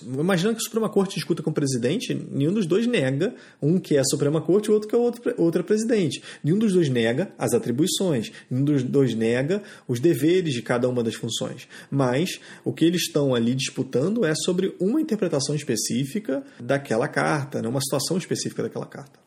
Imaginando 0.03 0.57
que 0.57 0.63
a 0.63 0.65
Suprema 0.65 0.91
Corte 0.91 1.15
discuta 1.15 1.43
com 1.43 1.49
o 1.49 1.55
presidente, 1.55 2.15
nenhum 2.31 2.53
dos 2.53 2.67
dois 2.67 2.87
nega, 2.87 3.35
um 3.61 3.79
que 3.79 3.97
é 3.97 4.01
a 4.01 4.05
Suprema 4.05 4.43
Corte 4.43 4.67
e 4.67 4.71
o 4.71 4.75
outro 4.75 4.89
que 4.89 4.95
é 4.95 5.35
outro, 5.39 5.61
é 5.61 5.63
presidente. 5.63 6.23
Nenhum 6.45 6.59
dos 6.59 6.75
dois 6.75 6.91
nega 6.91 7.33
as 7.39 7.55
atribuições, 7.55 8.31
nenhum 8.51 8.65
dos 8.65 8.83
dois 8.83 9.15
nega 9.15 9.63
os 9.89 9.99
deveres 9.99 10.53
de 10.53 10.61
cada 10.61 10.87
uma 10.91 11.03
das 11.03 11.15
funções. 11.15 11.67
Mas 11.91 12.39
o 12.65 12.73
que 12.73 12.85
eles 12.85 13.03
estão 13.03 13.35
ali 13.35 13.55
disputando 13.55 14.27
é 14.27 14.35
sobre 14.35 14.77
uma 14.79 15.01
interpretação 15.01 15.55
específica 15.55 16.45
daquela 16.61 17.09
carta, 17.09 17.63
né? 17.63 17.69
uma 17.69 17.81
situação 17.81 18.19
específica 18.19 18.63
daquela 18.63 18.87
carta. 18.87 19.26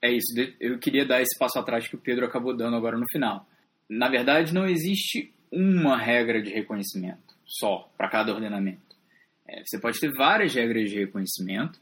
É 0.00 0.12
isso, 0.12 0.32
eu 0.60 0.78
queria 0.78 1.04
dar 1.04 1.20
esse 1.20 1.36
passo 1.38 1.58
atrás 1.58 1.88
que 1.88 1.96
o 1.96 2.00
Pedro 2.00 2.24
acabou 2.24 2.56
dando 2.56 2.76
agora 2.76 2.96
no 2.96 3.04
final. 3.10 3.48
Na 3.88 4.08
verdade, 4.08 4.54
não 4.54 4.66
existe 4.66 5.32
uma 5.50 5.96
regra 5.96 6.40
de 6.40 6.50
reconhecimento 6.50 7.34
só 7.44 7.90
para 7.96 8.08
cada 8.08 8.32
ordenamento. 8.32 8.96
É, 9.46 9.62
você 9.64 9.80
pode 9.80 9.98
ter 9.98 10.12
várias 10.12 10.54
regras 10.54 10.90
de 10.90 10.98
reconhecimento 10.98 11.80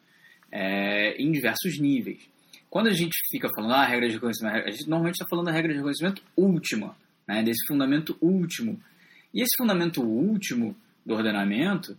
é, 0.50 1.20
em 1.20 1.30
diversos 1.32 1.78
níveis. 1.78 2.28
Quando 2.70 2.88
a 2.88 2.92
gente 2.92 3.14
fica 3.30 3.48
falando 3.54 3.74
ah, 3.74 3.84
regra 3.84 4.08
de 4.08 4.14
reconhecimento, 4.14 4.66
a 4.66 4.70
gente 4.70 4.88
normalmente 4.88 5.14
está 5.14 5.26
falando 5.28 5.46
da 5.46 5.52
regra 5.52 5.72
de 5.72 5.78
reconhecimento 5.78 6.22
última, 6.36 6.96
né, 7.26 7.42
desse 7.42 7.66
fundamento 7.66 8.16
último. 8.20 8.80
E 9.34 9.42
esse 9.42 9.56
fundamento 9.58 10.02
último 10.02 10.76
do 11.04 11.14
ordenamento, 11.14 11.96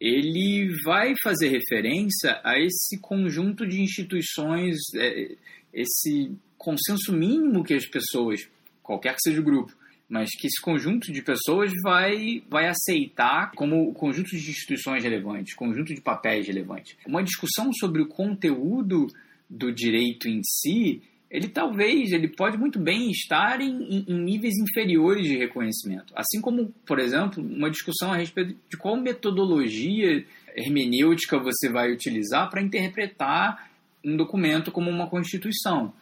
ele 0.00 0.74
vai 0.82 1.12
fazer 1.22 1.48
referência 1.48 2.40
a 2.42 2.58
esse 2.58 2.98
conjunto 3.00 3.66
de 3.66 3.82
instituições, 3.82 4.76
é, 4.96 5.36
esse 5.74 6.32
consenso 6.56 7.12
mínimo 7.12 7.62
que 7.62 7.74
as 7.74 7.86
pessoas, 7.86 8.40
qualquer 8.82 9.14
que 9.14 9.22
seja 9.22 9.40
o 9.40 9.44
grupo, 9.44 9.72
mas 10.08 10.30
que 10.30 10.46
esse 10.46 10.60
conjunto 10.60 11.12
de 11.12 11.22
pessoas 11.22 11.70
vai, 11.84 12.42
vai 12.48 12.66
aceitar 12.66 13.52
como 13.52 13.92
conjunto 13.92 14.30
de 14.30 14.50
instituições 14.50 15.04
relevantes, 15.04 15.54
conjunto 15.54 15.94
de 15.94 16.00
papéis 16.00 16.46
relevantes. 16.48 16.96
Uma 17.06 17.22
discussão 17.22 17.70
sobre 17.72 18.02
o 18.02 18.08
conteúdo 18.08 19.06
do 19.48 19.72
direito 19.72 20.28
em 20.28 20.40
si, 20.42 21.02
ele 21.30 21.48
talvez, 21.48 22.10
ele 22.12 22.26
pode 22.26 22.58
muito 22.58 22.80
bem 22.80 23.10
estar 23.10 23.60
em, 23.60 24.04
em, 24.08 24.18
níveis 24.18 24.54
inferiores 24.56 25.28
de 25.28 25.38
reconhecimento. 25.38 26.12
Assim 26.16 26.40
como, 26.40 26.74
por 26.84 26.98
exemplo, 26.98 27.40
uma 27.40 27.70
discussão 27.70 28.12
a 28.12 28.16
respeito 28.16 28.56
de 28.68 28.76
qual 28.76 28.96
metodologia 28.96 30.24
hermenêutica 30.56 31.38
você 31.38 31.68
vai 31.68 31.92
utilizar 31.92 32.50
para 32.50 32.60
interpretar 32.60 33.70
um 34.04 34.16
documento 34.16 34.72
como 34.72 34.90
uma 34.90 35.08
constituição. 35.08 35.92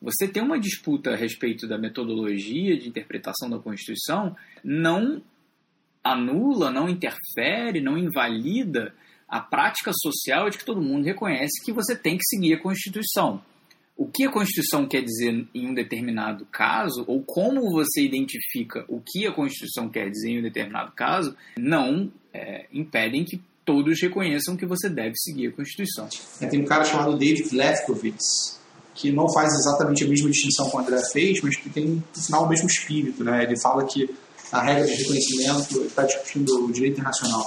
Você 0.00 0.26
ter 0.26 0.40
uma 0.40 0.58
disputa 0.58 1.10
a 1.10 1.16
respeito 1.16 1.68
da 1.68 1.76
metodologia 1.76 2.78
de 2.78 2.88
interpretação 2.88 3.50
da 3.50 3.58
Constituição 3.58 4.34
não 4.64 5.22
anula, 6.02 6.70
não 6.70 6.88
interfere, 6.88 7.82
não 7.82 7.98
invalida 7.98 8.94
a 9.28 9.40
prática 9.40 9.92
social 9.92 10.48
de 10.48 10.56
que 10.56 10.64
todo 10.64 10.80
mundo 10.80 11.04
reconhece 11.04 11.62
que 11.62 11.70
você 11.70 11.94
tem 11.94 12.16
que 12.16 12.24
seguir 12.24 12.54
a 12.54 12.60
Constituição. 12.60 13.42
O 14.00 14.06
que 14.06 14.24
a 14.24 14.30
Constituição 14.30 14.88
quer 14.88 15.02
dizer 15.02 15.46
em 15.54 15.68
um 15.68 15.74
determinado 15.74 16.46
caso, 16.46 17.04
ou 17.06 17.22
como 17.22 17.70
você 17.70 18.00
identifica 18.00 18.82
o 18.88 18.98
que 18.98 19.26
a 19.26 19.30
Constituição 19.30 19.90
quer 19.90 20.08
dizer 20.08 20.30
em 20.30 20.38
um 20.38 20.42
determinado 20.42 20.90
caso, 20.92 21.36
não 21.58 22.10
é, 22.32 22.64
impedem 22.72 23.26
que 23.26 23.42
todos 23.62 24.00
reconheçam 24.00 24.56
que 24.56 24.64
você 24.64 24.88
deve 24.88 25.12
seguir 25.16 25.48
a 25.48 25.52
Constituição. 25.52 26.08
É, 26.40 26.46
tem 26.46 26.62
um 26.62 26.64
cara 26.64 26.82
chamado 26.82 27.18
David 27.18 27.54
Lefkowitz, 27.54 28.58
que 28.94 29.12
não 29.12 29.30
faz 29.30 29.52
exatamente 29.52 30.02
a 30.02 30.08
mesma 30.08 30.30
distinção 30.30 30.70
que 30.70 30.76
o 30.76 30.78
André 30.78 31.02
fez, 31.12 31.42
mas 31.42 31.56
que 31.56 31.68
tem, 31.68 31.84
no 31.86 32.22
final, 32.22 32.46
o 32.46 32.48
mesmo 32.48 32.68
espírito. 32.68 33.22
Né? 33.22 33.44
Ele 33.44 33.60
fala 33.60 33.84
que 33.84 34.08
a 34.50 34.62
regra 34.62 34.86
de 34.86 34.94
reconhecimento 34.94 35.78
está 35.82 36.04
discutindo 36.04 36.64
o 36.64 36.72
direito 36.72 36.94
internacional. 36.94 37.46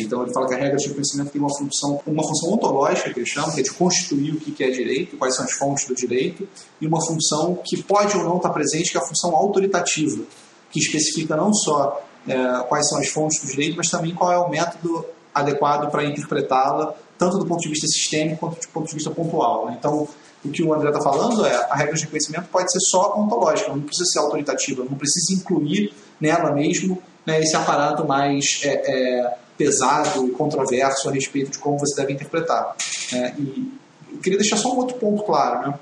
Então 0.00 0.22
ele 0.22 0.32
fala 0.32 0.48
que 0.48 0.54
a 0.54 0.58
regra 0.58 0.76
de 0.76 0.88
reconhecimento 0.88 1.30
tem 1.30 1.40
uma 1.40 1.54
função, 1.56 2.00
uma 2.06 2.22
função 2.22 2.52
ontológica 2.52 3.12
que 3.12 3.20
ele 3.20 3.26
chama, 3.26 3.52
que 3.52 3.60
é 3.60 3.62
de 3.62 3.72
constituir 3.72 4.34
o 4.34 4.40
que 4.40 4.62
é 4.62 4.70
direito, 4.70 5.16
quais 5.16 5.34
são 5.36 5.44
as 5.44 5.52
fontes 5.52 5.86
do 5.86 5.94
direito, 5.94 6.48
e 6.80 6.86
uma 6.86 7.04
função 7.04 7.58
que 7.64 7.82
pode 7.82 8.16
ou 8.16 8.24
não 8.24 8.36
estar 8.36 8.50
presente, 8.50 8.90
que 8.90 8.96
é 8.96 9.00
a 9.00 9.04
função 9.04 9.34
autoritativa, 9.34 10.22
que 10.70 10.78
especifica 10.78 11.36
não 11.36 11.52
só 11.52 12.02
é, 12.26 12.36
quais 12.68 12.88
são 12.88 12.98
as 12.98 13.08
fontes 13.08 13.40
do 13.40 13.46
direito, 13.46 13.76
mas 13.76 13.88
também 13.88 14.14
qual 14.14 14.32
é 14.32 14.38
o 14.38 14.48
método 14.48 15.04
adequado 15.34 15.90
para 15.90 16.04
interpretá-la, 16.04 16.94
tanto 17.18 17.38
do 17.38 17.46
ponto 17.46 17.60
de 17.60 17.68
vista 17.68 17.86
sistêmico 17.86 18.38
quanto 18.38 18.60
do 18.60 18.68
ponto 18.68 18.88
de 18.88 18.94
vista 18.94 19.10
pontual. 19.10 19.66
Né? 19.66 19.76
Então, 19.78 20.08
o 20.44 20.50
que 20.50 20.62
o 20.62 20.72
André 20.74 20.90
está 20.90 21.00
falando 21.00 21.44
é 21.44 21.54
a 21.70 21.74
regra 21.74 21.94
de 21.94 22.02
reconhecimento 22.02 22.48
pode 22.50 22.70
ser 22.70 22.80
só 22.80 23.18
ontológica, 23.18 23.70
não 23.70 23.80
precisa 23.80 24.10
ser 24.10 24.18
autoritativa, 24.18 24.84
não 24.84 24.96
precisa 24.96 25.32
incluir 25.32 25.92
nela 26.20 26.52
mesmo 26.52 27.02
né, 27.26 27.40
esse 27.40 27.56
aparato 27.56 28.06
mais 28.06 28.60
é, 28.62 28.68
é, 28.68 29.36
pesado 29.56 30.26
e 30.26 30.30
controverso 30.30 31.08
a 31.08 31.12
respeito 31.12 31.52
de 31.52 31.58
como 31.58 31.78
você 31.78 32.00
deve 32.00 32.12
interpretar. 32.12 32.74
É, 33.12 33.34
e 33.38 33.72
eu 34.12 34.18
queria 34.18 34.38
deixar 34.38 34.56
só 34.56 34.72
um 34.72 34.78
outro 34.78 34.96
ponto 34.96 35.22
claro. 35.22 35.68
Né? 35.68 35.78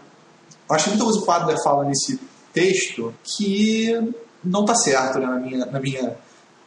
Eu 0.69 0.75
acho 0.75 0.85
que 0.85 0.91
muita 0.91 1.05
coisa 1.05 1.21
o 1.21 1.27
Padre 1.27 1.63
fala 1.63 1.85
nesse 1.85 2.21
texto 2.53 3.15
que 3.25 4.15
não 4.45 4.63
está 4.63 4.75
certo 4.75 5.19
né, 5.19 5.27
na, 5.27 5.37
minha, 5.37 5.67
na 5.67 5.81
minha 5.81 6.17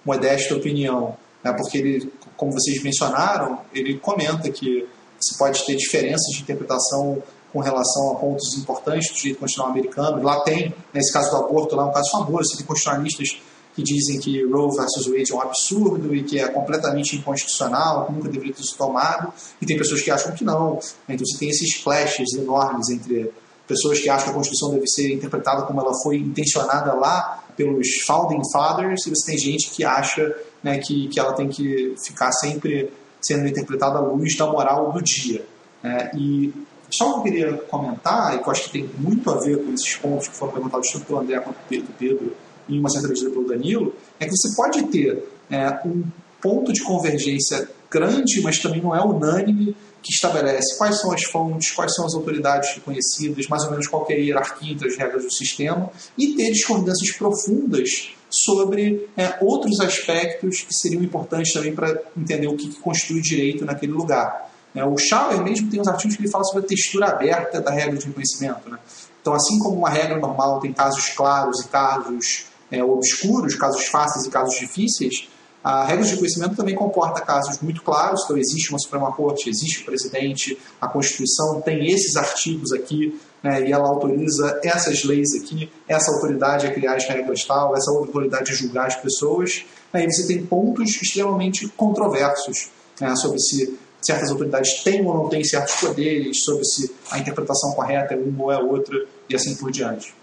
modesta 0.04 0.56
opinião. 0.56 1.16
Né? 1.44 1.54
Porque 1.54 1.78
ele, 1.78 2.14
como 2.36 2.52
vocês 2.52 2.82
mencionaram, 2.84 3.60
ele 3.74 3.98
comenta 4.00 4.50
que 4.50 4.88
você 5.20 5.38
pode 5.38 5.66
ter 5.66 5.76
diferenças 5.76 6.28
de 6.36 6.42
interpretação 6.42 7.22
com 7.52 7.60
relação 7.60 8.12
a 8.12 8.16
pontos 8.16 8.58
importantes 8.58 9.12
do 9.12 9.16
direito 9.16 9.40
constitucional 9.40 9.72
americano. 9.72 10.22
Lá 10.22 10.42
tem, 10.42 10.74
nesse 10.94 11.14
caso 11.14 11.32
do 11.32 11.38
aborto, 11.38 11.76
lá 11.76 11.84
é 11.84 11.86
um 11.86 11.94
caso 11.94 12.12
famoso, 12.12 12.58
tem 12.58 12.66
constitucionalistas 12.66 13.42
que 13.76 13.84
dizem 13.84 14.20
que 14.20 14.44
Roe 14.46 14.74
versus 14.76 15.06
Wade 15.08 15.32
é 15.32 15.36
um 15.36 15.42
absurdo 15.42 16.16
e 16.16 16.24
que 16.24 16.40
é 16.40 16.48
completamente 16.48 17.18
inconstitucional, 17.18 18.06
que 18.06 18.14
nunca 18.14 18.30
deveria 18.30 18.54
ter 18.54 18.64
sido 18.64 18.78
tomado, 18.78 19.34
e 19.62 19.66
tem 19.66 19.78
pessoas 19.78 20.02
que 20.02 20.10
acham 20.10 20.32
que 20.32 20.46
não. 20.46 20.80
Então 21.10 21.26
você 21.26 21.38
tem 21.38 21.50
esses 21.50 21.76
flashes 21.76 22.34
enormes 22.34 22.90
entre 22.90 23.32
pessoas 23.68 24.00
que 24.00 24.10
acham 24.10 24.26
que 24.26 24.30
a 24.32 24.34
Constituição 24.34 24.72
deve 24.72 24.88
ser 24.88 25.14
interpretada 25.14 25.64
como 25.64 25.82
ela 25.82 25.94
foi 26.02 26.18
intencionada 26.18 26.94
lá 26.94 27.44
pelos 27.58 27.88
Founding 28.06 28.42
Fathers, 28.52 29.06
e 29.06 29.10
você 29.10 29.32
tem 29.32 29.38
gente 29.38 29.70
que 29.72 29.84
acha 29.84 30.34
né, 30.64 30.78
que, 30.80 31.08
que 31.10 31.20
ela 31.20 31.34
tem 31.34 31.50
que 31.50 31.96
ficar 32.02 32.32
sempre 32.32 32.92
sendo 33.22 33.48
interpretada 33.48 33.98
à 33.98 34.02
luz 34.02 34.38
da 34.38 34.46
moral 34.46 34.92
do 34.92 35.02
dia. 35.02 35.46
Né? 35.84 36.12
E 36.16 36.54
só 36.90 37.14
que 37.14 37.18
eu 37.20 37.24
queria 37.24 37.58
comentar, 37.58 38.36
e 38.36 38.40
que 38.40 38.48
eu 38.48 38.52
acho 38.52 38.64
que 38.66 38.72
tem 38.72 38.90
muito 38.98 39.30
a 39.30 39.40
ver 39.40 39.64
com 39.64 39.74
esses 39.74 39.96
pontos 39.98 40.28
que 40.28 40.36
foram 40.36 40.54
perguntados 40.54 40.92
tanto 40.92 41.06
pelo 41.06 41.20
André 41.20 41.40
quanto 41.40 41.58
pelo 41.68 41.88
Pedro, 41.98 42.36
e 42.68 42.80
uma 42.80 42.90
certa 42.90 43.08
medida 43.08 43.30
pelo 43.30 43.48
Danilo, 43.48 43.94
é 44.20 44.26
que 44.26 44.32
você 44.32 44.56
pode 44.56 44.84
ter 44.84 45.24
é, 45.50 45.80
um 45.86 46.04
ponto 46.42 46.72
de 46.74 46.84
convergência 46.84 47.70
grande, 47.90 48.42
mas 48.42 48.60
também 48.60 48.82
não 48.82 48.96
é 48.96 49.04
unânime, 49.04 49.76
que 50.02 50.14
estabelece 50.14 50.78
quais 50.78 51.00
são 51.00 51.12
as 51.12 51.24
fontes, 51.24 51.72
quais 51.72 51.96
são 51.96 52.06
as 52.06 52.14
autoridades 52.14 52.76
reconhecidas, 52.76 53.48
mais 53.48 53.64
ou 53.64 53.72
menos 53.72 53.88
qual 53.88 54.06
é 54.10 54.14
a 54.14 54.18
hierarquia 54.18 54.72
entre 54.72 54.88
as 54.88 54.96
regras 54.96 55.24
do 55.24 55.34
sistema, 55.34 55.90
e 56.16 56.36
ter 56.36 56.52
discordâncias 56.52 57.12
profundas 57.18 58.14
sobre 58.30 59.10
é, 59.18 59.38
outros 59.42 59.80
aspectos 59.80 60.62
que 60.62 60.74
seriam 60.74 61.02
importantes 61.02 61.54
também 61.54 61.74
para 61.74 62.00
entender 62.16 62.48
o 62.48 62.56
que, 62.56 62.70
que 62.70 62.80
constitui 62.80 63.22
direito 63.22 63.66
naquele 63.66 63.94
lugar. 63.94 64.52
É, 64.76 64.86
o 64.86 64.98
Schauer 64.98 65.42
mesmo 65.42 65.72
tem 65.72 65.80
uns 65.80 65.88
artigos 65.88 66.16
que 66.16 66.22
ele 66.22 66.30
fala 66.30 66.44
sobre 66.44 66.66
a 66.66 66.68
textura 66.68 67.08
aberta 67.08 67.62
da 67.62 67.72
regra 67.72 67.98
de 67.98 68.06
reconhecimento. 68.06 68.70
Né? 68.70 68.78
Então, 69.22 69.34
assim 69.34 69.58
como 69.58 69.78
uma 69.78 69.90
regra 69.90 70.20
normal 70.20 70.60
tem 70.60 70.74
casos 70.74 71.10
claros 71.10 71.62
e 71.62 71.68
casos 71.70 72.46
é, 72.76 72.84
obscuros, 72.84 73.56
casos 73.56 73.86
fáceis 73.86 74.26
e 74.26 74.30
casos 74.30 74.58
difíceis, 74.60 75.28
a 75.66 75.84
regra 75.84 76.06
de 76.06 76.12
reconhecimento 76.12 76.56
também 76.56 76.76
comporta 76.76 77.22
casos 77.22 77.60
muito 77.60 77.82
claros, 77.82 78.22
então 78.24 78.38
existe 78.38 78.70
uma 78.70 78.78
Suprema 78.78 79.12
Corte, 79.12 79.50
existe 79.50 79.82
o 79.82 79.86
presidente, 79.86 80.56
a 80.80 80.88
Constituição 80.88 81.60
tem 81.60 81.92
esses 81.92 82.16
artigos 82.16 82.72
aqui, 82.72 83.20
né, 83.42 83.68
e 83.68 83.72
ela 83.72 83.88
autoriza 83.88 84.60
essas 84.64 85.04
leis 85.04 85.34
aqui, 85.34 85.72
essa 85.88 86.12
autoridade 86.12 86.68
a 86.68 86.72
criar 86.72 86.96
as 86.96 87.06
regras 87.06 87.44
tal, 87.46 87.76
essa 87.76 87.90
autoridade 87.90 88.52
a 88.52 88.56
julgar 88.56 88.86
as 88.86 88.96
pessoas, 88.96 89.66
né, 89.92 90.06
e 90.06 90.12
você 90.12 90.28
tem 90.28 90.46
pontos 90.46 91.02
extremamente 91.02 91.68
controversos 91.70 92.70
né, 93.02 93.16
sobre 93.16 93.40
se 93.40 93.76
certas 94.00 94.30
autoridades 94.30 94.84
têm 94.84 95.04
ou 95.04 95.16
não 95.16 95.30
têm 95.30 95.44
certos 95.44 95.74
poderes, 95.78 96.44
sobre 96.44 96.64
se 96.64 96.94
a 97.10 97.18
interpretação 97.18 97.72
correta 97.72 98.14
é 98.14 98.18
uma 98.18 98.44
ou 98.44 98.52
é 98.52 98.58
outra, 98.60 99.04
e 99.28 99.36
assim 99.36 99.56
por 99.56 99.72
diante. 99.72 100.14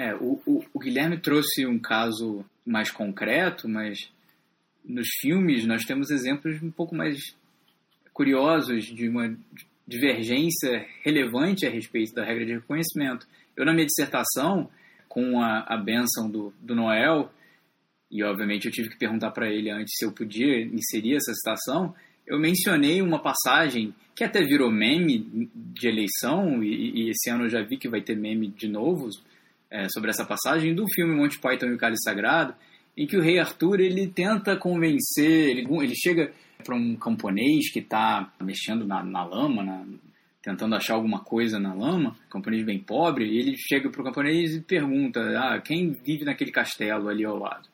É, 0.00 0.14
o, 0.14 0.40
o, 0.46 0.64
o 0.72 0.78
Guilherme 0.78 1.18
trouxe 1.18 1.66
um 1.66 1.78
caso 1.78 2.42
mais 2.64 2.90
concreto, 2.90 3.68
mas 3.68 4.10
nos 4.82 5.08
filmes 5.20 5.66
nós 5.66 5.84
temos 5.84 6.10
exemplos 6.10 6.62
um 6.62 6.70
pouco 6.70 6.94
mais 6.94 7.18
curiosos 8.10 8.86
de 8.86 9.06
uma 9.10 9.36
divergência 9.86 10.86
relevante 11.04 11.66
a 11.66 11.70
respeito 11.70 12.14
da 12.14 12.24
regra 12.24 12.46
de 12.46 12.54
reconhecimento. 12.54 13.26
Eu, 13.54 13.66
na 13.66 13.74
minha 13.74 13.84
dissertação, 13.84 14.70
com 15.06 15.38
a, 15.38 15.66
a 15.68 15.76
benção 15.76 16.30
do, 16.30 16.50
do 16.62 16.74
Noel, 16.74 17.30
e 18.10 18.24
obviamente 18.24 18.64
eu 18.64 18.72
tive 18.72 18.88
que 18.88 18.96
perguntar 18.96 19.32
para 19.32 19.50
ele 19.52 19.70
antes 19.70 19.98
se 19.98 20.06
eu 20.06 20.12
podia 20.12 20.62
inserir 20.62 21.16
essa 21.16 21.34
citação, 21.34 21.94
eu 22.26 22.40
mencionei 22.40 23.02
uma 23.02 23.20
passagem 23.20 23.94
que 24.16 24.24
até 24.24 24.40
virou 24.40 24.70
meme 24.70 25.50
de 25.54 25.88
eleição, 25.88 26.62
e, 26.62 27.02
e 27.02 27.10
esse 27.10 27.28
ano 27.28 27.44
eu 27.44 27.50
já 27.50 27.62
vi 27.62 27.76
que 27.76 27.88
vai 27.88 28.00
ter 28.00 28.16
meme 28.16 28.48
de 28.48 28.66
novo 28.66 29.10
é, 29.70 29.88
sobre 29.88 30.10
essa 30.10 30.24
passagem, 30.24 30.74
do 30.74 30.84
filme 30.92 31.14
Monty 31.14 31.38
Python 31.38 31.66
e 31.66 31.74
o 31.74 31.78
Cálice 31.78 32.02
Sagrado, 32.02 32.54
em 32.96 33.06
que 33.06 33.16
o 33.16 33.22
rei 33.22 33.38
Arthur 33.38 33.80
ele 33.80 34.08
tenta 34.08 34.56
convencer, 34.56 35.48
ele, 35.48 35.66
ele 35.82 35.94
chega 35.94 36.32
para 36.64 36.74
um 36.74 36.96
camponês 36.96 37.70
que 37.72 37.78
está 37.78 38.32
mexendo 38.40 38.86
na, 38.86 39.02
na 39.02 39.24
lama, 39.24 39.62
na, 39.62 39.84
tentando 40.42 40.74
achar 40.74 40.94
alguma 40.94 41.20
coisa 41.20 41.58
na 41.58 41.74
lama, 41.74 42.16
camponês 42.30 42.64
bem 42.64 42.78
pobre, 42.78 43.26
e 43.26 43.38
ele 43.38 43.56
chega 43.56 43.90
para 43.90 44.00
o 44.00 44.04
camponês 44.04 44.56
e 44.56 44.60
pergunta, 44.60 45.20
ah, 45.38 45.60
quem 45.60 45.92
vive 45.92 46.24
naquele 46.24 46.50
castelo 46.50 47.08
ali 47.08 47.24
ao 47.24 47.38
lado? 47.38 47.68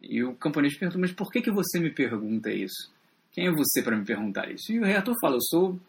E 0.00 0.22
o 0.22 0.34
camponês 0.34 0.76
pergunta, 0.76 0.98
mas 0.98 1.12
por 1.12 1.30
que, 1.30 1.40
que 1.40 1.50
você 1.50 1.78
me 1.80 1.90
pergunta 1.90 2.50
isso? 2.50 2.92
Quem 3.32 3.46
é 3.46 3.50
você 3.50 3.82
para 3.82 3.96
me 3.96 4.04
perguntar 4.04 4.50
isso? 4.50 4.72
E 4.72 4.78
o 4.78 4.84
rei 4.84 4.96
Arthur 4.96 5.14
fala, 5.20 5.36
eu 5.36 5.42
sou 5.42 5.80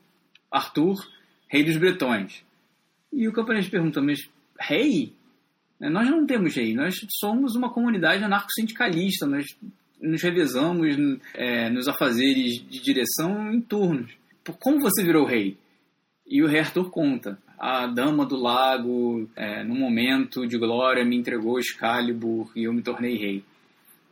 Arthur, 0.50 1.06
rei 1.48 1.64
dos 1.64 1.78
bretões. 1.78 2.44
E 3.12 3.28
o 3.28 3.34
camponês 3.34 3.68
pergunta, 3.68 4.02
mas 4.02 4.20
rei? 4.60 5.14
Né, 5.84 5.90
nós 5.90 6.10
não 6.10 6.26
temos 6.26 6.56
rei, 6.56 6.74
nós 6.74 6.96
somos 7.20 7.56
uma 7.56 7.70
comunidade 7.70 8.24
anarco-sindicalista, 8.24 9.26
nós 9.26 9.46
nos 10.02 10.22
revezamos 10.22 10.96
é, 11.34 11.70
nos 11.70 11.90
afazeres 11.90 12.66
de 12.70 12.82
direção 12.82 13.54
em 13.54 13.60
turnos. 13.60 14.14
Como 14.62 14.80
você 14.80 15.04
virou 15.04 15.26
rei? 15.26 15.58
E 16.26 16.42
o 16.42 16.48
rei 16.48 16.62
Arthur 16.62 16.90
conta. 16.90 17.38
A 17.60 17.86
dama 17.86 18.26
do 18.26 18.36
lago, 18.36 19.30
é, 19.36 19.64
num 19.64 19.78
momento 19.78 20.48
de 20.48 20.58
glória, 20.58 21.04
me 21.04 21.18
entregou 21.18 21.60
Excalibur 21.60 22.50
e 22.56 22.64
eu 22.64 22.74
me 22.74 22.82
tornei 22.82 23.18
rei. 23.18 23.44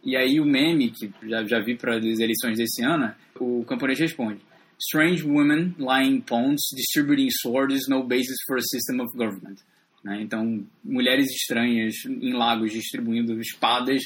E 0.04 0.18
aí 0.18 0.40
o 0.40 0.46
meme, 0.46 0.92
que 0.92 1.12
já, 1.24 1.44
já 1.46 1.60
vi 1.60 1.78
para 1.78 1.98
as 1.98 2.20
eleições 2.20 2.58
desse 2.58 2.84
ano, 2.84 3.14
o 3.40 3.64
camponês 3.66 4.00
responde. 4.00 4.42
Strange 4.80 5.24
women 5.24 5.76
lying 5.78 6.22
ponds 6.22 6.62
distributing 6.76 7.30
swords 7.30 7.88
no 7.88 8.04
basis 8.04 8.38
for 8.48 8.58
a 8.58 8.62
system 8.62 9.00
of 9.02 9.16
government. 9.16 9.62
Né? 10.04 10.22
Então, 10.22 10.64
mulheres 10.84 11.28
estranhas 11.30 11.94
em 12.06 12.34
lagos 12.34 12.72
distribuindo 12.72 13.40
espadas 13.40 14.04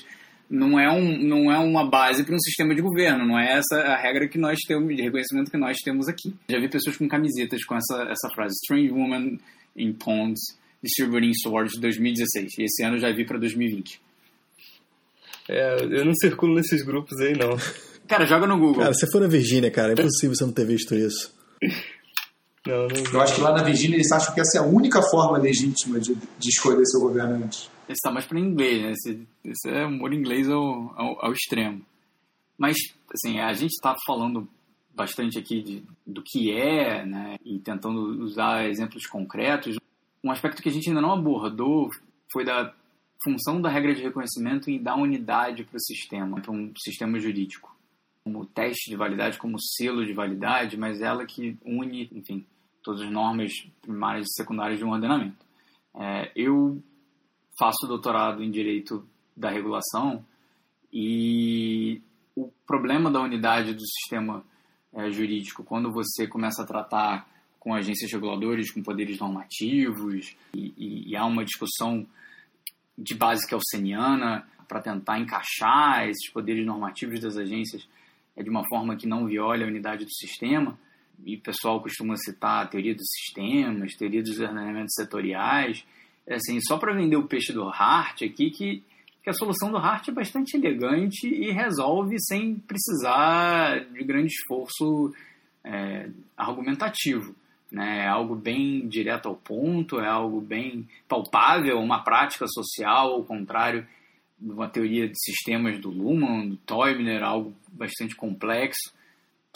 não 0.49 0.79
é, 0.79 0.91
um, 0.91 1.17
não 1.23 1.51
é 1.51 1.57
uma 1.57 1.89
base 1.89 2.23
para 2.23 2.35
um 2.35 2.39
sistema 2.39 2.75
de 2.75 2.81
governo, 2.81 3.25
não 3.25 3.39
é 3.39 3.57
essa 3.57 3.77
a 3.81 3.97
regra 3.97 4.27
que 4.27 4.37
nós 4.37 4.59
temos, 4.67 4.95
de 4.95 5.01
reconhecimento 5.01 5.49
que 5.49 5.57
nós 5.57 5.77
temos 5.83 6.07
aqui. 6.07 6.35
Já 6.47 6.59
vi 6.59 6.69
pessoas 6.69 6.97
com 6.97 7.07
camisetas 7.07 7.63
com 7.65 7.75
essa, 7.75 8.03
essa 8.03 8.29
frase, 8.35 8.53
Strange 8.63 8.91
Woman 8.91 9.37
in 9.75 9.93
Ponds 9.93 10.39
Distributing 10.83 11.33
Swords 11.41 11.79
2016, 11.79 12.59
e 12.59 12.63
esse 12.63 12.83
ano 12.83 12.99
já 12.99 13.11
vi 13.11 13.25
para 13.25 13.39
2020. 13.39 13.99
É, 15.49 15.75
eu 15.81 16.05
não 16.05 16.13
circulo 16.13 16.55
nesses 16.55 16.83
grupos 16.83 17.19
aí, 17.19 17.33
não. 17.33 17.57
Cara, 18.07 18.25
joga 18.25 18.45
no 18.45 18.59
Google. 18.59 18.83
Cara, 18.83 18.93
você 18.93 19.09
foi 19.09 19.21
na 19.21 19.27
Virgínia, 19.27 19.71
cara, 19.71 19.89
é 19.89 19.93
impossível 19.93 20.35
você 20.35 20.45
não 20.45 20.53
ter 20.53 20.65
visto 20.65 20.93
isso. 20.93 21.33
Não, 22.65 22.87
não... 22.87 23.13
Eu 23.13 23.21
acho 23.21 23.35
que 23.35 23.41
lá 23.41 23.51
na 23.51 23.63
Virgínia 23.63 23.95
eles 23.95 24.11
acham 24.11 24.33
que 24.33 24.41
essa 24.41 24.57
é 24.57 24.61
a 24.61 24.65
única 24.65 25.01
forma 25.01 25.37
legítima 25.37 25.99
de, 25.99 26.15
de 26.15 26.49
escolher 26.49 26.85
seu 26.85 26.99
governante. 26.99 27.69
Esse 27.87 28.01
tá 28.01 28.11
mais 28.11 28.25
para 28.25 28.39
inglês, 28.39 28.81
né? 28.81 28.91
Esse, 28.91 29.27
esse 29.43 29.69
é 29.69 29.85
humor 29.85 30.11
inglês 30.13 30.49
ao, 30.49 30.93
ao, 30.97 31.25
ao, 31.25 31.31
extremo. 31.31 31.85
Mas, 32.57 32.75
assim, 33.13 33.39
a 33.39 33.53
gente 33.53 33.71
está 33.71 33.95
falando 34.07 34.47
bastante 34.95 35.37
aqui 35.37 35.61
de, 35.61 35.83
do 36.07 36.23
que 36.23 36.51
é, 36.51 37.05
né? 37.05 37.35
E 37.45 37.59
tentando 37.59 38.23
usar 38.23 38.67
exemplos 38.67 39.05
concretos. 39.05 39.75
Um 40.23 40.31
aspecto 40.31 40.63
que 40.63 40.69
a 40.69 40.71
gente 40.71 40.89
ainda 40.89 41.01
não 41.01 41.13
abordou 41.13 41.89
foi 42.31 42.43
da 42.43 42.73
função 43.23 43.61
da 43.61 43.69
regra 43.69 43.93
de 43.93 44.01
reconhecimento 44.01 44.69
em 44.71 44.81
dar 44.81 44.95
unidade 44.95 45.63
para 45.63 45.77
o 45.77 45.81
sistema, 45.81 46.41
para 46.41 46.51
um 46.51 46.71
sistema 46.77 47.19
jurídico. 47.19 47.75
como 48.23 48.45
teste 48.45 48.89
de 48.89 48.95
validade, 48.95 49.37
como 49.37 49.59
selo 49.59 50.03
de 50.03 50.13
validade, 50.13 50.77
mas 50.77 50.99
ela 50.99 51.27
que 51.27 51.55
une, 51.63 52.09
enfim, 52.11 52.43
todas 52.85 53.01
as 53.01 53.11
normas 53.11 53.51
primárias 53.81 54.27
e 54.27 54.33
secundárias 54.35 54.77
de 54.77 54.85
um 54.85 54.91
ordenamento. 54.91 55.43
É, 55.95 56.31
eu 56.35 56.81
faço 57.57 57.87
doutorado 57.87 58.43
em 58.43 58.51
Direito 58.51 59.07
da 59.35 59.49
Regulação 59.49 60.23
e 60.93 62.01
o 62.35 62.51
problema 62.65 63.09
da 63.09 63.19
unidade 63.19 63.73
do 63.73 63.81
sistema 63.81 64.45
é, 64.93 65.09
jurídico, 65.11 65.63
quando 65.63 65.91
você 65.91 66.27
começa 66.27 66.61
a 66.61 66.65
tratar 66.65 67.27
com 67.59 67.73
agências 67.73 68.11
reguladoras, 68.11 68.69
com 68.69 68.83
poderes 68.83 69.19
normativos, 69.19 70.35
e, 70.53 70.73
e, 70.77 71.09
e 71.09 71.15
há 71.15 71.25
uma 71.25 71.43
discussão 71.43 72.05
de 72.97 73.15
base 73.15 73.47
kelseniana 73.47 74.47
para 74.67 74.81
tentar 74.81 75.19
encaixar 75.19 76.07
esses 76.07 76.29
poderes 76.31 76.65
normativos 76.65 77.19
das 77.19 77.37
agências 77.37 77.87
é, 78.35 78.43
de 78.43 78.49
uma 78.49 78.63
forma 78.69 78.95
que 78.95 79.07
não 79.07 79.25
viole 79.25 79.63
a 79.63 79.67
unidade 79.67 80.05
do 80.05 80.13
sistema, 80.13 80.77
e 81.23 81.35
o 81.35 81.41
pessoal 81.41 81.81
costuma 81.81 82.15
citar 82.17 82.63
a 82.63 82.67
teoria 82.67 82.93
dos 82.93 83.07
sistemas, 83.07 83.95
teoria 83.95 84.21
dos 84.21 84.39
ordenamentos 84.39 84.93
setoriais, 84.95 85.85
é 86.27 86.35
assim, 86.35 86.59
só 86.61 86.77
para 86.77 86.93
vender 86.93 87.17
o 87.17 87.27
peixe 87.27 87.53
do 87.53 87.67
Hart 87.67 88.23
aqui, 88.23 88.49
que, 88.49 88.83
que 89.23 89.29
a 89.29 89.33
solução 89.33 89.71
do 89.71 89.77
Hart 89.77 90.07
é 90.07 90.11
bastante 90.11 90.57
elegante 90.57 91.27
e 91.27 91.51
resolve 91.51 92.15
sem 92.19 92.55
precisar 92.55 93.85
de 93.91 94.03
grande 94.03 94.33
esforço 94.33 95.13
é, 95.63 96.09
argumentativo. 96.35 97.35
Né? 97.71 98.05
É 98.05 98.07
algo 98.07 98.35
bem 98.35 98.87
direto 98.87 99.27
ao 99.27 99.35
ponto, 99.35 99.99
é 99.99 100.07
algo 100.07 100.41
bem 100.41 100.87
palpável, 101.07 101.77
uma 101.79 102.03
prática 102.03 102.45
social, 102.47 103.13
ao 103.13 103.23
contrário 103.23 103.85
de 104.39 104.51
uma 104.51 104.67
teoria 104.67 105.07
de 105.07 105.17
sistemas 105.17 105.79
do 105.79 105.89
Luhmann, 105.89 106.49
do 106.49 106.57
Teubner, 106.57 107.23
algo 107.23 107.53
bastante 107.71 108.15
complexo, 108.15 108.93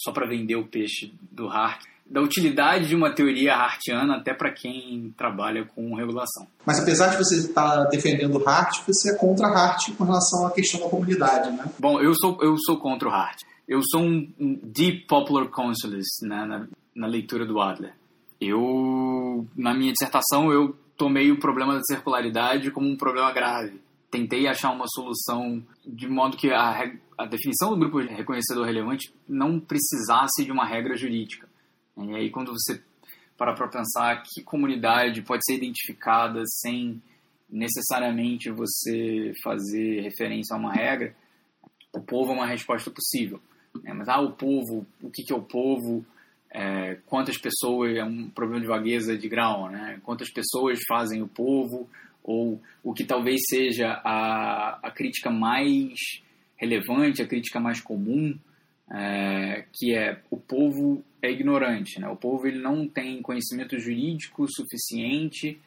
só 0.03 0.11
para 0.11 0.27
vender 0.27 0.55
o 0.55 0.67
peixe 0.67 1.13
do 1.31 1.47
Hart 1.47 1.83
da 2.09 2.21
utilidade 2.21 2.87
de 2.87 2.95
uma 2.95 3.13
teoria 3.13 3.55
hartiana 3.55 4.15
até 4.15 4.33
para 4.33 4.51
quem 4.51 5.13
trabalha 5.15 5.63
com 5.63 5.93
regulação. 5.93 6.47
Mas 6.65 6.79
apesar 6.79 7.09
de 7.09 7.17
você 7.17 7.35
estar 7.37 7.83
defendendo 7.85 8.35
o 8.35 8.49
Hart, 8.49 8.79
você 8.87 9.13
é 9.13 9.15
contra 9.15 9.47
Hart 9.47 9.91
com 9.95 10.03
relação 10.03 10.47
à 10.47 10.51
questão 10.51 10.81
da 10.81 10.89
comunidade, 10.89 11.51
né? 11.51 11.65
Bom, 11.77 12.01
eu 12.01 12.15
sou, 12.15 12.39
eu 12.41 12.57
sou 12.57 12.77
contra 12.77 13.07
o 13.07 13.11
Hart. 13.11 13.41
Eu 13.67 13.81
sou 13.91 14.01
um 14.01 14.59
deep 14.63 15.05
popular 15.05 15.47
consulist 15.49 16.23
né, 16.23 16.43
na, 16.45 16.67
na 16.95 17.07
leitura 17.07 17.45
do 17.45 17.61
Adler. 17.61 17.93
Eu, 18.41 19.45
na 19.55 19.75
minha 19.75 19.91
dissertação, 19.91 20.51
eu 20.51 20.75
tomei 20.97 21.31
o 21.31 21.39
problema 21.39 21.75
da 21.75 21.83
circularidade 21.83 22.71
como 22.71 22.87
um 22.87 22.97
problema 22.97 23.31
grave. 23.31 23.79
Tentei 24.11 24.47
achar 24.47 24.71
uma 24.71 24.87
solução 24.87 25.63
de 25.85 26.07
modo 26.07 26.37
que 26.37 26.51
a, 26.51 26.91
a 27.17 27.25
definição 27.25 27.69
do 27.71 27.77
grupo 27.77 27.99
reconhecedor 27.99 28.65
relevante 28.65 29.13
não 29.27 29.59
precisasse 29.59 30.43
de 30.43 30.51
uma 30.51 30.65
regra 30.65 30.95
jurídica. 30.95 31.47
E 31.97 32.15
aí, 32.15 32.29
quando 32.29 32.51
você 32.51 32.81
para 33.37 33.53
para 33.53 33.69
pensar 33.69 34.21
que 34.23 34.43
comunidade 34.43 35.21
pode 35.21 35.45
ser 35.45 35.55
identificada 35.55 36.43
sem 36.45 37.01
necessariamente 37.49 38.51
você 38.51 39.31
fazer 39.41 40.01
referência 40.01 40.53
a 40.53 40.59
uma 40.59 40.73
regra, 40.73 41.15
o 41.93 42.01
povo 42.01 42.31
é 42.31 42.35
uma 42.35 42.45
resposta 42.45 42.91
possível. 42.91 43.39
Né? 43.81 43.93
Mas, 43.93 44.09
ah, 44.09 44.19
o 44.19 44.33
povo, 44.33 44.85
o 45.01 45.09
que, 45.09 45.23
que 45.23 45.33
é 45.33 45.35
o 45.35 45.41
povo? 45.41 46.05
É, 46.51 46.95
quantas 47.05 47.37
pessoas, 47.37 47.95
é 47.95 48.03
um 48.03 48.29
problema 48.29 48.61
de 48.61 48.67
vagueza 48.67 49.17
de 49.17 49.29
grau, 49.29 49.69
né? 49.69 49.99
Quantas 50.03 50.31
pessoas 50.31 50.79
fazem 50.87 51.21
o 51.21 51.27
povo? 51.27 51.87
Ou 52.23 52.61
o 52.83 52.93
que 52.93 53.03
talvez 53.03 53.41
seja 53.49 54.01
a, 54.03 54.79
a 54.83 54.91
crítica 54.91 55.29
mais 55.29 55.93
relevante, 56.57 57.21
a 57.21 57.27
crítica 57.27 57.59
mais 57.59 57.81
comum, 57.81 58.37
é, 58.91 59.65
que 59.73 59.95
é 59.95 60.21
o 60.29 60.37
povo 60.37 61.03
é 61.21 61.29
ignorante, 61.31 61.99
né? 61.99 62.07
O 62.07 62.15
povo 62.15 62.47
ele 62.47 62.59
não 62.59 62.87
tem 62.87 63.21
conhecimento 63.21 63.77
jurídico 63.79 64.45
suficiente 64.49 65.59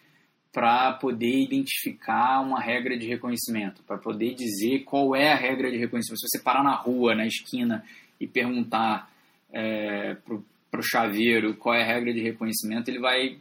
para 0.53 0.93
poder 0.93 1.43
identificar 1.45 2.41
uma 2.41 2.61
regra 2.61 2.97
de 2.97 3.07
reconhecimento, 3.07 3.83
para 3.85 3.97
poder 3.97 4.35
dizer 4.35 4.81
qual 4.81 5.17
é 5.17 5.33
a 5.33 5.37
regra 5.37 5.71
de 5.71 5.79
reconhecimento. 5.79 6.21
Se 6.21 6.29
você 6.29 6.43
parar 6.43 6.63
na 6.63 6.75
rua, 6.75 7.15
na 7.15 7.27
esquina 7.27 7.83
e 8.21 8.27
perguntar 8.27 9.11
é, 9.51 10.15
para 10.15 10.81
o 10.81 10.83
chaveiro 10.83 11.55
qual 11.57 11.75
é 11.75 11.83
a 11.83 11.87
regra 11.87 12.13
de 12.13 12.21
reconhecimento, 12.21 12.89
ele 12.89 12.99
vai 12.99 13.39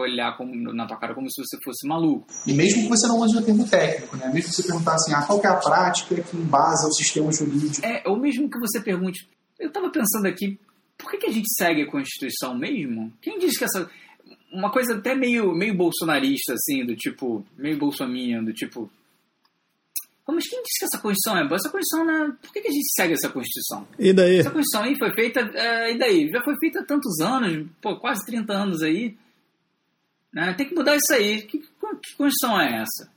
olhar 0.00 0.36
como, 0.36 0.54
na 0.72 0.86
tua 0.86 0.96
cara 0.96 1.14
como 1.14 1.30
se 1.30 1.42
você 1.42 1.56
fosse 1.62 1.86
maluco. 1.86 2.26
E 2.46 2.52
mesmo 2.52 2.82
que 2.82 2.88
você 2.88 3.06
não 3.06 3.18
use 3.20 3.36
o 3.36 3.42
termo 3.42 3.68
técnico, 3.68 4.16
né? 4.16 4.26
Mesmo 4.32 4.50
que 4.50 4.56
você 4.56 4.62
perguntar 4.62 4.94
assim, 4.94 5.12
ah, 5.14 5.22
qual 5.22 5.40
é 5.42 5.46
a 5.46 5.56
prática 5.56 6.14
que 6.22 6.36
embasa 6.36 6.88
o 6.88 6.92
sistema 6.92 7.32
jurídico? 7.32 7.84
É, 7.84 8.02
ou 8.06 8.18
mesmo 8.18 8.48
que 8.50 8.58
você 8.58 8.80
pergunte, 8.80 9.28
eu 9.58 9.68
estava 9.68 9.90
pensando 9.90 10.26
aqui, 10.26 10.58
por 10.96 11.10
que, 11.10 11.18
que 11.18 11.26
a 11.26 11.32
gente 11.32 11.48
segue 11.56 11.82
a 11.82 11.90
Constituição 11.90 12.56
mesmo? 12.56 13.12
Quem 13.20 13.38
diz 13.38 13.58
que 13.58 13.64
essa... 13.64 13.88
Uma 14.52 14.70
coisa 14.70 14.94
até 14.94 15.14
meio, 15.14 15.52
meio 15.52 15.76
bolsonarista, 15.76 16.54
assim, 16.54 16.84
do 16.84 16.96
tipo, 16.96 17.44
meio 17.56 17.78
bolsominha, 17.78 18.42
do 18.42 18.52
tipo... 18.52 18.90
Mas 20.28 20.48
quem 20.48 20.60
disse 20.60 20.80
que 20.80 20.84
essa 20.86 20.98
Constituição 20.98 21.38
é 21.38 21.46
boa? 21.46 21.56
Essa 21.56 21.70
Constituição, 21.70 22.04
né? 22.04 22.36
Por 22.42 22.52
que, 22.52 22.60
que 22.60 22.68
a 22.68 22.72
gente 22.72 22.92
segue 22.96 23.12
essa 23.12 23.28
Constituição? 23.28 23.86
E 23.98 24.12
daí? 24.12 24.38
Essa 24.38 24.50
Constituição 24.50 24.82
aí 24.82 24.98
foi 24.98 25.14
feita... 25.14 25.40
É, 25.40 25.92
e 25.92 25.98
daí? 25.98 26.28
Já 26.30 26.42
foi 26.42 26.54
feita 26.58 26.80
há 26.80 26.84
tantos 26.84 27.20
anos, 27.20 27.68
pô, 27.80 27.96
quase 27.96 28.24
30 28.26 28.52
anos 28.52 28.82
aí. 28.82 29.16
Né? 30.36 30.52
Tem 30.52 30.68
que 30.68 30.74
mudar 30.74 30.94
isso 30.94 31.14
aí. 31.14 31.40
Que, 31.40 31.58
que 31.58 31.68
Constituição 32.18 32.60
é 32.60 32.82
essa? 32.82 33.10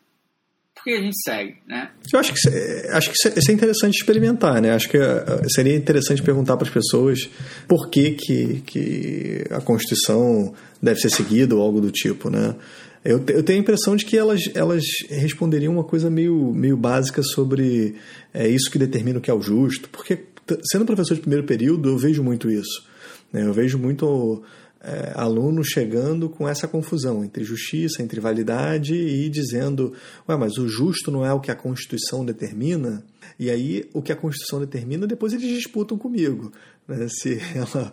Por 0.74 0.86
que 0.86 0.92
a 0.92 1.02
gente 1.02 1.22
segue, 1.22 1.58
né? 1.68 1.92
Eu 2.14 2.20
acho 2.22 2.34
que, 2.34 2.50
acho 2.92 3.12
que 3.12 3.16
isso 3.38 3.52
é 3.52 3.54
interessante 3.54 3.98
experimentar, 3.98 4.62
né? 4.62 4.74
Acho 4.74 4.88
que 4.88 4.96
eh, 4.96 5.42
seria 5.54 5.76
interessante 5.76 6.24
perguntar 6.24 6.56
para 6.56 6.66
as 6.66 6.74
pessoas 6.74 7.30
por 7.68 7.90
que, 7.90 8.12
que, 8.12 8.62
que 8.66 9.44
a 9.52 9.60
Constituição 9.60 10.54
deve 10.82 11.02
ser 11.02 11.10
seguida 11.10 11.54
ou 11.54 11.62
algo 11.62 11.82
do 11.82 11.92
tipo, 11.92 12.30
né? 12.30 12.56
Eu, 13.04 13.22
eu 13.28 13.44
tenho 13.44 13.60
a 13.60 13.62
impressão 13.62 13.98
de 13.98 14.06
que 14.06 14.18
elas, 14.18 14.40
elas 14.56 14.86
responderiam 15.10 15.74
uma 15.74 15.84
coisa 15.84 16.10
meio, 16.10 16.54
meio 16.54 16.78
básica 16.78 17.22
sobre 17.22 17.96
é, 18.34 18.48
isso 18.48 18.72
que 18.72 18.80
determina 18.80 19.20
o 19.20 19.22
que 19.22 19.30
é 19.30 19.34
o 19.34 19.42
justo, 19.42 19.90
porque 19.90 20.24
sendo 20.72 20.86
professor 20.86 21.16
de 21.16 21.22
primeiro 21.22 21.46
período 21.46 21.90
eu 21.90 21.98
vejo 21.98 22.24
muito 22.24 22.50
isso. 22.50 22.88
Né? 23.34 23.44
Eu 23.44 23.54
vejo 23.54 23.78
muito 23.78 24.42
é, 24.82 25.12
aluno 25.16 25.64
chegando 25.64 26.30
com 26.30 26.48
essa 26.48 26.68
confusão 26.68 27.24
entre 27.24 27.44
justiça, 27.44 28.02
entre 28.02 28.20
validade 28.20 28.96
e 28.96 29.30
dizendo, 29.30 29.94
ué, 30.28 30.38
mas 30.38 30.58
o 30.58 30.68
justo 30.68 31.12
não 31.12 31.26
é 31.26 31.34
o 31.34 31.40
que 31.40 31.52
a 31.52 31.56
Constituição 31.56 32.26
determina? 32.26 33.04
E 33.38 33.50
aí, 33.50 33.90
o 33.94 34.02
que 34.02 34.12
a 34.12 34.16
Constituição 34.16 34.60
determina, 34.60 35.08
depois 35.08 35.34
eles 35.34 35.48
disputam 35.48 35.98
comigo. 35.98 36.52
Né? 36.88 37.08
Se 37.10 37.40
ela 37.56 37.92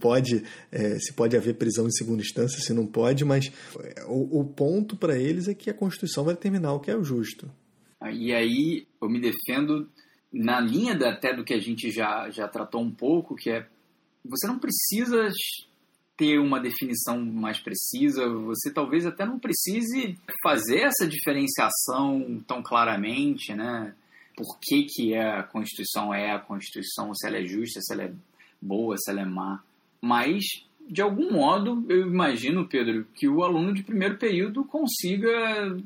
pode, 0.00 0.44
é, 0.70 0.98
se 0.98 1.12
pode 1.12 1.36
haver 1.36 1.54
prisão 1.54 1.86
em 1.86 1.92
segunda 1.92 2.22
instância, 2.22 2.60
se 2.60 2.72
não 2.72 2.86
pode, 2.86 3.24
mas 3.24 3.52
é, 3.80 4.04
o, 4.06 4.40
o 4.40 4.44
ponto 4.44 4.96
para 4.96 5.18
eles 5.18 5.48
é 5.48 5.54
que 5.54 5.70
a 5.70 5.74
Constituição 5.74 6.24
vai 6.24 6.34
determinar 6.34 6.72
o 6.72 6.80
que 6.80 6.90
é 6.90 6.96
o 6.96 7.04
justo. 7.04 7.50
E 8.12 8.32
aí, 8.32 8.86
eu 9.02 9.08
me 9.08 9.20
defendo 9.20 9.88
na 10.32 10.60
linha 10.60 10.94
até 11.08 11.34
do 11.34 11.44
que 11.44 11.54
a 11.54 11.60
gente 11.60 11.90
já, 11.90 12.30
já 12.30 12.46
tratou 12.46 12.80
um 12.80 12.90
pouco, 12.92 13.34
que 13.34 13.50
é 13.50 13.66
você 14.24 14.46
não 14.46 14.58
precisa 14.58 15.28
ter 16.18 16.40
uma 16.40 16.58
definição 16.58 17.24
mais 17.24 17.60
precisa, 17.60 18.28
você 18.28 18.72
talvez 18.72 19.06
até 19.06 19.24
não 19.24 19.38
precise 19.38 20.18
fazer 20.42 20.80
essa 20.80 21.06
diferenciação 21.06 22.42
tão 22.44 22.60
claramente, 22.60 23.54
né? 23.54 23.94
Por 24.36 24.58
que, 24.60 24.84
que 24.84 25.14
é 25.14 25.38
a 25.38 25.44
Constituição 25.44 26.12
é 26.12 26.32
a 26.32 26.38
Constituição, 26.40 27.14
se 27.14 27.26
ela 27.26 27.38
é 27.38 27.44
justa, 27.44 27.80
se 27.80 27.94
ela 27.94 28.02
é 28.02 28.12
boa, 28.60 28.96
se 28.98 29.10
ela 29.12 29.20
é 29.20 29.24
má. 29.24 29.62
Mas, 30.00 30.42
de 30.88 31.00
algum 31.00 31.32
modo, 31.32 31.84
eu 31.88 32.08
imagino, 32.08 32.66
Pedro, 32.66 33.06
que 33.14 33.28
o 33.28 33.44
aluno 33.44 33.72
de 33.72 33.84
primeiro 33.84 34.18
período 34.18 34.64
consiga 34.64 35.30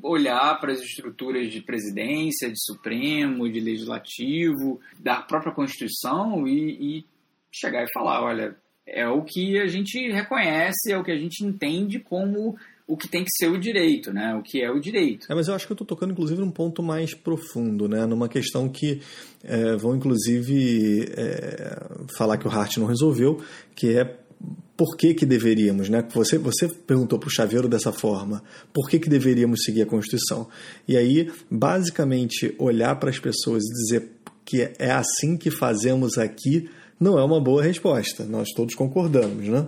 olhar 0.01 0.59
para 0.59 0.71
as 0.71 0.81
estruturas 0.81 1.51
de 1.51 1.61
presidência, 1.61 2.49
de 2.49 2.59
Supremo, 2.59 3.49
de 3.51 3.59
Legislativo, 3.59 4.81
da 4.99 5.21
própria 5.21 5.53
Constituição 5.53 6.47
e, 6.47 6.97
e 6.97 7.05
chegar 7.51 7.83
e 7.83 7.93
falar, 7.93 8.23
olha, 8.23 8.62
é 8.85 9.07
o 9.07 9.21
que 9.23 9.59
a 9.59 9.67
gente 9.67 10.11
reconhece, 10.11 10.91
é 10.91 10.97
o 10.97 11.03
que 11.03 11.11
a 11.11 11.17
gente 11.17 11.43
entende 11.43 11.99
como 11.99 12.55
o 12.85 12.97
que 12.97 13.07
tem 13.07 13.23
que 13.23 13.31
ser 13.37 13.47
o 13.47 13.57
direito, 13.57 14.11
né? 14.11 14.35
O 14.35 14.41
que 14.41 14.61
é 14.61 14.69
o 14.69 14.79
direito. 14.79 15.31
É, 15.31 15.35
mas 15.35 15.47
eu 15.47 15.55
acho 15.55 15.65
que 15.65 15.71
eu 15.71 15.75
estou 15.75 15.87
tocando, 15.87 16.11
inclusive, 16.11 16.39
num 16.39 16.51
ponto 16.51 16.83
mais 16.83 17.13
profundo, 17.13 17.87
né? 17.87 18.05
Numa 18.05 18.27
questão 18.27 18.67
que 18.67 19.01
é, 19.43 19.75
vão, 19.77 19.95
inclusive, 19.95 21.05
é, 21.15 21.79
falar 22.17 22.37
que 22.37 22.47
o 22.47 22.51
Hart 22.51 22.77
não 22.77 22.85
resolveu, 22.85 23.41
que 23.73 23.97
é 23.97 24.17
por 24.75 24.97
que, 24.97 25.13
que 25.13 25.25
deveríamos, 25.25 25.87
né? 25.87 26.05
Você, 26.13 26.37
você 26.37 26.67
perguntou 26.67 27.17
para 27.17 27.27
o 27.27 27.31
Chaveiro 27.31 27.69
dessa 27.69 27.93
forma, 27.93 28.43
por 28.73 28.89
que, 28.89 28.99
que 28.99 29.09
deveríamos 29.09 29.63
seguir 29.63 29.83
a 29.83 29.85
Constituição? 29.85 30.49
E 30.85 30.97
aí, 30.97 31.31
basicamente, 31.49 32.53
olhar 32.59 32.95
para 32.97 33.09
as 33.09 33.19
pessoas 33.19 33.63
e 33.63 33.73
dizer 33.73 34.11
que 34.43 34.61
é 34.77 34.91
assim 34.91 35.37
que 35.37 35.49
fazemos 35.49 36.17
aqui 36.17 36.69
não 37.03 37.19
é 37.19 37.23
uma 37.23 37.39
boa 37.39 37.61
resposta. 37.61 38.23
Nós 38.23 38.49
todos 38.55 38.73
concordamos, 38.73 39.47
né? 39.47 39.67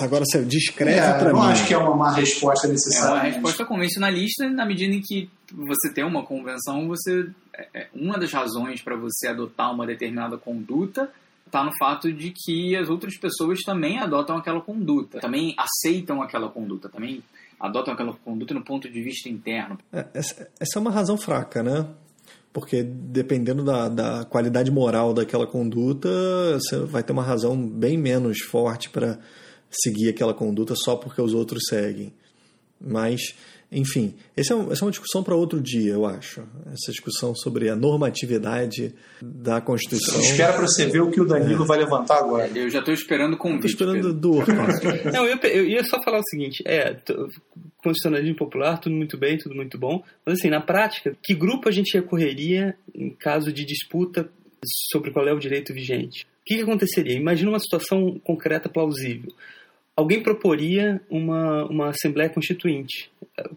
Agora 0.00 0.24
você 0.24 0.42
descreve 0.42 0.98
é, 0.98 1.18
para 1.18 1.32
mim. 1.32 1.38
Eu 1.38 1.42
acho 1.42 1.66
que 1.66 1.74
é 1.74 1.78
uma 1.78 1.96
má 1.96 2.12
resposta 2.12 2.66
necessária. 2.66 3.10
É 3.10 3.14
uma 3.14 3.22
resposta 3.22 3.64
convencionalista 3.64 4.48
na 4.48 4.66
medida 4.66 4.94
em 4.94 5.00
que 5.00 5.30
você 5.52 5.92
tem 5.92 6.04
uma 6.04 6.24
convenção, 6.24 6.88
você 6.88 7.28
é, 7.54 7.68
é, 7.74 7.88
uma 7.94 8.18
das 8.18 8.32
razões 8.32 8.82
para 8.82 8.96
você 8.96 9.28
adotar 9.28 9.72
uma 9.72 9.86
determinada 9.86 10.36
conduta 10.36 11.10
está 11.46 11.64
no 11.64 11.70
fato 11.78 12.12
de 12.12 12.32
que 12.32 12.76
as 12.76 12.88
outras 12.88 13.16
pessoas 13.16 13.60
também 13.60 13.98
adotam 13.98 14.36
aquela 14.36 14.60
conduta, 14.60 15.18
também 15.18 15.54
aceitam 15.56 16.20
aquela 16.20 16.48
conduta, 16.48 16.88
também 16.88 17.22
adotam 17.58 17.94
aquela 17.94 18.12
conduta 18.12 18.52
no 18.52 18.62
ponto 18.62 18.88
de 18.88 19.02
vista 19.02 19.28
interno. 19.28 19.78
É, 19.92 20.06
essa, 20.12 20.48
essa, 20.60 20.78
é 20.78 20.80
uma 20.80 20.90
razão 20.90 21.16
fraca, 21.16 21.62
né? 21.62 21.86
Porque 22.58 22.82
dependendo 22.82 23.62
da, 23.62 23.88
da 23.88 24.24
qualidade 24.24 24.68
moral 24.68 25.14
daquela 25.14 25.46
conduta, 25.46 26.08
você 26.54 26.76
vai 26.78 27.04
ter 27.04 27.12
uma 27.12 27.22
razão 27.22 27.56
bem 27.56 27.96
menos 27.96 28.40
forte 28.40 28.90
para 28.90 29.16
seguir 29.70 30.08
aquela 30.08 30.34
conduta 30.34 30.74
só 30.74 30.96
porque 30.96 31.22
os 31.22 31.34
outros 31.34 31.62
seguem. 31.68 32.12
Mas 32.80 33.36
enfim, 33.70 34.14
essa 34.34 34.54
é, 34.54 34.72
essa 34.72 34.82
é 34.82 34.86
uma 34.86 34.90
discussão 34.90 35.22
para 35.22 35.36
outro 35.36 35.60
dia, 35.60 35.92
eu 35.92 36.06
acho. 36.06 36.40
Essa 36.72 36.90
discussão 36.90 37.34
sobre 37.34 37.68
a 37.68 37.76
normatividade 37.76 38.94
da 39.20 39.60
Constituição. 39.60 40.18
Espera 40.20 40.54
para 40.54 40.62
você 40.62 40.86
ver 40.86 41.02
o 41.02 41.10
que 41.10 41.20
o 41.20 41.26
Danilo 41.26 41.64
é. 41.64 41.66
vai 41.66 41.78
levantar 41.78 42.18
agora. 42.18 42.48
Eu 42.56 42.70
já 42.70 42.78
estou 42.78 42.94
esperando 42.94 43.36
com 43.36 43.56
Estou 43.56 43.68
esperando 43.68 44.14
do 44.14 44.38
Não, 45.12 45.26
eu, 45.26 45.36
eu, 45.36 45.66
ia 45.66 45.84
só 45.84 46.02
falar 46.02 46.20
o 46.20 46.28
seguinte: 46.30 46.62
é, 46.66 46.96
constitucionalismo 47.76 48.36
popular, 48.36 48.78
tudo 48.78 48.94
muito 48.94 49.18
bem, 49.18 49.36
tudo 49.36 49.54
muito 49.54 49.76
bom. 49.76 50.02
Mas 50.24 50.38
assim, 50.38 50.48
na 50.48 50.62
prática, 50.62 51.14
que 51.22 51.34
grupo 51.34 51.68
a 51.68 51.72
gente 51.72 51.92
recorreria 51.92 52.74
em 52.94 53.10
caso 53.10 53.52
de 53.52 53.66
disputa 53.66 54.30
sobre 54.90 55.10
qual 55.10 55.28
é 55.28 55.32
o 55.32 55.38
direito 55.38 55.74
vigente? 55.74 56.22
O 56.22 56.44
que, 56.46 56.56
que 56.56 56.62
aconteceria? 56.62 57.14
Imagina 57.14 57.50
uma 57.50 57.60
situação 57.60 58.18
concreta 58.24 58.70
plausível 58.70 59.30
alguém 59.98 60.22
proporia 60.22 61.00
uma, 61.10 61.64
uma 61.64 61.88
Assembleia 61.88 62.30
Constituinte, 62.30 63.10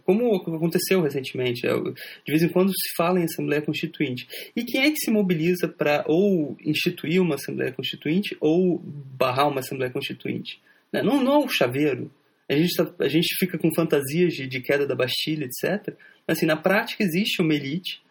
como 0.04 0.36
aconteceu 0.38 1.00
recentemente. 1.00 1.68
É, 1.68 1.72
de 1.72 2.32
vez 2.32 2.42
em 2.42 2.50
quando 2.50 2.70
se 2.70 2.96
fala 2.98 3.20
em 3.20 3.26
Assembleia 3.26 3.62
Constituinte. 3.62 4.28
E 4.56 4.64
quem 4.64 4.82
é 4.82 4.89
que 4.89 4.98
se 4.98 5.12
mobiliza 5.12 5.68
para 5.68 6.04
ou 6.08 6.58
instituir 6.66 7.22
uma 7.22 7.36
Assembleia 7.36 7.72
Constituinte 7.72 8.36
ou 8.42 8.80
barrar 8.84 9.50
uma 9.50 9.60
Assembleia 9.60 9.94
Constituinte? 9.94 10.60
Né, 10.92 11.04
não, 11.04 11.24
não 11.24 11.44
é 11.44 11.46
o 11.46 11.48
chaveiro. 11.48 12.12
A 12.50 12.56
gente, 12.56 12.76
tá, 12.76 12.92
a 13.00 13.08
gente 13.08 13.36
fica 13.38 13.60
com 13.60 13.70
fantasias 13.76 14.34
de, 14.34 14.48
de 14.48 14.62
queda 14.62 14.88
da 14.88 14.96
Bastilha, 14.96 15.46
etc. 15.46 15.96
Mas, 16.28 16.39
assim, 16.39 16.48
na 16.48 16.58
prática, 16.58 17.04
existe 17.04 17.39
uma 17.39 17.54
elite 17.54 18.02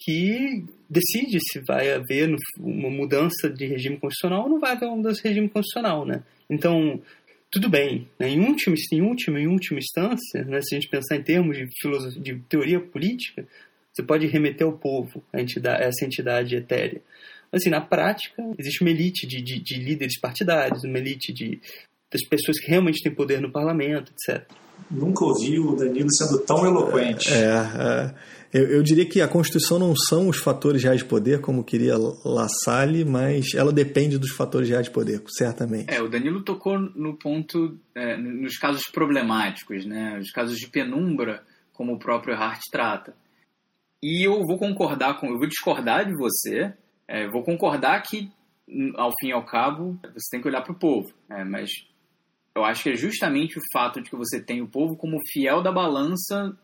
que 0.00 0.64
decide 0.88 1.38
se 1.40 1.60
vai 1.60 1.92
haver 1.92 2.34
uma 2.58 2.90
mudança 2.90 3.48
de 3.48 3.66
regime 3.66 3.98
constitucional 3.98 4.44
ou 4.44 4.50
não 4.50 4.60
vai 4.60 4.72
haver 4.72 4.86
uma 4.86 4.96
mudança 4.96 5.22
de 5.22 5.28
regime 5.28 5.48
constitucional, 5.48 6.04
né? 6.04 6.22
Então, 6.50 7.00
tudo 7.50 7.68
bem, 7.68 8.08
né? 8.18 8.28
em, 8.28 8.40
última, 8.40 8.76
em, 8.92 9.02
última, 9.02 9.40
em 9.40 9.48
última 9.48 9.78
instância, 9.78 10.44
né? 10.44 10.60
se 10.62 10.74
a 10.74 10.78
gente 10.78 10.88
pensar 10.88 11.16
em 11.16 11.22
termos 11.22 11.56
de, 11.56 11.68
filosofia, 11.80 12.22
de 12.22 12.38
teoria 12.48 12.80
política, 12.80 13.46
você 13.92 14.02
pode 14.04 14.26
remeter 14.26 14.66
ao 14.66 14.78
povo, 14.78 15.22
a 15.32 15.40
entidade, 15.40 15.82
essa 15.82 16.04
entidade 16.04 16.54
etérea. 16.54 17.02
Mas, 17.50 17.62
assim, 17.62 17.70
na 17.70 17.80
prática, 17.80 18.40
existe 18.56 18.82
uma 18.82 18.90
elite 18.90 19.26
de, 19.26 19.42
de, 19.42 19.60
de 19.60 19.74
líderes 19.74 20.18
partidários, 20.20 20.84
uma 20.84 20.98
elite 20.98 21.32
de, 21.32 21.60
das 22.12 22.22
pessoas 22.22 22.60
que 22.60 22.68
realmente 22.68 23.02
têm 23.02 23.12
poder 23.12 23.40
no 23.40 23.50
parlamento, 23.50 24.12
etc. 24.12 24.46
Nunca 24.88 25.24
ouvi 25.24 25.58
o 25.58 25.74
Danilo 25.74 26.10
sendo 26.12 26.38
tão 26.38 26.64
eloquente. 26.64 27.32
É, 27.32 27.46
é. 27.46 28.14
Eu, 28.52 28.66
eu, 28.66 28.82
diria 28.82 29.06
que 29.06 29.20
a 29.20 29.28
Constituição 29.28 29.78
não 29.78 29.94
são 29.94 30.28
os 30.28 30.38
fatores 30.38 30.82
reais 30.82 30.98
de 30.98 31.04
poder, 31.04 31.40
como 31.40 31.62
queria 31.62 31.94
La 32.24 32.48
Salle, 32.48 33.04
mas 33.04 33.54
ela 33.54 33.72
depende 33.72 34.18
dos 34.18 34.32
fatores 34.32 34.68
reais 34.68 34.86
de 34.86 34.92
poder, 34.92 35.22
certamente. 35.28 35.92
É, 35.92 36.02
o 36.02 36.08
Danilo 36.08 36.42
tocou 36.42 36.76
no 36.76 37.16
ponto, 37.16 37.78
é, 37.94 38.16
nos 38.16 38.56
casos 38.58 38.82
problemáticos, 38.92 39.86
né? 39.86 40.18
Os 40.18 40.32
casos 40.32 40.56
de 40.56 40.66
penumbra, 40.66 41.44
como 41.72 41.92
o 41.92 41.98
próprio 41.98 42.34
Hart 42.34 42.60
trata. 42.72 43.14
E 44.02 44.26
eu 44.26 44.44
vou 44.44 44.58
concordar 44.58 45.20
com, 45.20 45.28
eu 45.28 45.38
vou 45.38 45.46
discordar 45.46 46.04
de 46.04 46.16
você, 46.16 46.74
é, 47.06 47.28
vou 47.28 47.44
concordar 47.44 48.02
que, 48.02 48.32
ao 48.96 49.12
fim 49.20 49.28
e 49.28 49.32
ao 49.32 49.44
cabo, 49.44 49.96
você 50.12 50.28
tem 50.28 50.40
que 50.40 50.48
olhar 50.48 50.62
para 50.62 50.72
o 50.72 50.78
povo, 50.78 51.12
é, 51.28 51.44
mas 51.44 51.70
eu 52.56 52.64
acho 52.64 52.82
que 52.82 52.90
é 52.90 52.96
justamente 52.96 53.58
o 53.58 53.62
fato 53.72 54.02
de 54.02 54.10
que 54.10 54.16
você 54.16 54.42
tem 54.42 54.60
o 54.60 54.68
povo 54.68 54.96
como 54.96 55.18
fiel 55.30 55.62
da 55.62 55.70
balança 55.70 56.56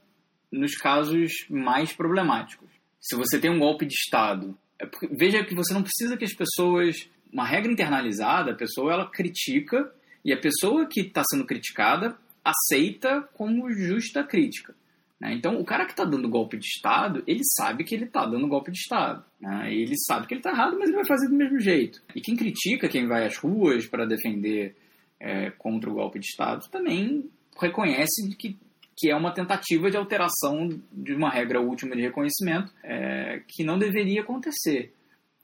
nos 0.56 0.74
casos 0.76 1.32
mais 1.48 1.92
problemáticos. 1.92 2.68
Se 3.00 3.14
você 3.16 3.38
tem 3.38 3.50
um 3.50 3.58
golpe 3.58 3.86
de 3.86 3.94
Estado, 3.94 4.56
é 4.78 4.86
porque, 4.86 5.08
veja 5.08 5.44
que 5.44 5.54
você 5.54 5.72
não 5.72 5.82
precisa 5.82 6.16
que 6.16 6.24
as 6.24 6.34
pessoas. 6.34 7.08
Uma 7.32 7.44
regra 7.44 7.70
internalizada, 7.70 8.52
a 8.52 8.56
pessoa 8.56 8.92
ela 8.92 9.10
critica 9.10 9.92
e 10.24 10.32
a 10.32 10.40
pessoa 10.40 10.86
que 10.86 11.00
está 11.00 11.22
sendo 11.28 11.44
criticada 11.44 12.16
aceita 12.42 13.28
como 13.34 13.70
justa 13.70 14.24
crítica. 14.24 14.74
Né? 15.20 15.34
Então, 15.34 15.58
o 15.60 15.64
cara 15.64 15.84
que 15.84 15.92
está 15.92 16.04
dando 16.04 16.28
golpe 16.28 16.56
de 16.56 16.66
Estado, 16.66 17.22
ele 17.26 17.42
sabe 17.44 17.84
que 17.84 17.94
ele 17.94 18.04
está 18.04 18.24
dando 18.24 18.48
golpe 18.48 18.70
de 18.70 18.78
Estado. 18.78 19.24
Né? 19.40 19.74
Ele 19.74 19.94
sabe 20.06 20.26
que 20.26 20.34
ele 20.34 20.40
está 20.40 20.50
errado, 20.50 20.78
mas 20.78 20.88
ele 20.88 20.96
vai 20.96 21.06
fazer 21.06 21.28
do 21.28 21.34
mesmo 21.34 21.58
jeito. 21.58 22.00
E 22.14 22.20
quem 22.20 22.36
critica, 22.36 22.88
quem 22.88 23.06
vai 23.06 23.26
às 23.26 23.36
ruas 23.36 23.86
para 23.86 24.06
defender 24.06 24.76
é, 25.18 25.50
contra 25.50 25.90
o 25.90 25.94
golpe 25.94 26.18
de 26.18 26.26
Estado, 26.26 26.68
também 26.70 27.28
reconhece 27.60 28.28
que 28.38 28.56
que 28.96 29.10
é 29.10 29.14
uma 29.16 29.32
tentativa 29.32 29.90
de 29.90 29.96
alteração 29.96 30.68
de 30.90 31.12
uma 31.12 31.30
regra 31.30 31.60
última 31.60 31.94
de 31.94 32.02
reconhecimento 32.02 32.72
é, 32.82 33.42
que 33.46 33.62
não 33.62 33.78
deveria 33.78 34.22
acontecer. 34.22 34.92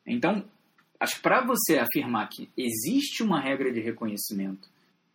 Então, 0.06 0.44
acho 0.98 1.16
que 1.16 1.22
para 1.22 1.44
você 1.44 1.78
afirmar 1.78 2.28
que 2.28 2.48
existe 2.56 3.22
uma 3.22 3.40
regra 3.40 3.70
de 3.70 3.80
reconhecimento, 3.80 4.68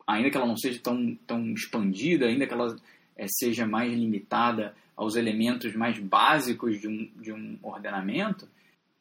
ainda 0.06 0.30
que 0.30 0.38
ela 0.38 0.46
não 0.46 0.58
seja 0.58 0.80
tão, 0.82 1.16
tão 1.26 1.52
expandida, 1.52 2.28
ainda 2.28 2.46
que 2.46 2.54
ela 2.54 2.76
é, 3.18 3.26
seja 3.28 3.66
mais 3.66 3.92
limitada 3.92 4.76
aos 4.96 5.16
elementos 5.16 5.76
mais 5.76 5.98
básicos 6.00 6.80
de 6.80 6.88
um, 6.88 7.10
de 7.20 7.32
um 7.32 7.58
ordenamento, 7.64 8.48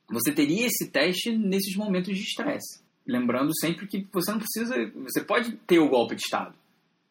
você 0.08 0.32
teria 0.32 0.66
esse 0.66 0.90
teste 0.90 1.36
nesses 1.36 1.76
momentos 1.76 2.16
de 2.16 2.22
estresse. 2.22 2.80
Lembrando 3.06 3.52
sempre 3.58 3.86
que 3.86 4.06
você 4.12 4.30
não 4.30 4.38
precisa. 4.38 4.74
Você 5.02 5.22
pode 5.22 5.52
ter 5.66 5.78
o 5.78 5.88
golpe 5.88 6.16
de 6.16 6.22
Estado. 6.22 6.54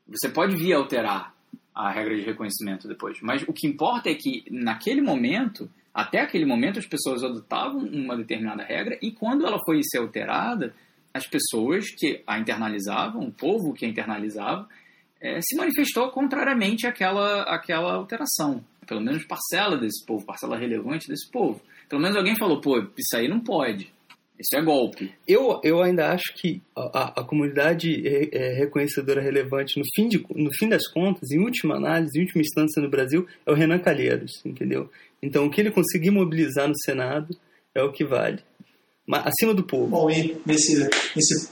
Você 0.07 0.29
pode 0.29 0.55
vir 0.55 0.73
alterar 0.73 1.34
a 1.75 1.91
regra 1.91 2.15
de 2.15 2.21
reconhecimento 2.21 2.87
depois. 2.87 3.19
Mas 3.21 3.43
o 3.43 3.51
que 3.51 3.67
importa 3.67 4.09
é 4.09 4.15
que, 4.15 4.45
naquele 4.49 5.01
momento, 5.01 5.69
até 5.93 6.21
aquele 6.21 6.45
momento, 6.45 6.79
as 6.79 6.87
pessoas 6.87 7.23
adotavam 7.23 7.79
uma 7.79 8.15
determinada 8.15 8.63
regra 8.63 8.97
e 9.01 9.11
quando 9.11 9.45
ela 9.45 9.59
foi 9.65 9.81
ser 9.83 9.97
alterada, 9.97 10.73
as 11.13 11.27
pessoas 11.27 11.89
que 11.89 12.21
a 12.25 12.39
internalizavam, 12.39 13.21
o 13.21 13.31
povo 13.31 13.73
que 13.73 13.85
a 13.85 13.89
internalizava, 13.89 14.67
é, 15.21 15.39
se 15.41 15.55
manifestou 15.55 16.09
contrariamente 16.11 16.85
àquela, 16.87 17.43
àquela 17.43 17.93
alteração. 17.93 18.63
Pelo 18.85 19.01
menos 19.01 19.25
parcela 19.25 19.77
desse 19.77 20.05
povo, 20.05 20.25
parcela 20.25 20.57
relevante 20.57 21.07
desse 21.07 21.29
povo. 21.31 21.61
Pelo 21.89 22.01
menos 22.01 22.17
alguém 22.17 22.35
falou, 22.35 22.61
pô, 22.61 22.79
isso 22.79 23.15
aí 23.15 23.27
não 23.27 23.39
pode. 23.39 23.94
Isso 24.39 24.55
é 24.55 24.61
golpe. 24.61 25.13
Eu, 25.27 25.61
eu 25.63 25.81
ainda 25.81 26.11
acho 26.11 26.33
que 26.35 26.61
a, 26.75 27.21
a 27.21 27.23
comunidade 27.23 28.05
é, 28.05 28.53
reconhecedora 28.53 29.21
relevante, 29.21 29.79
no 29.79 29.85
fim, 29.95 30.09
de, 30.09 30.25
no 30.35 30.53
fim 30.53 30.67
das 30.67 30.87
contas, 30.87 31.31
em 31.31 31.39
última 31.39 31.75
análise, 31.75 32.17
em 32.17 32.23
última 32.23 32.41
instância 32.41 32.81
no 32.81 32.89
Brasil, 32.89 33.25
é 33.45 33.51
o 33.51 33.55
Renan 33.55 33.79
Calheiros, 33.79 34.31
entendeu? 34.45 34.89
Então, 35.23 35.45
o 35.45 35.49
que 35.49 35.61
ele 35.61 35.71
conseguir 35.71 36.11
mobilizar 36.11 36.67
no 36.67 36.77
Senado 36.83 37.35
é 37.73 37.81
o 37.81 37.91
que 37.91 38.03
vale. 38.03 38.39
Mas, 39.07 39.27
acima 39.27 39.53
do 39.53 39.63
povo. 39.63 39.87
Bom, 39.87 40.09
e 40.09 40.37
nesse, 40.45 40.77
nesse 41.15 41.49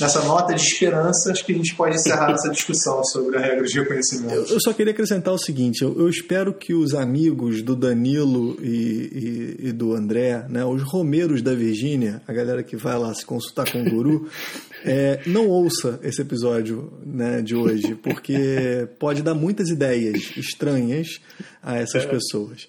nessa 0.00 0.22
nota 0.22 0.54
de 0.54 0.62
esperança, 0.62 1.32
acho 1.32 1.44
que 1.44 1.52
a 1.52 1.56
gente 1.56 1.74
pode 1.74 1.96
encerrar 1.96 2.30
essa 2.32 2.48
discussão 2.50 3.02
sobre 3.04 3.36
a 3.36 3.40
regra 3.40 3.64
de 3.64 3.78
reconhecimento. 3.78 4.34
Eu, 4.34 4.46
eu 4.46 4.60
só 4.60 4.72
queria 4.72 4.92
acrescentar 4.92 5.34
o 5.34 5.38
seguinte: 5.38 5.82
eu, 5.82 5.98
eu, 5.98 6.08
espero 6.08 6.52
que 6.52 6.74
os 6.74 6.94
amigos 6.94 7.62
do 7.62 7.74
Danilo 7.74 8.56
e, 8.62 9.56
e, 9.62 9.68
e, 9.68 9.72
do 9.72 9.94
André, 9.94 10.46
né, 10.48 10.64
os 10.64 10.82
romeiros 10.82 11.42
da 11.42 11.54
Virgínia, 11.54 12.22
a 12.26 12.32
galera 12.32 12.62
que 12.62 12.76
vai 12.76 12.98
lá 12.98 13.12
se 13.14 13.24
consultar 13.24 13.70
com 13.70 13.82
o 13.82 13.90
guru, 13.90 14.28
é, 14.84 15.20
não 15.26 15.48
ouça 15.48 15.98
esse 16.02 16.20
episódio 16.22 16.92
né, 17.04 17.42
de 17.42 17.54
hoje, 17.54 17.94
porque 17.94 18.88
pode 18.98 19.22
dar 19.22 19.34
muitas 19.34 19.68
ideias 19.68 20.32
estranhas 20.36 21.20
a 21.62 21.76
essas 21.76 22.04
é. 22.04 22.06
pessoas. 22.06 22.68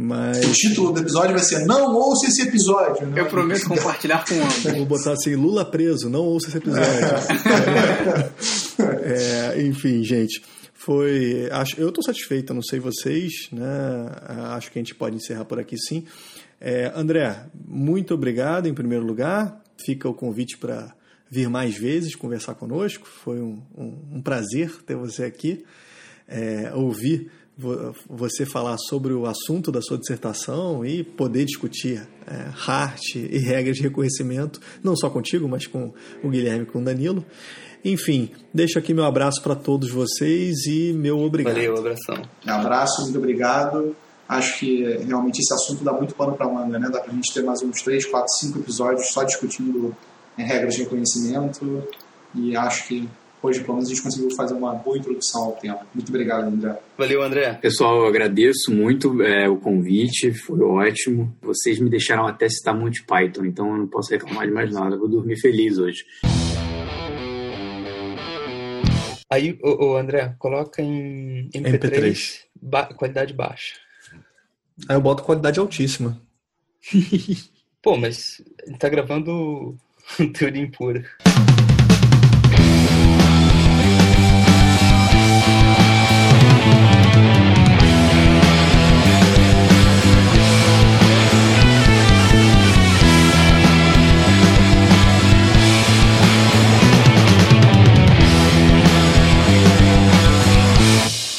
Mas... 0.00 0.44
O 0.44 0.52
título 0.52 0.92
do 0.92 1.00
episódio 1.00 1.32
vai 1.32 1.42
ser 1.42 1.66
Não 1.66 1.92
ouça 1.92 2.28
esse 2.28 2.42
episódio. 2.42 3.04
Né? 3.04 3.20
Eu 3.20 3.26
prometo 3.26 3.66
compartilhar 3.66 4.24
com 4.24 4.36
o 4.70 4.76
Vou 4.76 4.86
botar 4.86 5.14
assim, 5.14 5.34
Lula 5.34 5.64
preso, 5.64 6.08
não 6.08 6.20
ouça 6.20 6.46
esse 6.46 6.56
episódio. 6.56 6.86
é, 9.02 9.60
enfim, 9.60 10.04
gente. 10.04 10.40
Foi. 10.72 11.48
Acho, 11.50 11.80
eu 11.80 11.88
estou 11.88 12.04
satisfeito, 12.04 12.54
não 12.54 12.62
sei 12.62 12.78
vocês, 12.78 13.48
né? 13.50 13.66
Acho 14.52 14.70
que 14.70 14.78
a 14.78 14.82
gente 14.82 14.94
pode 14.94 15.16
encerrar 15.16 15.44
por 15.44 15.58
aqui 15.58 15.76
sim. 15.76 16.04
É, 16.60 16.92
André, 16.94 17.36
muito 17.66 18.14
obrigado 18.14 18.68
em 18.68 18.74
primeiro 18.74 19.04
lugar. 19.04 19.60
Fica 19.84 20.08
o 20.08 20.14
convite 20.14 20.58
para 20.58 20.94
vir 21.28 21.50
mais 21.50 21.76
vezes 21.76 22.14
conversar 22.14 22.54
conosco. 22.54 23.04
Foi 23.04 23.40
um, 23.40 23.60
um, 23.76 23.98
um 24.12 24.22
prazer 24.22 24.70
ter 24.86 24.94
você 24.94 25.24
aqui. 25.24 25.64
É, 26.28 26.70
ouvir 26.72 27.32
você 28.08 28.46
falar 28.46 28.76
sobre 28.78 29.12
o 29.12 29.26
assunto 29.26 29.72
da 29.72 29.82
sua 29.82 29.98
dissertação 29.98 30.84
e 30.84 31.02
poder 31.02 31.44
discutir 31.44 32.06
é, 32.24 32.46
Hart 32.66 33.16
e 33.16 33.38
regras 33.38 33.76
de 33.76 33.82
reconhecimento, 33.82 34.60
não 34.82 34.96
só 34.96 35.10
contigo, 35.10 35.48
mas 35.48 35.66
com 35.66 35.92
o 36.22 36.28
Guilherme 36.28 36.62
e 36.62 36.66
com 36.66 36.78
o 36.80 36.84
Danilo. 36.84 37.24
Enfim, 37.84 38.30
deixo 38.54 38.78
aqui 38.78 38.94
meu 38.94 39.04
abraço 39.04 39.42
para 39.42 39.56
todos 39.56 39.90
vocês 39.90 40.66
e 40.66 40.92
meu 40.92 41.18
obrigado. 41.18 41.54
Valeu, 41.54 41.76
abração. 41.76 42.22
Um 42.46 42.50
abraço, 42.50 43.02
muito 43.02 43.18
obrigado. 43.18 43.96
Acho 44.28 44.58
que 44.58 44.82
realmente 44.98 45.40
esse 45.40 45.52
assunto 45.52 45.82
dá 45.82 45.92
muito 45.92 46.14
pano 46.14 46.36
para 46.36 46.46
manga, 46.46 46.78
né? 46.78 46.88
Dá 46.92 47.00
para 47.00 47.10
a 47.10 47.14
gente 47.14 47.32
ter 47.32 47.42
mais 47.42 47.62
uns 47.62 47.82
3, 47.82 48.06
4, 48.06 48.28
5 48.40 48.58
episódios 48.58 49.08
só 49.08 49.24
discutindo 49.24 49.96
é, 50.36 50.44
regras 50.44 50.74
de 50.74 50.82
reconhecimento 50.82 51.82
e 52.34 52.54
acho 52.56 52.86
que 52.86 53.08
hoje, 53.42 53.60
pelo 53.60 53.74
menos, 53.74 53.88
a 53.88 53.94
gente 53.94 54.02
conseguiu 54.02 54.30
fazer 54.36 54.54
uma 54.54 54.74
boa 54.74 54.98
introdução 54.98 55.44
ao 55.44 55.52
tema. 55.52 55.80
Muito 55.94 56.08
obrigado, 56.08 56.48
André. 56.48 56.78
Valeu, 56.96 57.22
André. 57.22 57.54
Pessoal, 57.54 57.98
eu 57.98 58.06
agradeço 58.06 58.72
muito 58.72 59.22
é, 59.22 59.48
o 59.48 59.56
convite, 59.56 60.32
foi 60.32 60.60
ótimo. 60.60 61.34
Vocês 61.42 61.78
me 61.78 61.88
deixaram 61.90 62.26
até 62.26 62.48
citar 62.48 62.74
Monty 62.74 63.04
Python, 63.04 63.44
então 63.44 63.70
eu 63.70 63.78
não 63.78 63.86
posso 63.86 64.10
reclamar 64.10 64.46
de 64.46 64.52
mais 64.52 64.72
nada. 64.72 64.96
Vou 64.96 65.08
dormir 65.08 65.40
feliz 65.40 65.78
hoje. 65.78 66.04
Aí, 69.30 69.58
ô 69.62 69.96
André, 69.96 70.34
coloca 70.38 70.80
em 70.80 71.50
MP3, 71.50 71.78
MP3. 71.78 72.40
Ba 72.60 72.86
qualidade 72.86 73.34
baixa. 73.34 73.74
Aí 74.88 74.96
eu 74.96 75.00
boto 75.00 75.22
qualidade 75.22 75.60
altíssima. 75.60 76.20
Pô, 77.82 77.96
mas 77.96 78.42
ele 78.66 78.78
tá 78.78 78.88
gravando 78.88 79.76
teoria 80.34 80.62
impura. 80.62 81.04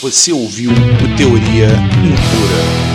Você 0.10 0.34
ouviu 0.34 0.72
o 0.72 1.16
Teoria 1.18 1.68
Impura. 2.03 2.88